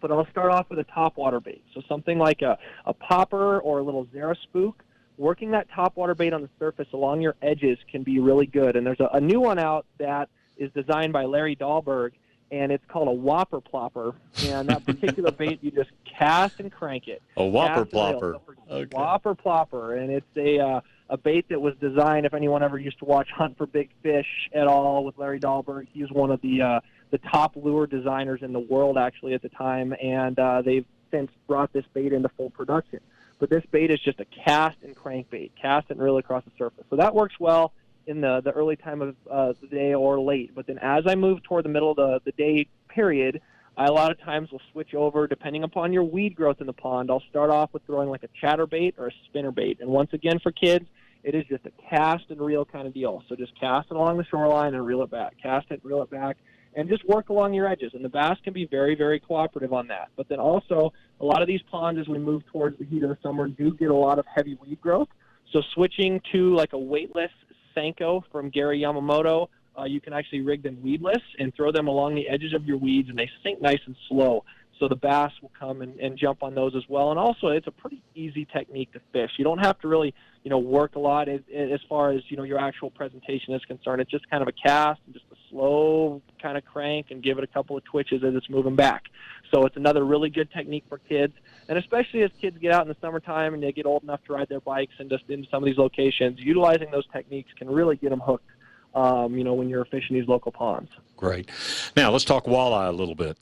But 0.01 0.11
I'll 0.11 0.27
start 0.31 0.51
off 0.51 0.69
with 0.69 0.79
a 0.79 0.85
top 0.85 1.17
water 1.17 1.39
bait. 1.39 1.63
So 1.73 1.81
something 1.87 2.17
like 2.17 2.41
a, 2.41 2.57
a 2.85 2.93
popper 2.93 3.59
or 3.59 3.79
a 3.79 3.83
little 3.83 4.07
Zara 4.13 4.35
spook. 4.43 4.83
Working 5.17 5.51
that 5.51 5.67
top 5.73 5.97
water 5.97 6.13
bait 6.13 6.31
on 6.31 6.43
the 6.43 6.49
surface 6.59 6.87
along 6.93 7.21
your 7.21 7.35
edges 7.41 7.79
can 7.91 8.03
be 8.03 8.19
really 8.19 8.45
good. 8.45 8.75
And 8.75 8.85
there's 8.85 8.99
a, 8.99 9.09
a 9.13 9.19
new 9.19 9.39
one 9.39 9.57
out 9.57 9.85
that 9.97 10.29
is 10.57 10.71
designed 10.73 11.11
by 11.11 11.25
Larry 11.25 11.55
Dahlberg, 11.55 12.11
and 12.51 12.71
it's 12.71 12.85
called 12.87 13.07
a 13.07 13.11
whopper 13.11 13.59
plopper. 13.59 14.13
And 14.45 14.69
that 14.69 14.85
particular 14.85 15.31
bait, 15.31 15.59
you 15.63 15.71
just 15.71 15.89
cast 16.05 16.59
and 16.59 16.71
crank 16.71 17.07
it. 17.07 17.21
A 17.35 17.43
whopper 17.43 17.83
Cast 17.85 17.91
plopper. 17.91 18.39
Okay. 18.69 18.95
Whopper 18.95 19.35
plopper, 19.35 19.99
and 19.99 20.11
it's 20.11 20.37
a 20.37 20.59
uh, 20.59 20.81
a 21.09 21.17
bait 21.17 21.45
that 21.49 21.61
was 21.61 21.73
designed. 21.79 22.25
If 22.25 22.33
anyone 22.33 22.63
ever 22.63 22.77
used 22.77 22.99
to 22.99 23.05
watch 23.05 23.29
Hunt 23.31 23.57
for 23.57 23.65
Big 23.65 23.89
Fish 24.03 24.49
at 24.53 24.67
all 24.67 25.03
with 25.05 25.17
Larry 25.17 25.39
Dahlberg, 25.39 25.87
he 25.93 26.01
was 26.01 26.11
one 26.11 26.31
of 26.31 26.41
the 26.41 26.61
uh, 26.61 26.79
the 27.11 27.17
top 27.19 27.55
lure 27.55 27.87
designers 27.87 28.41
in 28.41 28.51
the 28.51 28.59
world 28.59 28.97
actually 28.97 29.33
at 29.33 29.41
the 29.41 29.49
time, 29.49 29.95
and 30.01 30.37
uh, 30.37 30.61
they've 30.61 30.85
since 31.11 31.31
brought 31.47 31.71
this 31.71 31.85
bait 31.93 32.11
into 32.11 32.29
full 32.29 32.49
production. 32.49 32.99
But 33.39 33.49
this 33.49 33.63
bait 33.71 33.91
is 33.91 33.99
just 33.99 34.19
a 34.19 34.25
cast 34.25 34.77
and 34.83 34.95
crank 34.95 35.29
bait, 35.29 35.53
cast 35.61 35.89
and 35.89 35.99
reel 35.99 36.17
across 36.17 36.43
the 36.43 36.51
surface. 36.57 36.85
So 36.89 36.95
that 36.97 37.13
works 37.13 37.35
well 37.39 37.71
in 38.07 38.21
the 38.21 38.41
the 38.41 38.51
early 38.51 38.75
time 38.75 39.01
of 39.01 39.15
uh, 39.29 39.53
the 39.61 39.67
day 39.67 39.93
or 39.93 40.19
late. 40.19 40.53
But 40.55 40.67
then 40.67 40.79
as 40.79 41.03
I 41.05 41.15
move 41.15 41.43
toward 41.43 41.65
the 41.65 41.69
middle 41.69 41.91
of 41.91 41.97
the 41.97 42.19
the 42.25 42.31
day 42.31 42.67
period, 42.89 43.41
I 43.77 43.85
a 43.85 43.91
lot 43.91 44.11
of 44.11 44.19
times 44.19 44.51
will 44.51 44.61
switch 44.71 44.95
over 44.95 45.27
depending 45.27 45.63
upon 45.63 45.93
your 45.93 46.03
weed 46.03 46.35
growth 46.35 46.59
in 46.59 46.67
the 46.67 46.73
pond. 46.73 47.11
I'll 47.11 47.23
start 47.29 47.51
off 47.51 47.71
with 47.73 47.83
throwing 47.85 48.09
like 48.09 48.23
a 48.23 48.45
chatterbait 48.45 48.95
or 48.97 49.07
a 49.07 49.11
spinnerbait. 49.29 49.79
And 49.79 49.89
once 49.89 50.13
again 50.13 50.39
for 50.39 50.51
kids, 50.51 50.87
it 51.27 51.35
is 51.35 51.43
just 51.49 51.65
a 51.65 51.71
cast 51.89 52.23
and 52.29 52.39
reel 52.39 52.63
kind 52.63 52.87
of 52.87 52.93
deal. 52.93 53.21
So 53.27 53.35
just 53.35 53.51
cast 53.59 53.91
it 53.91 53.97
along 53.97 54.17
the 54.17 54.23
shoreline 54.23 54.73
and 54.73 54.85
reel 54.85 55.03
it 55.03 55.11
back. 55.11 55.33
Cast 55.43 55.69
it, 55.71 55.81
reel 55.83 56.01
it 56.01 56.09
back, 56.09 56.37
and 56.73 56.87
just 56.87 57.05
work 57.05 57.27
along 57.27 57.53
your 57.53 57.67
edges. 57.67 57.91
And 57.93 58.03
the 58.03 58.07
bass 58.07 58.37
can 58.45 58.53
be 58.53 58.65
very, 58.65 58.95
very 58.95 59.19
cooperative 59.19 59.73
on 59.73 59.87
that. 59.87 60.07
But 60.15 60.29
then 60.29 60.39
also, 60.39 60.93
a 61.19 61.25
lot 61.25 61.41
of 61.41 61.47
these 61.49 61.59
ponds 61.69 61.99
as 61.99 62.07
we 62.07 62.17
move 62.17 62.43
towards 62.49 62.79
the 62.79 62.85
heat 62.85 63.03
of 63.03 63.09
the 63.09 63.17
summer 63.21 63.49
do 63.49 63.73
get 63.73 63.91
a 63.91 63.93
lot 63.93 64.19
of 64.19 64.25
heavy 64.33 64.57
weed 64.65 64.79
growth. 64.79 65.09
So 65.51 65.61
switching 65.73 66.21
to 66.31 66.55
like 66.55 66.71
a 66.71 66.79
weightless 66.79 67.31
Senko 67.75 68.23
from 68.31 68.49
Gary 68.49 68.79
Yamamoto, 68.79 69.49
uh, 69.77 69.83
you 69.83 69.99
can 69.99 70.13
actually 70.13 70.41
rig 70.41 70.63
them 70.63 70.77
weedless 70.81 71.21
and 71.39 71.53
throw 71.53 71.73
them 71.73 71.89
along 71.89 72.15
the 72.15 72.29
edges 72.29 72.53
of 72.53 72.65
your 72.65 72.77
weeds, 72.77 73.09
and 73.09 73.19
they 73.19 73.29
sink 73.43 73.61
nice 73.61 73.81
and 73.85 73.97
slow. 74.07 74.45
So 74.79 74.87
the 74.87 74.95
bass 74.95 75.31
will 75.41 75.51
come 75.59 75.81
and, 75.81 75.99
and 75.99 76.17
jump 76.17 76.43
on 76.43 76.53
those 76.53 76.75
as 76.75 76.83
well. 76.87 77.09
And 77.09 77.19
also, 77.19 77.47
it's 77.47 77.67
a 77.67 77.71
pretty 77.71 78.01
easy 78.13 78.45
technique 78.45 78.91
to 78.93 79.01
fish. 79.11 79.31
You 79.37 79.43
don't 79.43 79.57
have 79.59 79.79
to 79.79 79.87
really, 79.87 80.13
you 80.43 80.49
know, 80.49 80.59
work 80.59 80.95
a 80.95 80.99
lot 80.99 81.27
as, 81.27 81.41
as 81.53 81.79
far 81.89 82.11
as 82.11 82.21
you 82.29 82.37
know 82.37 82.43
your 82.43 82.59
actual 82.59 82.91
presentation 82.91 83.53
is 83.53 83.65
concerned. 83.65 84.01
It's 84.01 84.11
just 84.11 84.29
kind 84.29 84.41
of 84.41 84.47
a 84.47 84.51
cast 84.51 85.01
and 85.05 85.15
just 85.15 85.25
a 85.31 85.35
slow 85.49 86.21
kind 86.41 86.57
of 86.57 86.65
crank 86.65 87.07
and 87.09 87.23
give 87.23 87.37
it 87.37 87.43
a 87.43 87.47
couple 87.47 87.75
of 87.75 87.83
twitches 87.85 88.23
as 88.23 88.35
it's 88.35 88.49
moving 88.49 88.75
back. 88.75 89.05
So 89.51 89.65
it's 89.65 89.77
another 89.77 90.03
really 90.03 90.29
good 90.29 90.51
technique 90.51 90.83
for 90.89 90.97
kids, 90.97 91.33
and 91.69 91.77
especially 91.77 92.23
as 92.23 92.31
kids 92.39 92.57
get 92.59 92.71
out 92.71 92.83
in 92.83 92.89
the 92.89 92.97
summertime 93.01 93.53
and 93.53 93.63
they 93.63 93.71
get 93.71 93.85
old 93.85 94.03
enough 94.03 94.23
to 94.25 94.33
ride 94.33 94.49
their 94.49 94.59
bikes 94.59 94.93
and 94.99 95.09
just 95.09 95.23
into 95.29 95.49
some 95.49 95.63
of 95.63 95.65
these 95.65 95.77
locations, 95.77 96.39
utilizing 96.39 96.91
those 96.91 97.07
techniques 97.11 97.51
can 97.57 97.69
really 97.69 97.95
get 97.95 98.09
them 98.09 98.19
hooked. 98.19 98.49
Um, 98.95 99.37
you 99.37 99.43
know, 99.43 99.53
when 99.53 99.69
you're 99.69 99.85
fishing 99.85 100.15
these 100.15 100.27
local 100.27 100.51
ponds. 100.51 100.89
Great. 101.17 101.49
Now 101.95 102.09
let's 102.09 102.23
talk 102.23 102.45
walleye 102.45 102.87
a 102.87 102.91
little 102.91 103.13
bit. 103.13 103.37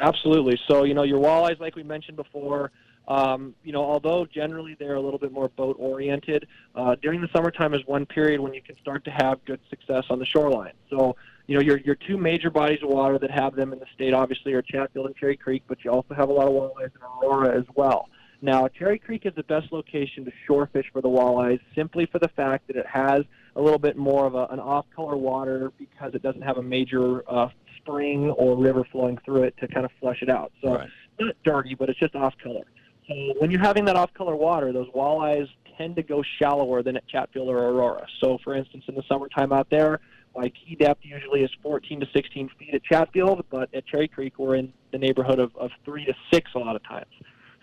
Absolutely. 0.00 0.58
So, 0.68 0.84
you 0.84 0.94
know, 0.94 1.02
your 1.02 1.20
walleyes, 1.20 1.58
like 1.60 1.76
we 1.76 1.82
mentioned 1.82 2.16
before, 2.16 2.70
um, 3.08 3.54
you 3.64 3.72
know, 3.72 3.82
although 3.82 4.26
generally 4.26 4.76
they're 4.78 4.94
a 4.94 5.00
little 5.00 5.18
bit 5.18 5.32
more 5.32 5.48
boat 5.48 5.76
oriented, 5.78 6.46
uh, 6.74 6.94
during 7.00 7.20
the 7.20 7.28
summertime 7.34 7.72
is 7.74 7.80
one 7.86 8.04
period 8.04 8.40
when 8.40 8.52
you 8.52 8.60
can 8.60 8.76
start 8.80 9.04
to 9.04 9.10
have 9.10 9.42
good 9.46 9.60
success 9.70 10.04
on 10.10 10.18
the 10.18 10.26
shoreline. 10.26 10.74
So, 10.90 11.16
you 11.46 11.54
know, 11.54 11.62
your, 11.62 11.78
your 11.78 11.94
two 11.94 12.18
major 12.18 12.50
bodies 12.50 12.80
of 12.82 12.90
water 12.90 13.18
that 13.18 13.30
have 13.30 13.56
them 13.56 13.72
in 13.72 13.78
the 13.78 13.86
state 13.94 14.12
obviously 14.12 14.52
are 14.52 14.60
Chatfield 14.60 15.06
and 15.06 15.16
Cherry 15.16 15.36
Creek, 15.36 15.62
but 15.66 15.82
you 15.84 15.90
also 15.90 16.12
have 16.14 16.28
a 16.28 16.32
lot 16.32 16.48
of 16.48 16.52
walleyes 16.52 16.90
in 16.94 17.00
Aurora 17.22 17.58
as 17.58 17.64
well. 17.74 18.10
Now, 18.42 18.68
Cherry 18.68 18.98
Creek 18.98 19.22
is 19.24 19.34
the 19.34 19.42
best 19.42 19.72
location 19.72 20.24
to 20.26 20.32
shore 20.46 20.68
fish 20.72 20.86
for 20.92 21.00
the 21.00 21.08
walleyes 21.08 21.60
simply 21.74 22.06
for 22.06 22.18
the 22.18 22.28
fact 22.28 22.66
that 22.68 22.76
it 22.76 22.86
has 22.86 23.22
a 23.56 23.60
little 23.60 23.78
bit 23.78 23.96
more 23.96 24.26
of 24.26 24.34
a, 24.34 24.46
an 24.50 24.60
off-color 24.60 25.16
water 25.16 25.72
because 25.78 26.14
it 26.14 26.22
doesn't 26.22 26.42
have 26.42 26.58
a 26.58 26.62
major 26.62 27.28
uh, 27.28 27.48
spring 27.88 28.30
or 28.30 28.56
river 28.56 28.84
flowing 28.92 29.18
through 29.24 29.44
it 29.44 29.56
to 29.58 29.68
kind 29.68 29.84
of 29.84 29.92
flush 30.00 30.18
it 30.22 30.28
out. 30.28 30.52
So 30.62 30.74
it's 30.74 30.90
not 31.18 31.34
dirty, 31.44 31.74
but 31.74 31.88
it's 31.88 31.98
just 31.98 32.14
off-color. 32.14 32.64
So 33.08 33.14
when 33.38 33.50
you're 33.50 33.60
having 33.60 33.84
that 33.86 33.96
off-color 33.96 34.36
water, 34.36 34.72
those 34.72 34.88
walleyes 34.88 35.48
tend 35.78 35.96
to 35.96 36.02
go 36.02 36.22
shallower 36.38 36.82
than 36.82 36.96
at 36.96 37.06
Chatfield 37.08 37.48
or 37.48 37.58
Aurora. 37.58 38.06
So, 38.20 38.38
for 38.44 38.54
instance, 38.54 38.84
in 38.88 38.94
the 38.94 39.02
summertime 39.08 39.52
out 39.52 39.68
there, 39.70 40.00
my 40.36 40.50
key 40.50 40.76
depth 40.76 41.00
usually 41.02 41.42
is 41.42 41.50
14 41.62 42.00
to 42.00 42.06
16 42.12 42.50
feet 42.58 42.74
at 42.74 42.84
Chatfield, 42.84 43.44
but 43.50 43.74
at 43.74 43.86
Cherry 43.86 44.08
Creek 44.08 44.38
we're 44.38 44.56
in 44.56 44.72
the 44.92 44.98
neighborhood 44.98 45.38
of, 45.38 45.56
of 45.56 45.70
three 45.84 46.04
to 46.04 46.14
six 46.32 46.50
a 46.54 46.58
lot 46.58 46.76
of 46.76 46.82
times. 46.84 47.10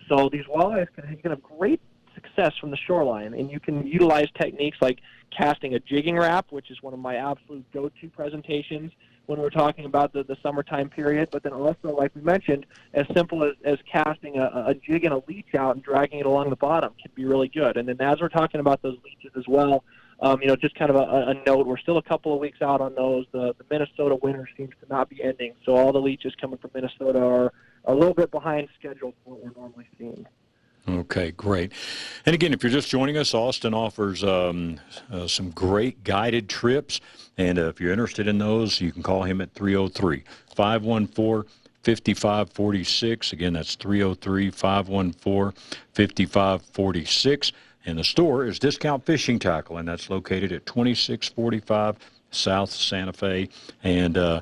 So 0.08 0.28
these 0.30 0.44
walleyes 0.46 0.88
can, 0.94 1.16
can 1.16 1.30
have 1.30 1.42
great 1.42 1.80
success 2.14 2.52
from 2.60 2.70
the 2.70 2.76
shoreline, 2.76 3.34
and 3.34 3.50
you 3.50 3.60
can 3.60 3.86
utilize 3.86 4.28
techniques 4.40 4.78
like 4.80 4.98
casting 5.36 5.74
a 5.74 5.80
Jigging 5.80 6.16
Rap, 6.16 6.46
which 6.50 6.70
is 6.70 6.82
one 6.82 6.94
of 6.94 6.98
my 6.98 7.16
absolute 7.16 7.64
go-to 7.72 8.08
presentations 8.08 8.90
when 9.26 9.40
we're 9.40 9.50
talking 9.50 9.84
about 9.84 10.12
the, 10.12 10.24
the 10.24 10.36
summertime 10.42 10.88
period. 10.88 11.28
But 11.30 11.42
then 11.42 11.52
also, 11.52 11.94
like 11.96 12.14
we 12.14 12.22
mentioned, 12.22 12.66
as 12.94 13.06
simple 13.14 13.44
as, 13.44 13.54
as 13.64 13.78
casting 13.90 14.38
a, 14.38 14.64
a 14.68 14.74
jig 14.74 15.04
and 15.04 15.12
a 15.12 15.22
leech 15.28 15.54
out 15.56 15.76
and 15.76 15.84
dragging 15.84 16.20
it 16.20 16.26
along 16.26 16.50
the 16.50 16.56
bottom 16.56 16.92
can 17.00 17.10
be 17.14 17.24
really 17.24 17.48
good. 17.48 17.76
And 17.76 17.88
then 17.88 18.00
as 18.00 18.20
we're 18.20 18.28
talking 18.28 18.60
about 18.60 18.82
those 18.82 18.96
leeches 19.04 19.36
as 19.36 19.44
well, 19.48 19.84
um, 20.20 20.40
you 20.40 20.48
know, 20.48 20.56
just 20.56 20.74
kind 20.76 20.90
of 20.90 20.96
a, 20.96 21.30
a 21.30 21.34
note, 21.46 21.66
we're 21.66 21.76
still 21.76 21.98
a 21.98 22.02
couple 22.02 22.32
of 22.32 22.40
weeks 22.40 22.62
out 22.62 22.80
on 22.80 22.94
those. 22.94 23.26
The, 23.32 23.54
the 23.58 23.64
Minnesota 23.70 24.14
winter 24.14 24.48
seems 24.56 24.70
to 24.80 24.88
not 24.88 25.10
be 25.10 25.22
ending, 25.22 25.52
so 25.64 25.76
all 25.76 25.92
the 25.92 26.00
leeches 26.00 26.34
coming 26.40 26.58
from 26.58 26.70
Minnesota 26.74 27.22
are 27.22 27.52
a 27.84 27.94
little 27.94 28.14
bit 28.14 28.30
behind 28.30 28.68
schedule 28.78 29.12
for 29.22 29.34
what 29.34 29.44
we're 29.44 29.60
normally 29.60 29.86
seeing. 29.98 30.26
Okay, 30.88 31.32
great. 31.32 31.72
And 32.26 32.34
again, 32.34 32.52
if 32.52 32.62
you're 32.62 32.70
just 32.70 32.88
joining 32.88 33.16
us, 33.16 33.34
Austin 33.34 33.74
offers 33.74 34.22
um, 34.22 34.78
uh, 35.10 35.26
some 35.26 35.50
great 35.50 36.04
guided 36.04 36.48
trips. 36.48 37.00
And 37.38 37.58
uh, 37.58 37.68
if 37.68 37.80
you're 37.80 37.90
interested 37.90 38.28
in 38.28 38.38
those, 38.38 38.80
you 38.80 38.92
can 38.92 39.02
call 39.02 39.24
him 39.24 39.40
at 39.40 39.52
303 39.54 40.22
514 40.54 41.50
5546. 41.82 43.32
Again, 43.32 43.52
that's 43.54 43.74
303 43.74 44.50
514 44.50 45.60
5546. 45.94 47.52
And 47.84 47.98
the 47.98 48.04
store 48.04 48.44
is 48.44 48.58
Discount 48.58 49.04
Fishing 49.04 49.38
Tackle, 49.38 49.78
and 49.78 49.88
that's 49.88 50.10
located 50.10 50.52
at 50.52 50.66
2645 50.66 51.96
South 52.30 52.70
Santa 52.70 53.12
Fe. 53.12 53.48
And 53.82 54.18
uh, 54.18 54.40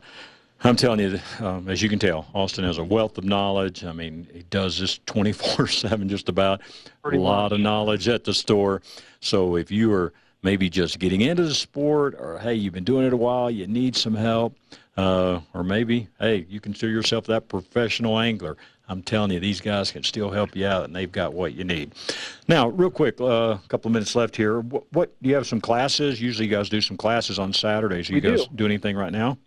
I'm 0.66 0.76
telling 0.76 0.98
you, 0.98 1.20
um, 1.40 1.68
as 1.68 1.82
you 1.82 1.90
can 1.90 1.98
tell, 1.98 2.26
Austin 2.32 2.64
has 2.64 2.78
a 2.78 2.84
wealth 2.84 3.18
of 3.18 3.24
knowledge. 3.24 3.84
I 3.84 3.92
mean, 3.92 4.26
he 4.32 4.44
does 4.44 4.78
this 4.78 4.98
24 5.04 5.66
7 5.66 6.08
just 6.08 6.30
about. 6.30 6.62
Pretty 7.02 7.18
a 7.18 7.20
lot 7.20 7.52
of 7.52 7.60
knowledge 7.60 8.08
at 8.08 8.24
the 8.24 8.32
store. 8.32 8.80
So 9.20 9.56
if 9.56 9.70
you 9.70 9.92
are 9.92 10.14
maybe 10.42 10.70
just 10.70 10.98
getting 10.98 11.20
into 11.20 11.44
the 11.44 11.54
sport, 11.54 12.14
or 12.18 12.38
hey, 12.38 12.54
you've 12.54 12.72
been 12.72 12.84
doing 12.84 13.06
it 13.06 13.12
a 13.12 13.16
while, 13.16 13.50
you 13.50 13.66
need 13.66 13.94
some 13.94 14.14
help, 14.14 14.56
uh, 14.96 15.40
or 15.52 15.64
maybe, 15.64 16.08
hey, 16.18 16.46
you 16.48 16.60
consider 16.60 16.92
yourself 16.92 17.26
that 17.26 17.48
professional 17.48 18.18
angler. 18.18 18.56
I'm 18.88 19.02
telling 19.02 19.32
you, 19.32 19.40
these 19.40 19.60
guys 19.60 19.90
can 19.90 20.02
still 20.02 20.30
help 20.30 20.56
you 20.56 20.66
out, 20.66 20.84
and 20.84 20.96
they've 20.96 21.12
got 21.12 21.34
what 21.34 21.54
you 21.54 21.64
need. 21.64 21.94
Now, 22.48 22.68
real 22.68 22.90
quick, 22.90 23.20
uh, 23.20 23.24
a 23.24 23.60
couple 23.68 23.88
of 23.88 23.92
minutes 23.92 24.14
left 24.14 24.36
here. 24.36 24.60
What, 24.60 24.84
what 24.92 25.22
do 25.22 25.28
you 25.28 25.34
have 25.34 25.46
some 25.46 25.60
classes? 25.60 26.20
Usually, 26.22 26.48
you 26.48 26.54
guys 26.54 26.70
do 26.70 26.80
some 26.80 26.96
classes 26.96 27.38
on 27.38 27.52
Saturdays. 27.52 28.08
Are 28.08 28.14
you 28.14 28.20
We 28.22 28.28
guys 28.30 28.46
do. 28.46 28.54
do 28.56 28.64
anything 28.66 28.96
right 28.96 29.12
now? 29.12 29.38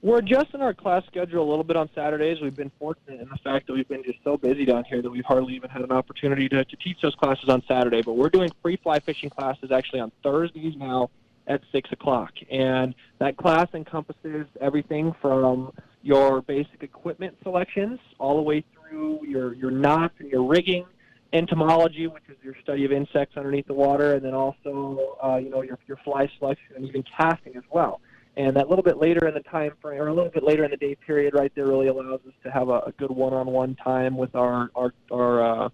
We're 0.00 0.18
adjusting 0.18 0.60
our 0.60 0.74
class 0.74 1.02
schedule 1.08 1.42
a 1.42 1.48
little 1.48 1.64
bit 1.64 1.76
on 1.76 1.90
Saturdays. 1.92 2.40
We've 2.40 2.54
been 2.54 2.70
fortunate 2.78 3.20
in 3.20 3.28
the 3.28 3.36
fact 3.42 3.66
that 3.66 3.72
we've 3.72 3.88
been 3.88 4.04
just 4.04 4.18
so 4.22 4.36
busy 4.36 4.64
down 4.64 4.84
here 4.84 5.02
that 5.02 5.10
we've 5.10 5.24
hardly 5.24 5.54
even 5.54 5.70
had 5.70 5.82
an 5.82 5.90
opportunity 5.90 6.48
to, 6.50 6.64
to 6.64 6.76
teach 6.76 6.98
those 7.02 7.16
classes 7.16 7.48
on 7.48 7.64
Saturday. 7.66 8.02
But 8.02 8.12
we're 8.12 8.28
doing 8.28 8.48
free 8.62 8.78
fly 8.80 9.00
fishing 9.00 9.28
classes 9.28 9.72
actually 9.72 9.98
on 9.98 10.12
Thursdays 10.22 10.74
now 10.76 11.10
at 11.48 11.62
6 11.72 11.90
o'clock. 11.90 12.30
And 12.48 12.94
that 13.18 13.36
class 13.36 13.66
encompasses 13.74 14.46
everything 14.60 15.16
from 15.20 15.72
your 16.04 16.42
basic 16.42 16.84
equipment 16.84 17.36
selections 17.42 17.98
all 18.20 18.36
the 18.36 18.42
way 18.42 18.62
through 18.72 19.26
your, 19.26 19.54
your 19.54 19.72
knots 19.72 20.14
and 20.20 20.30
your 20.30 20.44
rigging, 20.44 20.84
entomology, 21.32 22.06
which 22.06 22.22
is 22.28 22.36
your 22.44 22.54
study 22.62 22.84
of 22.84 22.92
insects 22.92 23.36
underneath 23.36 23.66
the 23.66 23.74
water, 23.74 24.14
and 24.14 24.24
then 24.24 24.34
also, 24.34 25.16
uh, 25.24 25.36
you 25.36 25.50
know, 25.50 25.62
your, 25.62 25.76
your 25.88 25.96
fly 26.04 26.30
selection 26.38 26.76
and 26.76 26.84
even 26.84 27.02
casting 27.02 27.56
as 27.56 27.64
well. 27.72 28.00
And 28.38 28.54
that 28.54 28.68
little 28.68 28.84
bit 28.84 28.98
later 28.98 29.26
in 29.26 29.34
the 29.34 29.40
time 29.40 29.72
frame, 29.82 30.00
or 30.00 30.06
a 30.06 30.14
little 30.14 30.30
bit 30.30 30.44
later 30.44 30.64
in 30.64 30.70
the 30.70 30.76
day 30.76 30.94
period, 30.94 31.34
right 31.34 31.52
there, 31.56 31.66
really 31.66 31.88
allows 31.88 32.20
us 32.24 32.34
to 32.44 32.50
have 32.52 32.68
a, 32.68 32.78
a 32.86 32.92
good 32.96 33.10
one-on-one 33.10 33.74
time 33.74 34.16
with 34.16 34.32
our 34.36 34.70
our 34.76 34.94
our 35.10 35.64
uh, 35.64 35.68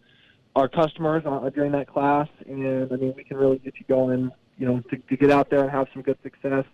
our 0.56 0.68
customers 0.68 1.22
uh, 1.26 1.50
during 1.50 1.72
that 1.72 1.88
class. 1.88 2.26
And 2.46 2.90
I 2.90 2.96
mean, 2.96 3.12
we 3.14 3.22
can 3.22 3.36
really 3.36 3.58
get 3.58 3.74
you 3.78 3.84
going, 3.86 4.32
you 4.56 4.66
know, 4.66 4.80
to, 4.88 4.96
to 4.96 5.16
get 5.16 5.30
out 5.30 5.50
there 5.50 5.60
and 5.60 5.70
have 5.70 5.88
some 5.92 6.00
good 6.00 6.16
success. 6.22 6.64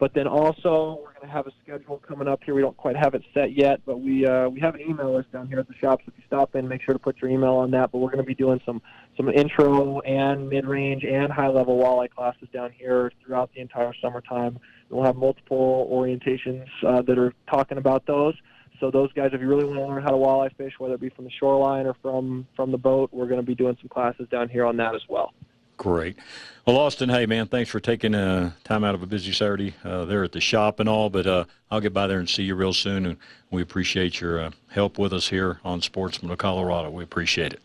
But 0.00 0.14
then 0.14 0.26
also, 0.26 0.98
we're 1.04 1.12
going 1.12 1.26
to 1.26 1.32
have 1.32 1.46
a 1.46 1.50
schedule 1.62 1.98
coming 1.98 2.26
up 2.26 2.42
here. 2.42 2.54
We 2.54 2.62
don't 2.62 2.76
quite 2.76 2.96
have 2.96 3.14
it 3.14 3.22
set 3.34 3.54
yet, 3.54 3.80
but 3.84 4.00
we 4.00 4.26
uh, 4.26 4.48
we 4.48 4.58
have 4.60 4.74
an 4.74 4.80
email 4.80 5.14
list 5.14 5.30
down 5.30 5.46
here 5.46 5.58
at 5.58 5.68
the 5.68 5.74
shop. 5.74 6.00
So 6.00 6.04
if 6.08 6.14
you 6.16 6.24
stop 6.26 6.56
in, 6.56 6.66
make 6.66 6.80
sure 6.80 6.94
to 6.94 6.98
put 6.98 7.20
your 7.20 7.30
email 7.30 7.52
on 7.52 7.70
that. 7.72 7.92
But 7.92 7.98
we're 7.98 8.08
going 8.08 8.24
to 8.24 8.24
be 8.24 8.34
doing 8.34 8.62
some 8.64 8.80
some 9.18 9.28
intro 9.28 10.00
and 10.00 10.48
mid-range 10.48 11.04
and 11.04 11.30
high-level 11.30 11.76
walleye 11.78 12.08
classes 12.08 12.48
down 12.50 12.72
here 12.72 13.12
throughout 13.22 13.50
the 13.54 13.60
entire 13.60 13.92
summertime. 14.00 14.58
We'll 14.88 15.04
have 15.04 15.16
multiple 15.16 15.86
orientations 15.92 16.66
uh, 16.82 17.02
that 17.02 17.18
are 17.18 17.34
talking 17.50 17.76
about 17.76 18.06
those. 18.06 18.34
so 18.80 18.90
those 18.90 19.12
guys, 19.12 19.32
if 19.34 19.42
you 19.42 19.48
really 19.48 19.64
want 19.64 19.80
to 19.80 19.84
learn 19.84 20.02
how 20.02 20.12
to 20.12 20.16
walleye 20.16 20.56
fish, 20.56 20.72
whether 20.78 20.94
it 20.94 21.00
be 21.02 21.10
from 21.10 21.26
the 21.26 21.30
shoreline 21.38 21.86
or 21.86 21.94
from 22.00 22.46
from 22.56 22.72
the 22.72 22.78
boat, 22.78 23.10
we're 23.12 23.28
going 23.28 23.40
to 23.40 23.46
be 23.46 23.54
doing 23.54 23.76
some 23.82 23.90
classes 23.90 24.26
down 24.30 24.48
here 24.48 24.64
on 24.64 24.78
that 24.78 24.94
as 24.94 25.02
well. 25.10 25.34
Great. 25.80 26.18
Well, 26.66 26.76
Austin, 26.76 27.08
hey 27.08 27.24
man, 27.24 27.46
thanks 27.46 27.70
for 27.70 27.80
taking 27.80 28.14
uh, 28.14 28.50
time 28.64 28.84
out 28.84 28.94
of 28.94 29.02
a 29.02 29.06
busy 29.06 29.32
Saturday 29.32 29.74
uh, 29.82 30.04
there 30.04 30.22
at 30.22 30.32
the 30.32 30.40
shop 30.40 30.78
and 30.78 30.90
all. 30.90 31.08
But 31.08 31.26
uh, 31.26 31.44
I'll 31.70 31.80
get 31.80 31.94
by 31.94 32.06
there 32.06 32.18
and 32.18 32.28
see 32.28 32.42
you 32.42 32.54
real 32.54 32.74
soon, 32.74 33.06
and 33.06 33.16
we 33.50 33.62
appreciate 33.62 34.20
your 34.20 34.38
uh, 34.38 34.50
help 34.68 34.98
with 34.98 35.14
us 35.14 35.30
here 35.30 35.58
on 35.64 35.80
Sportsman 35.80 36.30
of 36.30 36.36
Colorado. 36.36 36.90
We 36.90 37.02
appreciate 37.02 37.54
it. 37.54 37.62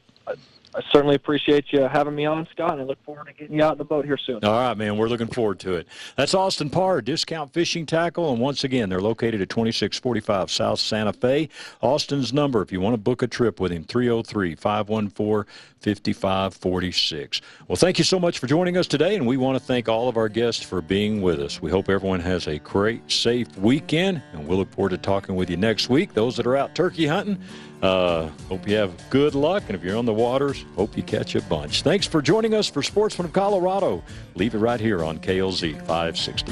I 0.76 0.82
certainly 0.92 1.16
appreciate 1.16 1.72
you 1.72 1.84
having 1.84 2.16
me 2.16 2.26
on, 2.26 2.46
Scott, 2.52 2.74
and 2.74 2.82
I 2.82 2.84
look 2.84 3.02
forward 3.06 3.28
to 3.28 3.34
getting 3.34 3.56
you 3.56 3.64
out 3.64 3.74
in 3.74 3.78
the 3.78 3.86
boat 3.86 4.04
here 4.04 4.18
soon. 4.18 4.44
All 4.44 4.52
right, 4.52 4.78
man. 4.78 4.98
We're 4.98 5.08
looking 5.08 5.28
forward 5.28 5.58
to 5.62 5.76
it. 5.76 5.88
That's 6.18 6.34
Austin 6.34 6.70
Parr, 6.70 7.02
Discount 7.02 7.54
Fishing 7.54 7.86
Tackle. 7.86 8.30
And 8.34 8.42
once 8.42 8.66
again, 8.66 8.90
they're 8.90 9.00
located 9.00 9.40
at 9.40 9.48
2645 9.48 10.52
South 10.52 10.80
Santa 10.80 11.14
Fe. 11.14 11.48
Austin's 11.80 12.34
number, 12.34 12.62
if 12.62 12.74
you 12.74 12.82
want 12.82 12.94
to 12.94 12.98
book 12.98 13.22
a 13.22 13.28
trip 13.28 13.62
with 13.62 13.72
him, 13.72 13.86
303 13.86 14.56
514 14.56 15.50
5546. 15.80 17.42
Well, 17.68 17.76
thank 17.76 17.98
you 17.98 18.04
so 18.04 18.20
much 18.20 18.40
for 18.40 18.48
joining 18.48 18.76
us 18.76 18.88
today, 18.88 19.16
and 19.16 19.26
we 19.26 19.38
want 19.38 19.58
to 19.58 19.64
thank 19.64 19.88
all 19.88 20.10
of 20.10 20.18
our 20.18 20.28
guests 20.28 20.64
for 20.64 20.82
being 20.82 21.22
with 21.22 21.40
us. 21.40 21.62
We 21.62 21.72
hope 21.72 21.90
everyone 21.90 22.20
has 22.22 22.48
a 22.48 22.60
great, 22.60 23.10
safe 23.10 23.56
weekend, 23.58 24.22
and 24.34 24.48
we'll 24.48 24.58
look 24.58 24.72
forward 24.74 24.90
to 24.90 24.98
talking 24.98 25.36
with 25.36 25.50
you 25.50 25.58
next 25.58 25.90
week. 25.90 26.14
Those 26.14 26.36
that 26.38 26.48
are 26.48 26.58
out 26.58 26.76
turkey 26.76 27.06
hunting, 27.06 27.40
uh, 27.82 28.30
hope 28.50 28.68
you 28.68 28.76
have 28.76 28.92
good 29.10 29.36
luck, 29.36 29.64
and 29.68 29.76
if 29.76 29.84
you're 29.84 29.98
on 29.98 30.06
the 30.06 30.14
waters, 30.14 30.66
hope 30.76 30.96
you 30.96 31.04
catch 31.04 31.36
a 31.36 31.42
bunch. 31.44 31.84
Thanks 31.84 32.08
for 32.08 32.22
joining 32.22 32.54
us 32.54 32.68
for 32.68 32.82
Sportsman 32.82 33.26
of 33.26 33.34
Colorado. 33.34 34.04
Leave 34.36 34.56
it 34.56 34.60
right 34.60 34.80
here 34.80 35.04
on 35.04 35.20
KLZ 35.20 35.78
560. 35.80 36.52